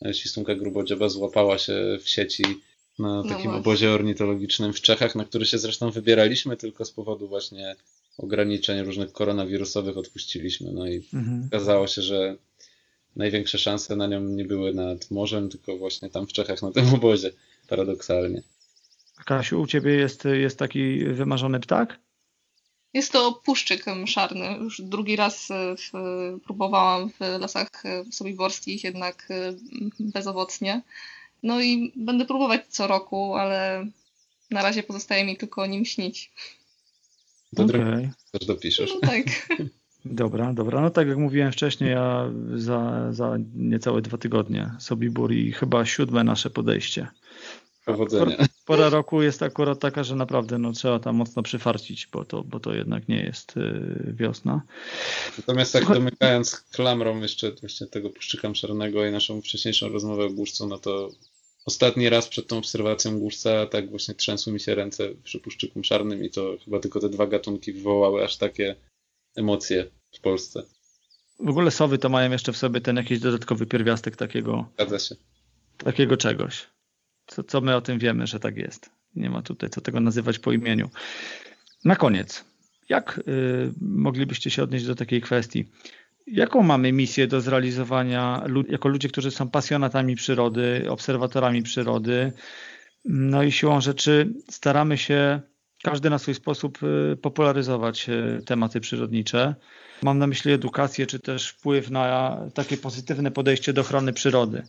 e, 0.05 0.15
świstunka 0.15 0.55
grubodzioba 0.55 1.09
złapała 1.09 1.59
się 1.59 1.99
w 2.03 2.09
sieci 2.09 2.43
na 2.99 3.23
no 3.23 3.29
takim 3.29 3.51
no 3.51 3.57
obozie 3.57 3.91
ornitologicznym 3.91 4.73
w 4.73 4.81
Czechach, 4.81 5.15
na 5.15 5.25
który 5.25 5.47
się 5.47 5.59
zresztą 5.59 5.91
wybieraliśmy, 5.91 6.57
tylko 6.57 6.85
z 6.85 6.91
powodu 6.91 7.29
właśnie 7.29 7.77
ograniczeń 8.19 8.83
różnych 8.83 9.13
koronawirusowych 9.13 9.97
odpuściliśmy. 9.97 10.73
No 10.73 10.89
i 10.89 11.03
mhm. 11.15 11.45
okazało 11.47 11.87
się, 11.87 12.03
że 12.03 12.37
największe 13.17 13.59
szanse 13.59 13.97
na 13.97 14.07
nią 14.07 14.21
nie 14.21 14.45
były 14.45 14.75
nad 14.75 15.11
morzem, 15.11 15.49
tylko 15.49 15.77
właśnie 15.77 16.11
tam 16.11 16.27
w 16.27 16.33
Czechach 16.33 16.63
na 16.63 16.73
tym 16.73 16.95
obozie, 16.95 17.31
paradoksalnie. 17.69 18.43
Kasiu, 19.25 19.61
u 19.61 19.67
ciebie 19.67 19.93
jest, 19.93 20.25
jest 20.25 20.59
taki 20.59 21.05
wymarzony 21.05 21.61
ptak? 21.61 21.99
Jest 22.95 23.13
to 23.13 23.33
puszczyk 23.45 23.85
szarny. 24.07 24.57
Już 24.61 24.81
drugi 24.81 25.17
raz 25.17 25.51
e, 25.51 25.77
w, 25.77 25.91
próbowałam 26.45 27.11
w 27.11 27.21
lasach 27.41 27.69
e, 27.85 28.05
sobiborskich, 28.13 28.85
jednak 28.85 29.29
e, 29.31 29.53
bezowocnie. 30.01 30.83
No 31.43 31.61
i 31.61 31.93
będę 31.97 32.25
próbować 32.25 32.61
co 32.69 32.87
roku, 32.87 33.35
ale 33.35 33.87
na 34.51 34.63
razie 34.63 34.83
pozostaje 34.83 35.25
mi 35.25 35.37
tylko 35.37 35.63
o 35.63 35.67
nim 35.67 35.85
śnić. 35.85 36.33
Do 37.53 37.65
okay. 37.65 38.11
też 38.33 38.47
dopiszesz. 38.47 38.91
No 38.95 39.09
tak. 39.09 39.25
Dobra, 40.05 40.53
dobra. 40.53 40.81
No 40.81 40.91
tak 40.91 41.09
jak 41.09 41.19
mówiłem 41.19 41.53
wcześniej, 41.53 41.91
ja 41.91 42.31
za, 42.55 43.13
za 43.13 43.37
niecałe 43.55 44.03
dwa 44.03 44.19
tygodnie 44.19 44.71
Sobibór 44.79 45.33
i 45.33 45.53
chyba 45.53 45.85
siódme 45.85 46.25
nasze 46.25 46.51
podejście. 46.51 47.09
Powodzenia. 47.85 48.37
Pora 48.71 48.89
roku 48.89 49.23
jest 49.23 49.43
akurat 49.43 49.79
taka, 49.79 50.05
że 50.05 50.17
naprawdę 50.17 50.59
no, 50.59 50.73
trzeba 50.73 50.99
tam 50.99 51.17
mocno 51.17 51.43
przyfarcić, 51.43 52.07
bo 52.13 52.25
to, 52.25 52.45
bo 52.45 52.61
to 52.61 52.75
jednak 52.75 53.09
nie 53.09 53.23
jest 53.23 53.57
y, 53.57 54.15
wiosna. 54.19 54.63
Natomiast 55.39 55.73
tak 55.73 55.87
domykając 55.95 56.57
klamrą 56.57 57.21
jeszcze 57.21 57.53
właśnie 57.53 57.87
tego 57.87 58.11
puszczyka 58.11 58.55
szarnego 58.55 59.07
i 59.07 59.13
naszą 59.13 59.41
wcześniejszą 59.41 59.89
rozmowę 59.89 60.25
o 60.25 60.31
górcu, 60.31 60.67
no 60.67 60.79
to 60.79 61.11
ostatni 61.67 62.09
raz 62.09 62.29
przed 62.29 62.47
tą 62.47 62.59
obserwacją 62.59 63.19
górca 63.19 63.67
tak 63.67 63.91
właśnie 63.91 64.15
trzęsły 64.15 64.53
mi 64.53 64.61
się 64.61 64.75
ręce 64.75 65.09
przy 65.25 65.41
puszczyku 65.41 65.85
szarnym 65.85 66.25
i 66.25 66.31
to 66.31 66.57
chyba 66.65 66.81
tylko 66.81 67.01
te 67.01 67.09
dwa 67.09 67.27
gatunki 67.27 67.73
wywołały 67.73 68.25
aż 68.25 68.37
takie 68.37 68.77
emocje 69.37 69.87
w 70.13 70.21
Polsce. 70.21 70.63
W 71.41 71.49
ogóle 71.49 71.71
sowy 71.71 71.99
to 71.99 72.09
mają 72.09 72.31
jeszcze 72.31 72.53
w 72.53 72.57
sobie 72.57 72.81
ten 72.81 72.97
jakiś 72.97 73.21
dodatkowy 73.21 73.67
pierwiastek 73.67 74.17
takiego. 74.17 74.67
Zgadza 74.75 74.99
się. 74.99 75.15
Takiego 75.79 76.17
czegoś. 76.17 76.67
Co, 77.31 77.45
co 77.45 77.61
my 77.61 77.77
o 77.77 77.81
tym 77.81 77.99
wiemy, 77.99 78.27
że 78.27 78.41
tak 78.41 78.57
jest. 78.57 78.91
Nie 79.17 79.31
ma 79.31 79.43
tutaj 79.43 79.71
co 79.71 79.81
tego 79.81 80.01
nazywać 80.01 80.39
po 80.39 80.53
imieniu. 80.53 80.91
Na 81.85 81.97
koniec, 81.97 82.45
jak 82.89 83.21
y, 83.29 83.73
moglibyście 83.81 84.51
się 84.51 84.63
odnieść 84.63 84.87
do 84.87 84.95
takiej 84.95 85.21
kwestii? 85.21 85.69
Jaką 86.27 86.63
mamy 86.63 86.93
misję 86.93 87.27
do 87.27 87.41
zrealizowania 87.41 88.45
jako 88.69 88.89
ludzie, 88.89 89.09
którzy 89.09 89.31
są 89.31 89.49
pasjonatami 89.49 90.17
przyrody, 90.17 90.85
obserwatorami 90.89 91.63
przyrody? 91.63 92.33
No 93.05 93.43
i 93.43 93.53
siłą 93.53 93.81
rzeczy 93.81 94.33
staramy 94.49 94.99
się 94.99 95.41
każdy 95.83 96.11
na 96.11 96.19
swój 96.19 96.35
sposób 96.35 96.79
y, 96.83 97.17
popularyzować 97.17 98.09
y, 98.09 98.43
tematy 98.47 98.81
przyrodnicze. 98.81 99.55
Mam 100.03 100.19
na 100.19 100.27
myśli 100.27 100.53
edukację, 100.53 101.07
czy 101.07 101.19
też 101.19 101.49
wpływ 101.49 101.91
na 101.91 102.39
takie 102.55 102.77
pozytywne 102.77 103.31
podejście 103.31 103.73
do 103.73 103.81
ochrony 103.81 104.13
przyrody. 104.13 104.63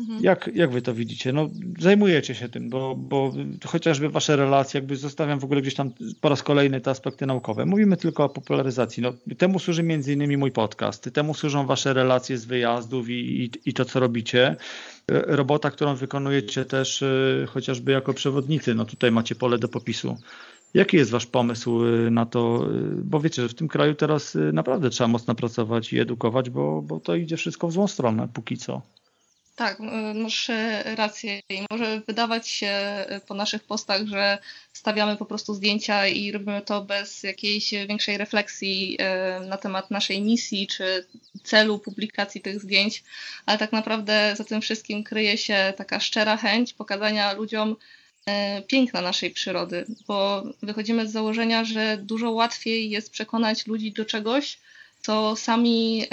Mhm. 0.00 0.22
Jak, 0.22 0.50
jak 0.54 0.70
wy 0.70 0.82
to 0.82 0.94
widzicie? 0.94 1.32
No, 1.32 1.48
zajmujecie 1.78 2.34
się 2.34 2.48
tym, 2.48 2.70
bo, 2.70 2.96
bo 2.96 3.32
chociażby 3.64 4.08
wasze 4.08 4.36
relacje, 4.36 4.80
jakby 4.80 4.96
zostawiam 4.96 5.40
w 5.40 5.44
ogóle 5.44 5.62
gdzieś 5.62 5.74
tam 5.74 5.90
po 6.20 6.28
raz 6.28 6.42
kolejny 6.42 6.80
te 6.80 6.90
aspekty 6.90 7.26
naukowe. 7.26 7.66
Mówimy 7.66 7.96
tylko 7.96 8.24
o 8.24 8.28
popularyzacji. 8.28 9.02
No, 9.02 9.12
temu 9.38 9.58
służy 9.58 9.82
między 9.82 10.12
innymi 10.12 10.36
mój 10.36 10.50
podcast, 10.50 11.10
temu 11.12 11.34
służą 11.34 11.66
wasze 11.66 11.92
relacje 11.92 12.38
z 12.38 12.44
wyjazdów 12.44 13.08
i, 13.08 13.12
i, 13.12 13.50
i 13.66 13.72
to, 13.72 13.84
co 13.84 14.00
robicie. 14.00 14.56
Robota, 15.08 15.70
którą 15.70 15.94
wykonujecie 15.94 16.64
też 16.64 17.02
y, 17.02 17.46
chociażby 17.48 17.92
jako 17.92 18.14
przewodnicy, 18.14 18.74
no 18.74 18.84
tutaj 18.84 19.12
macie 19.12 19.34
pole 19.34 19.58
do 19.58 19.68
popisu. 19.68 20.16
Jaki 20.74 20.96
jest 20.96 21.10
Wasz 21.10 21.26
pomysł 21.26 21.84
y, 21.84 22.10
na 22.10 22.26
to? 22.26 22.68
Bo 23.04 23.20
wiecie, 23.20 23.42
że 23.42 23.48
w 23.48 23.54
tym 23.54 23.68
kraju 23.68 23.94
teraz 23.94 24.38
naprawdę 24.52 24.90
trzeba 24.90 25.08
mocno 25.08 25.34
pracować 25.34 25.92
i 25.92 26.00
edukować, 26.00 26.50
bo, 26.50 26.82
bo 26.82 27.00
to 27.00 27.14
idzie 27.14 27.36
wszystko 27.36 27.68
w 27.68 27.72
złą 27.72 27.86
stronę 27.86 28.28
póki 28.34 28.56
co. 28.56 28.82
Tak, 29.56 29.78
masz 30.14 30.50
rację. 30.84 31.40
I 31.48 31.64
może 31.70 32.00
wydawać 32.00 32.48
się 32.48 32.66
e, 32.66 33.20
po 33.26 33.34
naszych 33.34 33.64
postach, 33.64 34.06
że 34.06 34.38
stawiamy 34.72 35.16
po 35.16 35.26
prostu 35.26 35.54
zdjęcia 35.54 36.06
i 36.06 36.32
robimy 36.32 36.62
to 36.62 36.84
bez 36.84 37.22
jakiejś 37.22 37.70
większej 37.70 38.18
refleksji 38.18 38.96
e, 38.98 39.40
na 39.40 39.56
temat 39.56 39.90
naszej 39.90 40.22
misji 40.22 40.66
czy 40.66 41.06
celu 41.44 41.78
publikacji 41.78 42.40
tych 42.40 42.60
zdjęć, 42.60 43.04
ale 43.46 43.58
tak 43.58 43.72
naprawdę 43.72 44.34
za 44.36 44.44
tym 44.44 44.60
wszystkim 44.60 45.04
kryje 45.04 45.38
się 45.38 45.72
taka 45.76 46.00
szczera 46.00 46.36
chęć 46.36 46.72
pokazania 46.72 47.32
ludziom 47.32 47.76
e, 48.26 48.62
piękna 48.62 49.00
naszej 49.00 49.30
przyrody, 49.30 49.86
bo 50.06 50.42
wychodzimy 50.62 51.08
z 51.08 51.12
założenia, 51.12 51.64
że 51.64 51.96
dużo 51.96 52.30
łatwiej 52.30 52.90
jest 52.90 53.10
przekonać 53.10 53.66
ludzi 53.66 53.92
do 53.92 54.04
czegoś, 54.04 54.58
co 55.06 55.36
sami, 55.36 56.04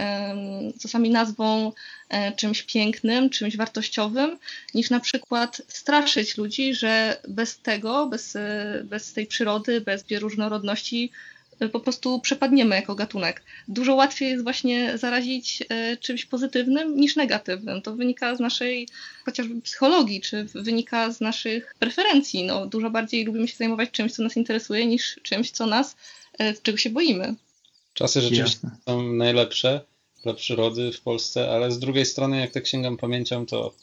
co 0.79 0.87
sami 0.87 1.09
nazwą 1.09 1.71
e, 2.09 2.31
czymś 2.31 2.63
pięknym, 2.63 3.29
czymś 3.29 3.57
wartościowym, 3.57 4.37
niż 4.73 4.89
na 4.89 4.99
przykład 4.99 5.61
straszyć 5.67 6.37
ludzi, 6.37 6.75
że 6.75 7.17
bez 7.27 7.59
tego, 7.59 8.07
bez, 8.07 8.35
e, 8.35 8.81
bez 8.83 9.13
tej 9.13 9.27
przyrody, 9.27 9.81
bez 9.81 10.03
bioróżnorodności 10.03 11.11
e, 11.59 11.69
po 11.69 11.79
prostu 11.79 12.19
przepadniemy 12.19 12.75
jako 12.75 12.95
gatunek. 12.95 13.43
Dużo 13.67 13.95
łatwiej 13.95 14.29
jest 14.29 14.43
właśnie 14.43 14.97
zarazić 14.97 15.63
czymś 15.99 16.25
pozytywnym 16.25 16.95
niż 16.95 17.15
negatywnym. 17.15 17.81
To 17.81 17.95
wynika 17.95 18.35
z 18.35 18.39
naszej 18.39 18.87
chociażby 19.25 19.61
psychologii, 19.61 20.21
czy 20.21 20.43
wynika 20.43 21.11
z 21.11 21.21
naszych 21.21 21.75
preferencji. 21.79 22.43
No, 22.43 22.67
dużo 22.67 22.89
bardziej 22.89 23.25
lubimy 23.25 23.47
się 23.47 23.55
zajmować 23.55 23.91
czymś, 23.91 24.11
co 24.11 24.23
nas 24.23 24.37
interesuje, 24.37 24.85
niż 24.85 25.19
czymś, 25.23 25.51
co 25.51 25.65
nas, 25.65 25.95
czego 26.63 26.77
się 26.77 26.89
boimy. 26.89 27.35
Czasy 27.93 28.21
rzeczywiście 28.21 28.59
Jasne. 28.63 28.77
są 28.87 29.13
najlepsze 29.13 29.81
dla 30.23 30.33
przyrody 30.33 30.91
w 30.91 31.01
Polsce, 31.01 31.51
ale 31.51 31.71
z 31.71 31.79
drugiej 31.79 32.05
strony, 32.05 32.39
jak 32.39 32.51
tak 32.51 32.67
sięgam 32.67 32.97
pamięcią, 32.97 33.45
to 33.45 33.73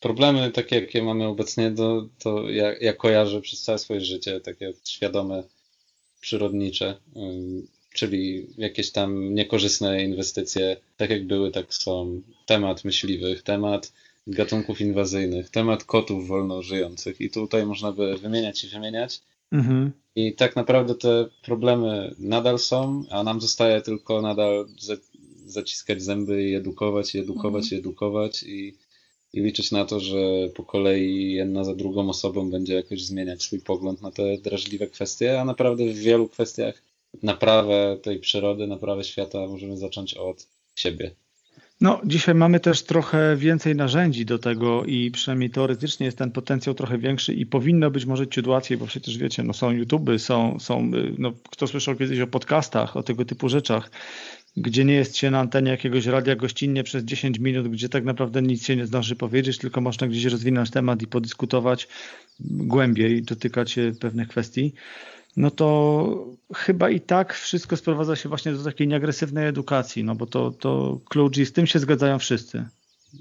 problemy 0.00 0.50
takie, 0.50 0.76
jakie 0.76 1.02
mamy 1.02 1.26
obecnie, 1.26 1.70
to, 1.70 2.08
to 2.18 2.50
ja, 2.50 2.78
ja 2.80 2.92
kojarzę 2.92 3.40
przez 3.40 3.62
całe 3.62 3.78
swoje 3.78 4.00
życie, 4.00 4.40
takie 4.40 4.72
świadome, 4.84 5.42
przyrodnicze, 6.20 6.96
czyli 7.94 8.46
jakieś 8.58 8.90
tam 8.90 9.34
niekorzystne 9.34 10.04
inwestycje, 10.04 10.76
tak 10.96 11.10
jak 11.10 11.26
były, 11.26 11.50
tak 11.50 11.74
są. 11.74 12.22
Temat 12.46 12.84
myśliwych, 12.84 13.42
temat 13.42 13.92
gatunków 14.26 14.80
inwazyjnych, 14.80 15.50
temat 15.50 15.84
kotów 15.84 16.28
wolno 16.28 16.62
żyjących 16.62 17.20
i 17.20 17.30
tutaj 17.30 17.66
można 17.66 17.92
by 17.92 18.18
wymieniać 18.18 18.64
i 18.64 18.68
wymieniać. 18.68 19.20
Mhm. 19.52 19.92
I 20.16 20.34
tak 20.34 20.56
naprawdę 20.56 20.94
te 20.94 21.26
problemy 21.42 22.14
nadal 22.18 22.58
są, 22.58 23.04
a 23.10 23.22
nam 23.22 23.40
zostaje 23.40 23.80
tylko 23.80 24.22
nadal 24.22 24.66
zaciskać 25.46 26.02
zęby 26.02 26.48
i 26.48 26.54
edukować, 26.54 27.14
i 27.14 27.18
edukować, 27.18 27.64
mhm. 27.64 27.76
i 27.76 27.80
edukować 27.80 28.42
i, 28.42 28.74
i 29.32 29.40
liczyć 29.40 29.72
na 29.72 29.84
to, 29.84 30.00
że 30.00 30.48
po 30.54 30.62
kolei 30.64 31.32
jedna 31.32 31.64
za 31.64 31.74
drugą 31.74 32.08
osobą 32.08 32.50
będzie 32.50 32.74
jakoś 32.74 33.04
zmieniać 33.04 33.42
swój 33.42 33.60
pogląd 33.60 34.02
na 34.02 34.10
te 34.10 34.38
drażliwe 34.38 34.86
kwestie, 34.86 35.40
a 35.40 35.44
naprawdę 35.44 35.84
w 35.84 35.98
wielu 35.98 36.28
kwestiach 36.28 36.82
naprawę 37.22 37.96
tej 38.02 38.18
przyrody, 38.18 38.66
naprawę 38.66 39.04
świata 39.04 39.46
możemy 39.46 39.76
zacząć 39.76 40.14
od 40.14 40.46
siebie. 40.74 41.10
No, 41.82 42.00
dzisiaj 42.04 42.34
mamy 42.34 42.60
też 42.60 42.82
trochę 42.82 43.36
więcej 43.36 43.76
narzędzi 43.76 44.24
do 44.24 44.38
tego 44.38 44.84
i 44.84 45.10
przynajmniej 45.10 45.50
teoretycznie 45.50 46.06
jest 46.06 46.18
ten 46.18 46.30
potencjał 46.30 46.74
trochę 46.74 46.98
większy 46.98 47.34
i 47.34 47.46
powinno 47.46 47.90
być 47.90 48.06
może 48.06 48.26
ciut 48.26 48.46
łatwiej, 48.46 48.78
bo 48.78 48.86
przecież 48.86 49.18
wiecie, 49.18 49.42
no 49.42 49.52
są 49.52 49.70
YouTube, 49.70 50.10
są, 50.18 50.60
są 50.60 50.90
no, 51.18 51.32
kto 51.50 51.66
słyszał 51.66 51.96
kiedyś 51.96 52.20
o 52.20 52.26
podcastach, 52.26 52.96
o 52.96 53.02
tego 53.02 53.24
typu 53.24 53.48
rzeczach, 53.48 53.90
gdzie 54.56 54.84
nie 54.84 54.94
jest 54.94 55.16
się 55.16 55.30
na 55.30 55.40
antenie 55.40 55.70
jakiegoś 55.70 56.06
radia 56.06 56.36
gościnnie 56.36 56.84
przez 56.84 57.04
10 57.04 57.38
minut, 57.38 57.68
gdzie 57.68 57.88
tak 57.88 58.04
naprawdę 58.04 58.42
nic 58.42 58.66
się 58.66 58.76
nie 58.76 58.86
zdąży 58.86 59.16
powiedzieć, 59.16 59.58
tylko 59.58 59.80
można 59.80 60.06
gdzieś 60.06 60.24
rozwinąć 60.24 60.70
temat 60.70 61.02
i 61.02 61.06
podyskutować 61.06 61.88
głębiej, 62.40 63.22
dotykać 63.22 63.78
pewnych 64.00 64.28
kwestii 64.28 64.74
no 65.36 65.50
to 65.50 66.26
chyba 66.54 66.90
i 66.90 67.00
tak 67.00 67.34
wszystko 67.34 67.76
sprowadza 67.76 68.16
się 68.16 68.28
właśnie 68.28 68.52
do 68.52 68.64
takiej 68.64 68.88
nieagresywnej 68.88 69.48
edukacji, 69.48 70.04
no 70.04 70.14
bo 70.14 70.26
to, 70.26 70.50
to 70.50 71.00
klucz 71.08 71.38
i 71.38 71.46
z 71.46 71.52
tym 71.52 71.66
się 71.66 71.78
zgadzają 71.78 72.18
wszyscy. 72.18 72.64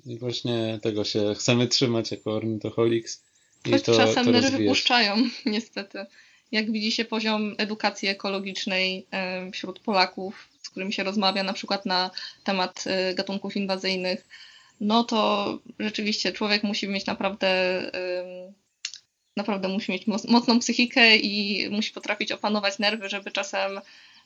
I 0.06 0.18
właśnie 0.18 0.80
tego 0.82 1.04
się 1.04 1.34
chcemy 1.36 1.68
trzymać 1.68 2.12
jako 2.12 2.34
ornitoholics. 2.34 3.24
Choć 3.72 3.82
to, 3.82 3.96
czasem 3.96 4.26
to 4.26 4.32
nerwy 4.32 4.66
puszczają, 4.68 5.16
niestety. 5.46 6.06
Jak 6.52 6.72
widzi 6.72 6.92
się 6.92 7.06
poziom 7.06 7.56
edukacji 7.58 8.08
ekologicznej 8.08 9.08
wśród 9.54 9.80
Polaków, 9.80 10.48
z 10.62 10.70
którymi 10.70 10.94
się 10.94 11.04
rozmawia 11.04 11.44
na 11.44 11.54
przykład 11.54 11.86
na 11.86 12.12
temat 12.44 12.84
e, 12.88 13.14
gatunków 13.14 13.58
inwazyjnych, 13.58 14.28
no 14.82 15.04
to 15.04 15.60
rzeczywiście 15.80 16.32
człowiek 16.32 16.64
musi 16.64 16.88
mieć 16.88 17.06
naprawdę 17.06 17.48
naprawdę 19.38 19.68
musi 19.68 19.92
mieć 19.92 20.08
mocną 20.08 20.60
psychikę 20.60 21.18
i 21.18 21.70
musi 21.70 21.92
potrafić 21.92 22.32
opanować 22.32 22.80
nerwy, 22.80 23.10
żeby 23.10 23.32
czasem 23.32 23.80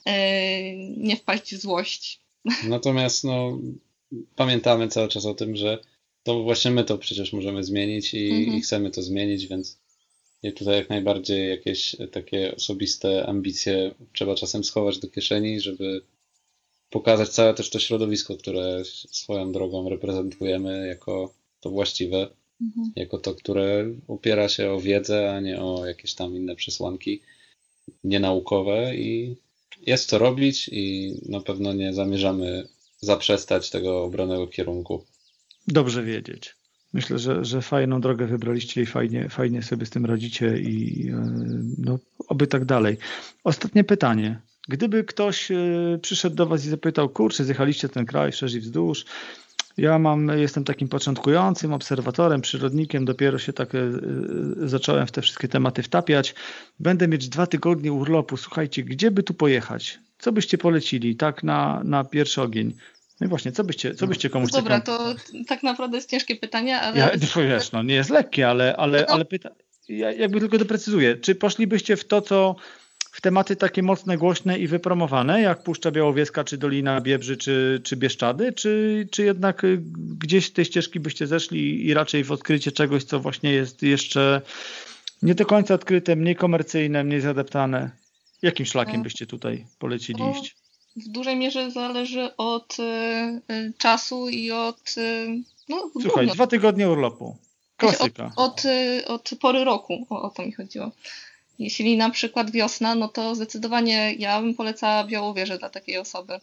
e, 0.06 0.76
nie 0.78 1.16
wpaść 1.16 1.56
w 1.56 1.62
złość. 1.62 2.20
Natomiast 2.64 3.24
no, 3.24 3.60
pamiętamy 4.36 4.88
cały 4.88 5.08
czas 5.08 5.26
o 5.26 5.34
tym, 5.34 5.56
że 5.56 5.80
to 6.24 6.44
właśnie 6.44 6.72
my 6.72 6.84
to 6.84 6.98
przecież 6.98 7.34
możemy 7.34 7.64
zmienić 7.64 8.14
i, 8.14 8.32
mhm. 8.32 8.58
i 8.58 8.62
chcemy 8.62 8.92
to 8.92 9.02
zmienić, 9.02 9.48
więc 9.48 9.80
tutaj 10.56 10.76
jak 10.76 10.90
najbardziej 10.90 11.50
jakieś 11.50 11.96
takie 12.12 12.56
osobiste 12.56 13.26
ambicje 13.26 13.92
trzeba 14.14 14.36
czasem 14.36 14.64
schować 14.64 15.00
do 15.00 15.08
kieszeni, 15.08 15.60
żeby 15.60 16.02
pokazać 16.90 17.30
całe 17.30 17.54
też 17.54 17.70
to 17.70 17.80
środowisko, 17.80 18.38
które 18.38 18.84
swoją 19.12 19.52
drogą 19.52 19.90
reprezentujemy 19.90 20.88
jako 20.88 21.34
to 21.60 21.70
właściwe 21.70 22.30
mhm. 22.62 22.92
jako 22.96 23.18
to, 23.18 23.36
które 23.36 23.86
opiera 24.08 24.50
się 24.50 24.72
o 24.72 24.80
wiedzę, 24.80 25.36
a 25.36 25.40
nie 25.40 25.62
o 25.62 25.86
jakieś 25.86 26.16
tam 26.16 26.36
inne 26.36 26.56
przesłanki. 26.56 27.22
nienaukowe 28.04 28.96
i 28.96 29.36
jest 29.88 30.10
co 30.10 30.18
robić 30.18 30.70
i 30.72 31.14
na 31.30 31.40
pewno 31.40 31.74
nie 31.74 31.94
zamierzamy 31.94 32.68
zaprzestać 33.02 33.70
tego 33.70 34.04
obranego 34.04 34.48
kierunku. 34.48 35.06
Dobrze 35.68 36.04
wiedzieć. 36.04 36.56
Myślę, 36.94 37.20
że, 37.20 37.46
że 37.46 37.62
fajną 37.62 38.02
drogę 38.02 38.28
wybraliście 38.28 38.82
i 38.82 38.86
fajnie, 38.86 39.30
fajnie 39.30 39.64
sobie 39.64 39.86
z 39.86 39.90
tym 39.90 40.06
radzicie 40.06 40.58
i 40.60 41.08
e, 41.10 41.34
no, 41.78 42.00
oby 42.28 42.48
tak 42.48 42.66
dalej. 42.66 42.98
Ostatnie 43.44 43.84
pytanie. 43.84 44.42
Gdyby 44.68 45.04
ktoś 45.04 45.52
e, 45.52 45.56
przyszedł 46.02 46.36
do 46.36 46.46
Was 46.46 46.66
i 46.66 46.70
zapytał, 46.70 47.10
kurczę, 47.10 47.44
zjechaliście 47.44 47.90
ten 47.90 48.06
kraj 48.06 48.32
szerz 48.32 48.54
i 48.54 48.60
wzdłuż, 48.60 49.06
ja 49.78 50.00
mam, 50.00 50.40
jestem 50.40 50.64
takim 50.64 50.88
początkującym 50.88 51.74
obserwatorem, 51.74 52.42
przyrodnikiem, 52.42 53.06
dopiero 53.06 53.40
się 53.40 53.54
tak 53.54 53.76
e, 53.76 53.80
zacząłem 54.58 55.08
w 55.08 55.12
te 55.12 55.22
wszystkie 55.22 55.48
tematy 55.48 55.84
wtapiać. 55.84 56.36
Będę 56.80 57.08
mieć 57.08 57.30
dwa 57.30 57.48
tygodnie 57.48 57.94
urlopu. 57.94 58.38
Słuchajcie, 58.38 58.84
gdzie 58.84 59.12
by 59.12 59.24
tu 59.24 59.34
pojechać? 59.34 60.00
Co 60.20 60.32
byście 60.32 60.58
polecili 60.58 61.16
tak 61.16 61.44
na, 61.44 61.82
na 61.84 62.04
pierwszy 62.04 62.42
ogień? 62.42 62.74
No 63.22 63.28
i 63.28 63.30
właśnie, 63.30 63.52
co 63.52 63.64
byście, 63.64 63.96
co 63.96 64.08
byście 64.08 64.30
komuś... 64.30 64.52
Dobra, 64.52 64.82
to 64.82 65.16
tak 65.48 65.64
naprawdę 65.64 65.98
jest 65.98 66.10
ciężkie 66.10 66.36
pytanie, 66.36 66.82
ale... 66.82 66.98
Ja, 66.98 67.12
wiesz, 67.36 67.72
no, 67.72 67.84
nie 67.84 67.96
jest 67.96 68.10
lekkie, 68.10 68.50
ale, 68.50 68.76
ale, 68.78 69.06
no. 69.08 69.14
ale 69.14 69.26
pyta... 69.26 69.50
ja 69.90 70.12
jakby 70.12 70.40
tylko 70.40 70.58
doprecyzuję. 70.58 71.16
Czy 71.16 71.36
poszlibyście 71.36 71.98
w 71.98 72.06
to, 72.06 72.22
co 72.22 72.56
w 73.16 73.22
tematy 73.22 73.56
takie 73.56 73.84
mocne, 73.84 74.18
głośne 74.18 74.60
i 74.60 74.68
wypromowane, 74.68 75.42
jak 75.42 75.64
Puszcza 75.64 75.92
Białowieska, 75.92 76.44
czy 76.44 76.58
Dolina 76.58 77.02
Biebrzy, 77.02 77.38
czy, 77.38 77.82
czy 77.84 77.96
Bieszczady, 77.96 78.54
czy, 78.54 79.08
czy 79.12 79.24
jednak 79.24 79.64
y, 79.64 79.78
gdzieś 80.20 80.52
tej 80.52 80.66
ścieżki 80.66 81.00
byście 81.00 81.28
zeszli 81.28 81.86
i 81.88 81.94
raczej 81.94 82.24
w 82.24 82.32
odkrycie 82.32 82.72
czegoś, 82.72 83.04
co 83.04 83.20
właśnie 83.20 83.52
jest 83.52 83.84
jeszcze 83.84 84.42
nie 85.22 85.36
do 85.36 85.46
końca 85.46 85.74
odkryte, 85.74 86.16
mniej 86.16 86.36
komercyjne, 86.36 87.04
mniej 87.04 87.22
zadeptane? 87.22 87.92
Jakim 88.42 88.66
szlakiem 88.66 89.04
byście 89.04 89.26
tutaj 89.26 89.66
polecili 89.80 90.24
iść? 90.32 90.56
w 90.96 91.08
dużej 91.08 91.36
mierze 91.36 91.72
zależy 91.72 92.36
od 92.38 92.78
y, 92.80 93.74
czasu 93.78 94.30
i 94.30 94.52
od. 94.52 94.96
Y, 94.98 95.28
no, 95.70 95.92
Słuchaj, 96.02 96.28
dwa 96.28 96.48
tygodnie 96.48 96.90
urlopu. 96.90 97.38
Klasyka. 97.78 98.32
Od, 98.36 98.64
od, 98.64 98.64
od 99.08 99.40
pory 99.42 99.64
roku, 99.64 100.06
o, 100.10 100.22
o, 100.22 100.30
to 100.30 100.46
mi 100.46 100.52
chodziło. 100.52 100.92
Jeśli 101.60 101.98
na 101.98 102.10
przykład 102.10 102.52
wiosna, 102.52 102.96
no 102.96 103.08
to 103.08 103.36
zdecydowanie 103.36 104.14
ja 104.14 104.42
bym 104.42 104.56
polecała 104.56 105.04
Białowieżę 105.04 105.58
dla 105.58 105.70
takiej 105.70 105.98
osoby. 105.98 106.40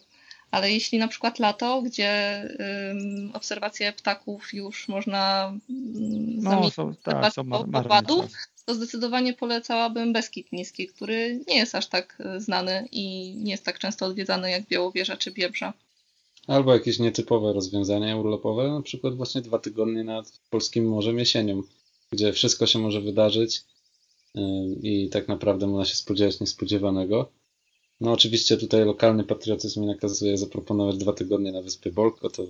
Ale 0.51 0.71
jeśli 0.71 0.97
na 0.97 1.07
przykład 1.07 1.39
lato, 1.39 1.81
gdzie 1.81 2.41
ym, 2.91 3.31
obserwacje 3.33 3.93
ptaków 3.93 4.53
już 4.53 4.87
można 4.87 5.53
no, 5.69 6.51
zamienić 6.51 6.73
są, 6.73 6.95
tak, 7.03 7.33
są 7.33 7.43
opadów, 7.51 8.25
to 8.65 8.75
zdecydowanie 8.75 9.33
polecałabym 9.33 10.13
Beskid 10.13 10.51
Niski, 10.51 10.87
który 10.87 11.39
nie 11.47 11.55
jest 11.55 11.75
aż 11.75 11.87
tak 11.87 12.17
e, 12.19 12.39
znany 12.39 12.87
i 12.91 13.35
nie 13.35 13.51
jest 13.51 13.65
tak 13.65 13.79
często 13.79 14.05
odwiedzany 14.05 14.51
jak 14.51 14.67
Białowieża 14.67 15.17
czy 15.17 15.31
Biebrza. 15.31 15.73
Albo 16.47 16.73
jakieś 16.73 16.99
nietypowe 16.99 17.53
rozwiązania 17.53 18.17
urlopowe, 18.17 18.71
na 18.71 18.81
przykład 18.81 19.15
właśnie 19.15 19.41
dwa 19.41 19.59
tygodnie 19.59 20.03
nad 20.03 20.39
polskim 20.49 20.89
morzem 20.89 21.19
jesienią, 21.19 21.63
gdzie 22.11 22.33
wszystko 22.33 22.67
się 22.67 22.79
może 22.79 23.01
wydarzyć 23.01 23.63
i 24.81 25.09
tak 25.11 25.27
naprawdę 25.27 25.67
można 25.67 25.85
się 25.85 25.95
spodziewać 25.95 26.39
niespodziewanego. 26.39 27.31
No 28.01 28.11
oczywiście 28.11 28.57
tutaj 28.57 28.85
lokalny 28.85 29.23
patriotyzm 29.23 29.81
mi 29.81 29.87
nakazuje 29.87 30.37
zaproponować 30.37 30.97
dwa 30.97 31.13
tygodnie 31.13 31.51
na 31.51 31.61
wyspie 31.61 31.91
Bolko, 31.91 32.29
to 32.29 32.43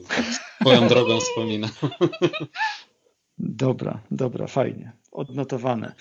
swoją 0.61 0.87
drogą 0.93 1.19
wspominam. 1.19 1.71
Dobra, 3.37 4.03
dobra, 4.11 4.47
fajnie. 4.47 4.91
Odnotowane. 5.11 5.95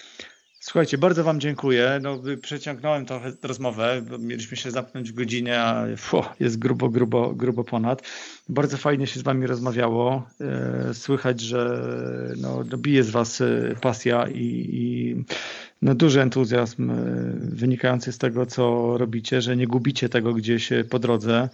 Słuchajcie, 0.64 0.98
bardzo 0.98 1.24
Wam 1.24 1.40
dziękuję. 1.40 1.98
No, 2.02 2.18
przeciągnąłem 2.42 3.06
trochę 3.06 3.32
rozmowę, 3.42 4.02
bo 4.10 4.18
mieliśmy 4.18 4.56
się 4.56 4.70
zamknąć 4.70 5.12
w 5.12 5.14
godzinę, 5.14 5.62
a 5.62 5.86
fu, 5.96 6.24
jest 6.40 6.58
grubo, 6.58 6.88
grubo, 6.88 7.34
grubo 7.34 7.64
ponad. 7.64 8.02
Bardzo 8.48 8.76
fajnie 8.76 9.06
się 9.06 9.20
z 9.20 9.22
Wami 9.22 9.46
rozmawiało. 9.46 10.26
E, 10.40 10.94
słychać, 10.94 11.40
że 11.40 11.84
no, 12.36 12.64
no 12.70 12.78
bije 12.78 13.04
z 13.04 13.10
Was 13.10 13.40
e, 13.40 13.74
pasja 13.80 14.28
i, 14.28 14.68
i 14.72 15.16
no, 15.82 15.94
duży 15.94 16.20
entuzjazm 16.20 16.90
e, 16.90 16.94
wynikający 17.38 18.12
z 18.12 18.18
tego, 18.18 18.46
co 18.46 18.94
robicie, 18.98 19.42
że 19.42 19.56
nie 19.56 19.66
gubicie 19.66 20.08
tego 20.08 20.34
gdzieś 20.34 20.70
po 20.90 20.98
drodze. 20.98 21.48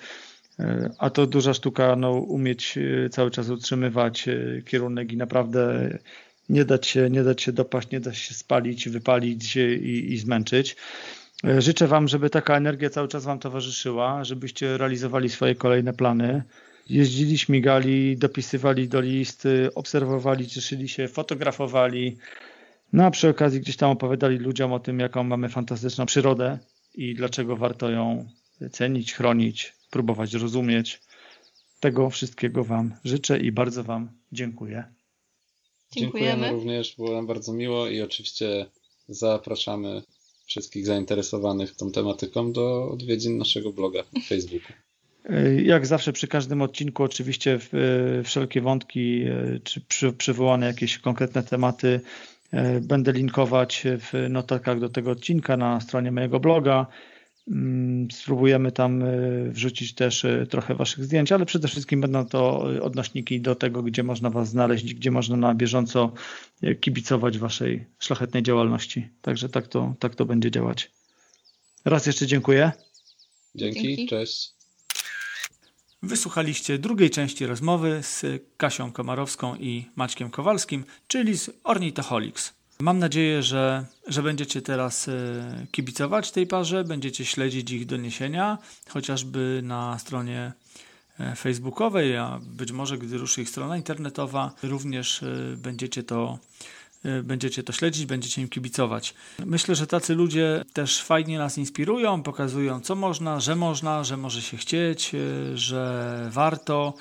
A 0.99 1.11
to 1.11 1.26
duża 1.26 1.55
sztuka, 1.55 1.97
no, 1.97 2.12
umieć 2.12 2.79
cały 3.11 3.31
czas 3.31 3.49
utrzymywać 3.49 4.29
kierunek 4.64 5.12
i 5.12 5.16
naprawdę 5.16 5.91
nie 6.49 6.64
dać 6.64 6.87
się, 6.87 7.11
nie 7.11 7.22
dać 7.24 7.43
się 7.43 7.53
dopaść, 7.53 7.91
nie 7.91 8.01
dać 8.01 8.18
się 8.18 8.35
spalić, 8.35 8.89
wypalić 8.89 9.57
i, 9.57 10.12
i 10.12 10.18
zmęczyć. 10.18 10.76
E, 11.45 11.62
życzę 11.62 11.87
Wam, 11.87 12.09
żeby 12.09 12.31
taka 12.31 12.57
energia 12.57 12.91
cały 12.91 13.09
czas 13.09 13.24
Wam 13.24 13.39
towarzyszyła, 13.39 14.24
żebyście 14.24 14.79
realizowali 14.79 15.29
swoje 15.29 15.55
kolejne 15.55 15.93
plany. 15.93 16.43
Jeździli, 16.89 17.39
śmigali, 17.39 18.16
dopisywali 18.16 18.89
do 18.89 19.01
listy, 19.01 19.70
obserwowali, 19.74 20.47
cieszyli 20.47 20.89
się, 20.89 21.09
fotografowali. 21.09 22.16
No 22.93 23.05
a 23.05 23.11
przy 23.11 23.28
okazji 23.28 23.61
gdzieś 23.61 23.76
tam 23.76 23.91
opowiadali 23.91 24.39
ludziom 24.39 24.72
o 24.72 24.80
tym, 24.80 25.01
jaką 25.01 25.24
mamy 25.24 25.49
fantastyczną 25.49 26.07
przyrodę 26.07 26.59
i 26.95 27.14
dlaczego 27.14 27.57
warto 27.57 27.91
ją 27.91 28.28
cenić, 28.72 29.14
chronić, 29.14 29.72
próbować 29.91 30.34
rozumieć. 30.34 31.01
Tego 31.80 32.11
wszystkiego 32.11 32.64
Wam 32.64 32.95
życzę 33.05 33.39
i 33.39 33.53
bardzo 33.53 33.84
Wam 33.84 34.09
dziękuję. 34.32 34.84
Dziękujemy. 35.93 36.30
Dziękujemy 36.30 36.59
również, 36.59 36.95
było 36.97 37.12
nam 37.12 37.26
bardzo 37.26 37.53
miło 37.53 37.89
i 37.89 38.03
oczywiście 38.03 38.66
zapraszamy 39.09 40.03
wszystkich 40.47 40.86
zainteresowanych 40.86 41.76
tą 41.76 41.93
tematyką 41.93 42.53
do 42.53 42.91
odwiedzin 42.91 43.39
naszego 43.39 43.72
bloga 43.72 44.05
na 44.12 44.20
Facebooku. 44.20 44.72
Jak 45.64 45.86
zawsze 45.86 46.12
przy 46.12 46.28
każdym 46.28 46.62
odcinku 46.62 47.03
oczywiście 47.03 47.59
wszelkie 48.24 48.61
wątki 48.61 49.24
czy 49.89 50.12
przywołane 50.12 50.66
jakieś 50.66 50.99
konkretne 50.99 51.43
tematy 51.43 51.89
e, 51.89 52.38
będę 52.80 53.12
linkować 53.12 53.84
w 53.86 54.26
notatkach 54.30 54.80
do 54.80 54.88
tego 54.88 55.11
odcinka 55.11 55.57
na 55.57 55.80
stronie 55.80 56.12
mojego 56.12 56.40
bloga. 56.40 56.86
Mm, 57.51 58.11
spróbujemy 58.11 58.72
tam 58.72 59.03
e, 59.03 59.09
wrzucić 59.51 59.94
też 59.94 60.24
e, 60.24 60.46
trochę 60.46 60.74
Waszych 60.74 61.05
zdjęć, 61.05 61.32
ale 61.32 61.46
przede 61.46 61.68
wszystkim 61.68 62.01
będą 62.01 62.26
to 62.26 62.61
odnośniki 62.82 63.40
do 63.40 63.55
tego, 63.55 63.82
gdzie 63.82 64.03
można 64.03 64.30
Was 64.30 64.49
znaleźć, 64.49 64.94
gdzie 64.94 65.11
można 65.11 65.36
na 65.36 65.55
bieżąco 65.55 66.12
e, 66.62 66.74
kibicować 66.74 67.38
Waszej 67.38 67.86
szlachetnej 67.99 68.42
działalności. 68.42 69.09
Także 69.22 69.49
tak 69.49 69.68
to, 69.68 69.94
tak 69.99 70.14
to 70.14 70.24
będzie 70.24 70.51
działać. 70.51 70.90
Raz 71.84 72.07
jeszcze 72.07 72.26
dziękuję. 72.26 72.72
Dzięki, 73.55 73.82
Dzięki. 73.82 74.07
cześć. 74.07 74.58
Wysłuchaliście 76.03 76.78
drugiej 76.78 77.11
części 77.11 77.46
rozmowy 77.46 78.01
z 78.03 78.24
Kasią 78.57 78.92
Komarowską 78.92 79.57
i 79.57 79.86
Maćkiem 79.96 80.30
Kowalskim, 80.30 80.84
czyli 81.09 81.38
z 81.38 81.51
Ornitoholics. 81.64 82.55
Mam 82.80 82.99
nadzieję, 82.99 83.42
że, 83.42 83.86
że 84.07 84.22
będziecie 84.22 84.62
teraz 84.62 85.09
e, 85.09 85.66
kibicować 85.72 86.30
tej 86.30 86.46
parze, 86.46 86.84
będziecie 86.84 87.24
śledzić 87.24 87.70
ich 87.70 87.86
doniesienia, 87.86 88.59
chociażby 88.88 89.61
na 89.64 89.99
stronie 89.99 90.53
e, 91.20 91.36
facebookowej, 91.36 92.16
a 92.16 92.40
być 92.42 92.72
może 92.72 92.99
gdy 92.99 93.18
ruszy 93.18 93.42
ich 93.42 93.49
strona 93.49 93.76
internetowa, 93.76 94.55
również 94.62 95.22
e, 95.22 95.57
będziecie 95.57 96.03
to 96.03 96.38
będziecie 97.22 97.62
to 97.62 97.72
śledzić, 97.72 98.07
będziecie 98.07 98.42
im 98.42 98.49
kibicować. 98.49 99.14
Myślę, 99.46 99.74
że 99.74 99.86
tacy 99.86 100.14
ludzie 100.14 100.64
też 100.72 101.03
fajnie 101.03 101.38
nas 101.38 101.59
inspirują, 101.59 102.22
pokazują 102.22 102.80
co 102.80 102.94
można, 102.94 103.40
że 103.40 103.57
można, 103.57 104.05
że 104.05 104.16
może 104.16 104.42
się 104.42 104.57
chcieć, 104.57 105.12
że 105.55 106.28
warto 106.32 106.94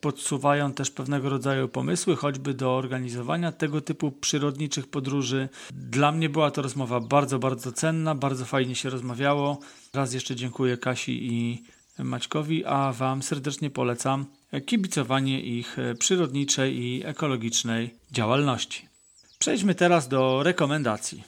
podsuwają 0.00 0.72
też 0.72 0.90
pewnego 0.90 1.28
rodzaju 1.28 1.68
pomysły, 1.68 2.16
choćby 2.16 2.54
do 2.54 2.76
organizowania 2.76 3.52
tego 3.52 3.80
typu 3.80 4.12
przyrodniczych 4.12 4.86
podróży. 4.86 5.48
Dla 5.70 6.12
mnie 6.12 6.28
była 6.28 6.50
to 6.50 6.62
rozmowa 6.62 7.00
bardzo, 7.00 7.38
bardzo 7.38 7.72
cenna, 7.72 8.14
bardzo 8.14 8.44
fajnie 8.44 8.74
się 8.74 8.90
rozmawiało. 8.90 9.58
Raz 9.94 10.14
jeszcze 10.14 10.36
dziękuję 10.36 10.76
Kasi 10.76 11.32
i 11.32 11.62
Maćkowi, 11.98 12.64
a 12.64 12.92
Wam 12.92 13.22
serdecznie 13.22 13.70
polecam 13.70 14.26
kibicowanie 14.66 15.40
ich 15.40 15.76
przyrodniczej 15.98 16.78
i 16.78 17.04
ekologicznej 17.04 17.94
działalności. 18.12 18.93
Przejdźmy 19.38 19.74
teraz 19.74 20.08
do 20.08 20.42
rekomendacji. 20.42 21.24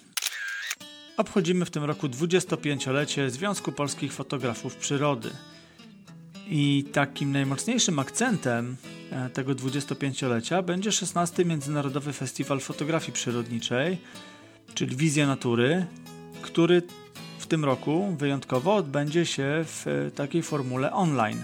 Obchodzimy 1.17 1.65
w 1.65 1.71
tym 1.71 1.85
roku 1.85 2.09
25-lecie 2.09 3.31
Związku 3.31 3.73
Polskich 3.73 4.13
Fotografów 4.13 4.77
Przyrody. 4.77 5.31
I 6.49 6.85
takim 6.93 7.33
najmocniejszym 7.33 7.99
akcentem 7.99 8.77
e, 9.11 9.31
tego 9.31 9.53
25-lecia 9.53 10.63
będzie 10.63 10.93
16. 10.93 11.45
Międzynarodowy 11.45 12.13
Festiwal 12.13 12.61
Fotografii 12.61 13.13
Przyrodniczej, 13.13 13.99
czyli 14.75 14.97
Wizja 14.97 15.27
Natury, 15.27 15.87
który 16.43 16.83
w 17.39 17.47
tym 17.47 17.65
roku 17.65 18.17
wyjątkowo 18.19 18.75
odbędzie 18.75 19.27
się 19.27 19.65
w 19.67 19.87
e, 19.87 20.11
takiej 20.11 20.43
formule 20.43 20.93
online. 20.93 21.43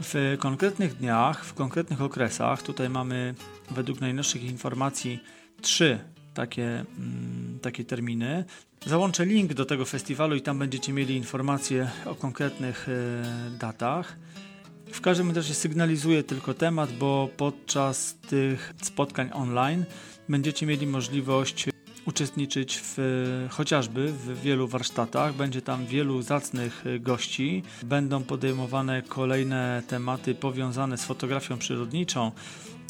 W 0.00 0.36
konkretnych 0.38 0.96
dniach, 0.96 1.44
w 1.44 1.54
konkretnych 1.54 2.02
okresach, 2.02 2.62
tutaj 2.62 2.90
mamy 2.90 3.34
według 3.70 4.00
najnowszych 4.00 4.44
informacji 4.44 5.20
trzy 5.60 5.98
takie, 6.34 6.84
mm, 6.98 7.58
takie 7.62 7.84
terminy. 7.84 8.44
Załączę 8.86 9.26
link 9.26 9.54
do 9.54 9.64
tego 9.64 9.84
festiwalu 9.84 10.36
i 10.36 10.40
tam 10.40 10.58
będziecie 10.58 10.92
mieli 10.92 11.16
informacje 11.16 11.90
o 12.04 12.14
konkretnych 12.14 12.88
y, 12.88 13.58
datach. 13.58 14.16
W 14.92 15.00
każdym 15.00 15.30
razie 15.30 15.54
sygnalizuję 15.54 16.22
tylko 16.22 16.54
temat, 16.54 16.92
bo 16.92 17.28
podczas 17.36 18.14
tych 18.14 18.74
spotkań 18.82 19.30
online 19.32 19.84
będziecie 20.28 20.66
mieli 20.66 20.86
możliwość 20.86 21.66
uczestniczyć 22.08 22.80
w, 22.82 22.96
chociażby 23.50 24.12
w 24.12 24.40
wielu 24.40 24.68
warsztatach. 24.68 25.34
Będzie 25.34 25.62
tam 25.62 25.86
wielu 25.86 26.22
zacnych 26.22 26.84
gości. 27.00 27.62
Będą 27.82 28.22
podejmowane 28.22 29.02
kolejne 29.02 29.82
tematy 29.88 30.34
powiązane 30.34 30.98
z 30.98 31.04
fotografią 31.04 31.58
przyrodniczą, 31.58 32.32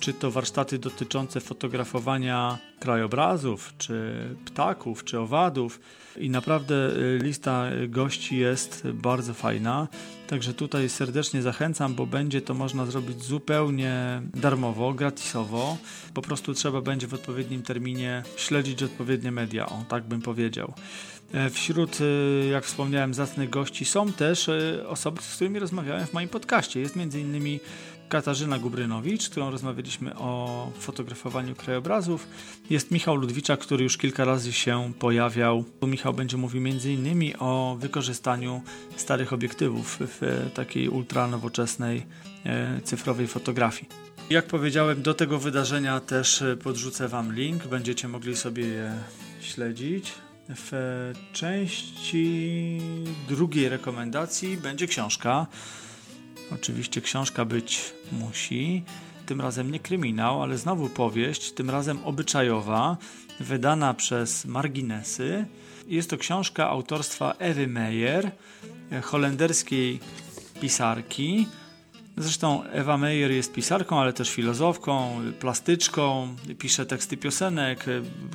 czy 0.01 0.13
to 0.13 0.31
warsztaty 0.31 0.79
dotyczące 0.79 1.41
fotografowania 1.41 2.59
krajobrazów, 2.81 3.75
czy 3.79 4.15
ptaków, 4.45 5.05
czy 5.05 5.21
owadów. 5.21 5.81
I 6.17 6.31
naprawdę 6.31 6.75
y, 6.75 7.19
lista 7.23 7.65
gości 7.89 8.39
jest 8.39 8.87
bardzo 8.87 9.35
fajna. 9.35 9.89
Także 10.27 10.55
tutaj 10.55 10.89
serdecznie 10.89 11.43
zachęcam, 11.43 11.95
bo 11.95 12.07
będzie 12.07 12.41
to 12.41 12.55
można 12.55 12.87
zrobić 12.87 13.23
zupełnie 13.23 14.23
darmowo, 14.35 14.95
gratisowo. 14.95 15.77
Po 16.15 16.23
prostu 16.23 16.55
trzeba 16.55 16.81
będzie 16.81 17.07
w 17.07 17.15
odpowiednim 17.15 17.63
terminie 17.63 18.23
śledzić 18.37 18.83
odpowiednie 18.83 19.33
media, 19.33 19.67
o 19.67 19.85
tak 19.89 20.05
bym 20.05 20.23
powiedział. 20.23 20.75
E, 21.33 21.51
wśród, 21.51 22.01
y, 22.01 22.49
jak 22.53 22.65
wspomniałem, 22.65 23.15
zacnych 23.15 23.51
gości 23.51 23.85
są 23.85 24.13
też 24.13 24.49
y, 24.49 24.85
osoby, 24.89 25.23
z 25.23 25.35
którymi 25.35 25.59
rozmawiałem 25.59 26.07
w 26.07 26.13
moim 26.13 26.29
podcaście. 26.29 26.81
Jest 26.81 26.97
m.in. 26.97 27.59
Katarzyna 28.09 28.59
Gubrynowicz, 28.59 29.29
którą 29.29 29.51
rozmawialiśmy 29.51 30.15
o 30.15 30.73
fotografowaniu 30.79 31.55
krajobrazów. 31.55 32.27
Jest 32.71 32.91
Michał 32.91 33.17
Ludwicza, 33.17 33.57
który 33.57 33.85
już 33.85 33.97
kilka 33.97 34.25
razy 34.25 34.53
się 34.53 34.93
pojawiał. 34.99 35.65
Michał 35.83 36.15
będzie 36.15 36.37
mówił 36.37 36.63
m.in. 36.67 37.33
o 37.39 37.77
wykorzystaniu 37.81 38.63
starych 38.97 39.33
obiektywów 39.33 39.99
w 40.01 40.51
takiej 40.55 40.89
ultra 40.89 41.27
nowoczesnej 41.27 42.07
e, 42.45 42.81
cyfrowej 42.85 43.27
fotografii. 43.27 43.89
Jak 44.31 44.47
powiedziałem, 44.47 45.03
do 45.03 45.15
tego 45.15 45.39
wydarzenia 45.39 46.01
też 46.01 46.45
podrzucę 46.63 47.09
Wam 47.09 47.35
link, 47.35 47.67
będziecie 47.67 48.09
mogli 48.09 48.37
sobie 48.37 48.67
je 48.67 48.93
śledzić. 49.41 50.13
W 50.49 50.73
części 51.33 52.81
drugiej 53.29 53.69
rekomendacji 53.69 54.57
będzie 54.57 54.87
książka 54.87 55.47
Oczywiście 56.55 57.01
książka 57.01 57.45
być 57.45 57.93
musi. 58.13 58.83
Tym 59.27 59.41
razem 59.41 59.71
nie 59.71 59.81
kryminał, 59.81 60.43
ale 60.43 60.59
znowu 60.59 60.89
powieść, 60.89 61.53
tym 61.53 61.71
razem 61.71 61.99
obyczajowa, 62.05 62.97
wydana 63.41 63.95
przez 63.95 64.45
Marginesy. 64.45 65.47
Jest 65.87 66.11
to 66.11 66.19
książka 66.19 66.69
autorstwa 66.69 67.35
Ewy 67.39 67.67
Meyer, 67.67 68.31
holenderskiej 69.03 70.01
pisarki. 70.61 71.47
Zresztą 72.17 72.65
Ewa 72.65 72.99
Meyer 72.99 73.31
jest 73.31 73.53
pisarką, 73.53 74.01
ale 74.01 74.13
też 74.13 74.31
filozofką, 74.31 75.21
plastyczką, 75.41 76.37
pisze 76.59 76.87
teksty 76.87 77.17
piosenek, 77.17 77.85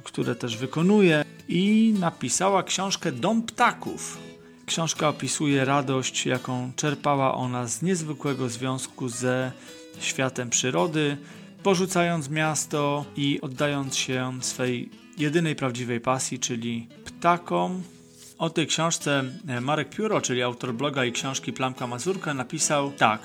które 0.04 0.36
też 0.36 0.58
wykonuje 0.58 1.26
i 1.48 1.94
napisała 2.00 2.64
książkę 2.64 3.12
Dom 3.12 3.44
Ptaków 3.44 4.33
Książka 4.66 5.10
opisuje 5.10 5.66
radość, 5.66 6.26
jaką 6.26 6.72
czerpała 6.76 7.36
ona 7.36 7.68
z 7.68 7.82
niezwykłego 7.82 8.50
związku 8.50 9.10
ze 9.10 9.52
światem 10.00 10.50
przyrody, 10.50 11.18
porzucając 11.64 12.30
miasto 12.30 13.06
i 13.16 13.42
oddając 13.42 13.96
się 13.96 14.32
swej 14.42 14.90
jedynej 15.18 15.56
prawdziwej 15.56 16.00
pasji, 16.00 16.40
czyli 16.40 16.88
ptakom. 17.06 17.84
O 18.38 18.50
tej 18.50 18.68
książce 18.68 19.24
Marek 19.62 19.90
Pióro, 19.90 20.22
czyli 20.22 20.42
autor 20.42 20.74
bloga 20.74 21.06
i 21.06 21.12
książki 21.12 21.54
Plamka 21.54 21.88
Mazurka, 21.88 22.34
napisał 22.34 22.92
tak. 22.92 23.22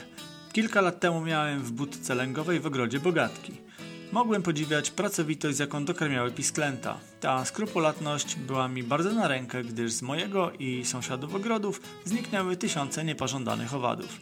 Kilka 0.53 0.81
lat 0.81 1.01
temu 1.01 1.21
miałem 1.21 1.63
w 1.63 1.73
budce 1.73 2.15
lęgowej 2.15 2.61
w 2.61 2.67
ogrodzie 2.67 3.01
Bogatki. 3.01 3.68
Mogłem 4.13 4.43
podziwiać 4.43 4.91
pracowitość, 4.91 5.57
z 5.57 5.59
jaką 5.59 5.85
dokarmiały 5.85 6.31
pisklęta. 6.31 6.99
Ta 7.21 7.45
skrupulatność 7.45 8.37
była 8.37 8.69
mi 8.69 8.83
bardzo 8.83 9.13
na 9.13 9.29
rękę, 9.29 9.65
gdyż 9.65 9.93
z 9.93 10.03
mojego 10.03 10.53
i 10.53 10.85
sąsiadów 10.85 11.35
ogrodów 11.35 11.81
zniknęły 12.05 12.57
tysiące 12.57 13.05
niepożądanych 13.05 13.75
owadów. 13.75 14.21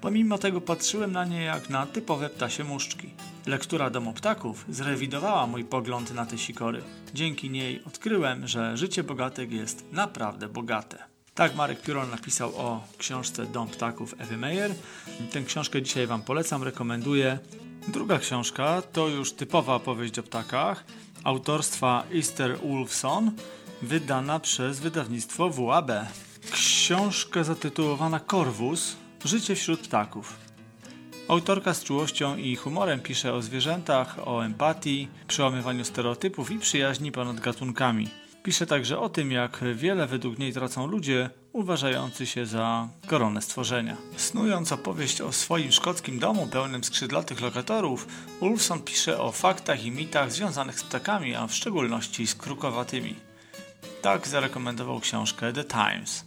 Pomimo 0.00 0.38
tego 0.38 0.60
patrzyłem 0.60 1.12
na 1.12 1.24
nie 1.24 1.42
jak 1.42 1.70
na 1.70 1.86
typowe 1.86 2.28
ptasie 2.28 2.64
muszczki. 2.64 3.10
Lektura 3.46 3.90
Domu 3.90 4.12
Ptaków 4.12 4.64
zrewidowała 4.68 5.46
mój 5.46 5.64
pogląd 5.64 6.14
na 6.14 6.26
te 6.26 6.38
sikory. 6.38 6.82
Dzięki 7.14 7.50
niej 7.50 7.84
odkryłem, 7.84 8.46
że 8.46 8.76
życie 8.76 9.04
bogatek 9.04 9.52
jest 9.52 9.92
naprawdę 9.92 10.48
bogate. 10.48 10.98
Tak 11.34 11.54
Marek 11.54 11.82
Pióron 11.82 12.10
napisał 12.10 12.56
o 12.56 12.84
książce 12.98 13.46
Dom 13.46 13.68
Ptaków 13.68 14.14
Ewy 14.18 14.36
Meyer. 14.36 14.74
Tę 15.32 15.42
książkę 15.42 15.82
dzisiaj 15.82 16.06
Wam 16.06 16.22
polecam, 16.22 16.62
rekomenduję. 16.62 17.38
Druga 17.88 18.18
książka 18.18 18.82
to 18.92 19.08
już 19.08 19.32
typowa 19.32 19.74
opowieść 19.74 20.18
o 20.18 20.22
ptakach 20.22 20.84
autorstwa 21.24 22.04
Easter 22.14 22.58
Wolfson, 22.58 23.32
wydana 23.82 24.40
przez 24.40 24.80
wydawnictwo 24.80 25.50
WAB. 25.50 25.90
Książka 26.52 27.44
zatytułowana 27.44 28.20
Corvus 28.20 28.96
Życie 29.24 29.54
wśród 29.54 29.80
ptaków. 29.80 30.36
Autorka 31.28 31.74
z 31.74 31.84
czułością 31.84 32.36
i 32.36 32.56
humorem 32.56 33.00
pisze 33.00 33.34
o 33.34 33.42
zwierzętach, 33.42 34.28
o 34.28 34.44
empatii, 34.44 35.08
przełamywaniu 35.28 35.84
stereotypów 35.84 36.50
i 36.50 36.58
przyjaźni 36.58 37.12
ponad 37.12 37.40
gatunkami. 37.40 38.08
Pisze 38.42 38.66
także 38.66 38.98
o 38.98 39.08
tym, 39.08 39.32
jak 39.32 39.60
wiele 39.74 40.06
według 40.06 40.38
niej 40.38 40.52
tracą 40.52 40.86
ludzie 40.86 41.30
uważający 41.54 42.26
się 42.26 42.46
za 42.46 42.88
koronę 43.06 43.42
stworzenia. 43.42 43.96
Snując 44.16 44.72
opowieść 44.72 45.20
o 45.20 45.32
swoim 45.32 45.72
szkockim 45.72 46.18
domu 46.18 46.46
pełnym 46.46 46.84
skrzydlatych 46.84 47.40
lokatorów, 47.40 48.06
Ulfson 48.40 48.82
pisze 48.82 49.20
o 49.20 49.32
faktach 49.32 49.84
i 49.84 49.90
mitach 49.90 50.32
związanych 50.32 50.80
z 50.80 50.82
ptakami, 50.82 51.34
a 51.34 51.46
w 51.46 51.54
szczególności 51.54 52.26
z 52.26 52.34
krukowatymi. 52.34 53.14
Tak 54.02 54.28
zarekomendował 54.28 55.00
książkę 55.00 55.52
The 55.52 55.64
Times. 55.64 56.24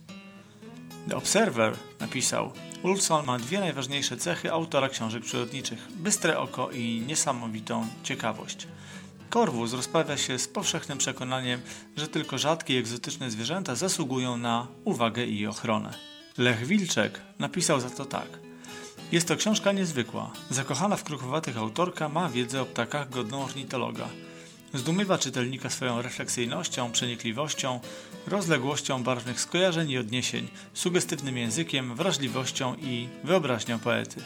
The 1.09 1.15
Observer 1.15 1.78
napisał: 1.99 2.51
Ulfson 2.84 3.25
ma 3.25 3.39
dwie 3.39 3.59
najważniejsze 3.59 4.17
cechy 4.17 4.51
autora 4.51 4.89
książek 4.89 5.23
przyrodniczych: 5.23 5.88
bystre 5.91 6.39
oko 6.39 6.71
i 6.71 7.03
niesamowitą 7.07 7.88
ciekawość. 8.03 8.67
Korwus 9.30 9.73
rozprawia 9.73 10.17
się 10.17 10.39
z 10.39 10.47
powszechnym 10.47 10.97
przekonaniem, 10.97 11.61
że 11.97 12.07
tylko 12.07 12.38
rzadkie 12.38 12.73
i 12.73 12.78
egzotyczne 12.78 13.32
zwierzęta 13.32 13.75
zasługują 13.75 14.38
na 14.38 14.67
uwagę 14.84 15.25
i 15.25 15.47
ochronę. 15.47 15.93
Lech 16.38 16.65
Wilczek 16.65 17.21
napisał 17.39 17.80
za 17.80 17.89
to 17.89 18.05
tak. 18.05 18.28
Jest 19.11 19.28
to 19.28 19.36
książka 19.36 19.71
niezwykła. 19.71 20.32
Zakochana 20.49 20.95
w 20.95 21.03
krukowatych 21.03 21.57
autorka 21.57 22.09
ma 22.09 22.30
wiedzę 22.30 22.61
o 22.61 22.65
ptakach 22.65 23.09
godną 23.09 23.43
ornitologa. 23.43 24.09
Zdumiewa 24.73 25.17
czytelnika 25.17 25.69
swoją 25.69 26.01
refleksyjnością, 26.01 26.91
przenikliwością, 26.91 27.80
rozległością 28.28 29.03
barwnych 29.03 29.41
skojarzeń 29.41 29.89
i 29.89 29.97
odniesień, 29.97 30.47
sugestywnym 30.73 31.38
językiem, 31.38 31.95
wrażliwością 31.95 32.75
i 32.75 33.07
wyobraźnią 33.23 33.80
poety. 33.80 34.23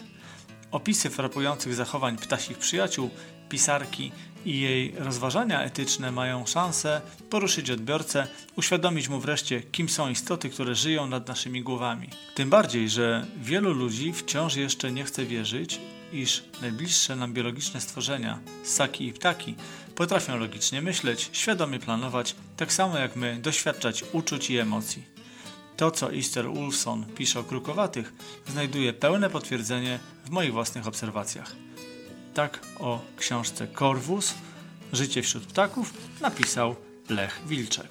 Opisy 0.72 1.10
frapujących 1.10 1.76
zachowań 1.76 2.18
ptasich 2.18 2.58
przyjaciół 2.58 3.10
pisarki 3.50 4.12
i 4.46 4.60
jej 4.60 4.94
rozważania 4.98 5.64
etyczne 5.64 6.12
mają 6.12 6.46
szansę 6.46 7.02
poruszyć 7.30 7.72
odbiorcę, 7.72 8.28
uświadomić 8.56 9.10
mu 9.10 9.20
wreszcie, 9.20 9.62
kim 9.62 9.90
są 9.90 10.10
istoty, 10.10 10.50
które 10.50 10.76
żyją 10.76 11.08
nad 11.08 11.28
naszymi 11.28 11.64
głowami. 11.64 12.10
Tym 12.36 12.50
bardziej, 12.50 12.90
że 12.90 13.26
wielu 13.38 13.74
ludzi 13.74 14.14
wciąż 14.14 14.56
jeszcze 14.56 14.92
nie 14.92 15.04
chce 15.04 15.26
wierzyć, 15.26 15.80
iż 16.14 16.44
najbliższe 16.62 17.16
nam 17.16 17.34
biologiczne 17.34 17.82
stworzenia, 17.82 18.40
ssaki 18.64 19.08
i 19.08 19.14
ptaki, 19.14 19.56
potrafią 19.96 20.38
logicznie 20.38 20.82
myśleć, 20.82 21.30
świadomie 21.32 21.80
planować, 21.80 22.36
tak 22.58 22.74
samo 22.74 22.98
jak 22.98 23.16
my 23.16 23.40
doświadczać 23.42 24.04
uczuć 24.14 24.50
i 24.50 24.58
emocji. 24.58 25.04
To, 25.78 25.92
co 25.92 26.14
Easter 26.14 26.48
Ulfson 26.48 27.06
pisze 27.06 27.40
o 27.40 27.44
krukowatych, 27.44 28.14
znajduje 28.48 28.94
pełne 28.94 29.30
potwierdzenie 29.30 30.00
w 30.26 30.30
moich 30.30 30.54
własnych 30.54 30.88
obserwacjach. 30.88 31.56
Tak 32.34 32.60
o 32.80 33.02
książce 33.18 33.68
Korwus 33.68 34.34
Życie 34.94 35.22
wśród 35.22 35.44
ptaków 35.44 35.94
napisał 36.22 36.76
Lech 37.10 37.42
Wilczek. 37.48 37.88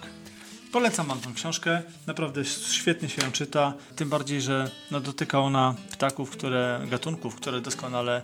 Polecam 0.72 1.07
Wam 1.07 1.20
tę 1.20 1.32
książkę, 1.34 1.82
naprawdę 2.07 2.45
świetnie 2.45 3.09
się 3.09 3.22
ją 3.22 3.32
czyta, 3.32 3.74
tym 3.97 4.09
bardziej, 4.09 4.41
że 4.41 4.70
no, 4.91 5.01
dotyka 5.01 5.41
ona 5.41 5.74
ptaków, 5.93 6.30
które, 6.30 6.86
gatunków, 6.91 7.34
które 7.34 7.61
doskonale 7.61 8.22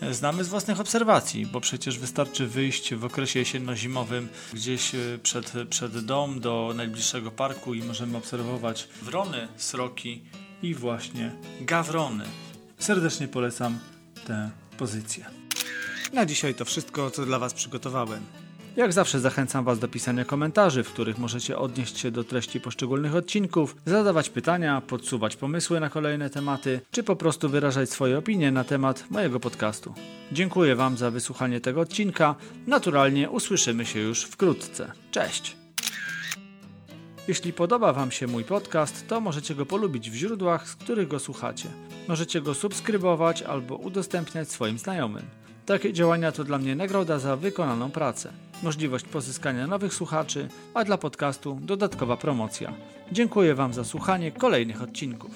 e, 0.00 0.14
znamy 0.14 0.44
z 0.44 0.48
własnych 0.48 0.80
obserwacji, 0.80 1.46
bo 1.46 1.60
przecież 1.60 1.98
wystarczy 1.98 2.46
wyjść 2.46 2.94
w 2.94 3.04
okresie 3.04 3.40
jesienno-zimowym 3.40 4.28
gdzieś 4.52 4.94
e, 4.94 4.98
przed, 5.22 5.52
przed 5.70 6.04
dom 6.04 6.40
do 6.40 6.72
najbliższego 6.76 7.30
parku 7.30 7.74
i 7.74 7.82
możemy 7.82 8.16
obserwować 8.16 8.88
wrony, 9.02 9.48
sroki 9.56 10.22
i 10.62 10.74
właśnie 10.74 11.32
gawrony. 11.60 12.24
Serdecznie 12.78 13.28
polecam 13.28 13.78
tę 14.26 14.50
pozycję. 14.78 15.43
Na 16.12 16.26
dzisiaj 16.26 16.54
to 16.54 16.64
wszystko, 16.64 17.10
co 17.10 17.26
dla 17.26 17.38
Was 17.38 17.54
przygotowałem. 17.54 18.22
Jak 18.76 18.92
zawsze 18.92 19.20
zachęcam 19.20 19.64
Was 19.64 19.78
do 19.78 19.88
pisania 19.88 20.24
komentarzy, 20.24 20.82
w 20.82 20.92
których 20.92 21.18
możecie 21.18 21.58
odnieść 21.58 21.98
się 21.98 22.10
do 22.10 22.24
treści 22.24 22.60
poszczególnych 22.60 23.14
odcinków, 23.14 23.76
zadawać 23.86 24.30
pytania, 24.30 24.80
podsuwać 24.80 25.36
pomysły 25.36 25.80
na 25.80 25.90
kolejne 25.90 26.30
tematy, 26.30 26.80
czy 26.90 27.02
po 27.02 27.16
prostu 27.16 27.48
wyrażać 27.48 27.90
swoje 27.90 28.18
opinie 28.18 28.52
na 28.52 28.64
temat 28.64 29.10
mojego 29.10 29.40
podcastu. 29.40 29.94
Dziękuję 30.32 30.76
Wam 30.76 30.96
za 30.96 31.10
wysłuchanie 31.10 31.60
tego 31.60 31.80
odcinka. 31.80 32.34
Naturalnie 32.66 33.30
usłyszymy 33.30 33.86
się 33.86 34.00
już 34.00 34.24
wkrótce. 34.24 34.92
Cześć! 35.10 35.56
Jeśli 37.28 37.52
podoba 37.52 37.92
Wam 37.92 38.10
się 38.10 38.26
mój 38.26 38.44
podcast, 38.44 39.08
to 39.08 39.20
możecie 39.20 39.54
go 39.54 39.66
polubić 39.66 40.10
w 40.10 40.14
źródłach, 40.14 40.68
z 40.68 40.76
których 40.76 41.08
go 41.08 41.18
słuchacie. 41.18 41.68
Możecie 42.08 42.40
go 42.40 42.54
subskrybować 42.54 43.42
albo 43.42 43.76
udostępniać 43.76 44.50
swoim 44.50 44.78
znajomym. 44.78 45.43
Takie 45.66 45.92
działania 45.92 46.32
to 46.32 46.44
dla 46.44 46.58
mnie 46.58 46.76
nagroda 46.76 47.18
za 47.18 47.36
wykonaną 47.36 47.90
pracę, 47.90 48.32
możliwość 48.62 49.04
pozyskania 49.04 49.66
nowych 49.66 49.94
słuchaczy, 49.94 50.48
a 50.74 50.84
dla 50.84 50.98
podcastu 50.98 51.58
dodatkowa 51.62 52.16
promocja. 52.16 52.72
Dziękuję 53.12 53.54
Wam 53.54 53.74
za 53.74 53.84
słuchanie 53.84 54.32
kolejnych 54.32 54.82
odcinków. 54.82 55.30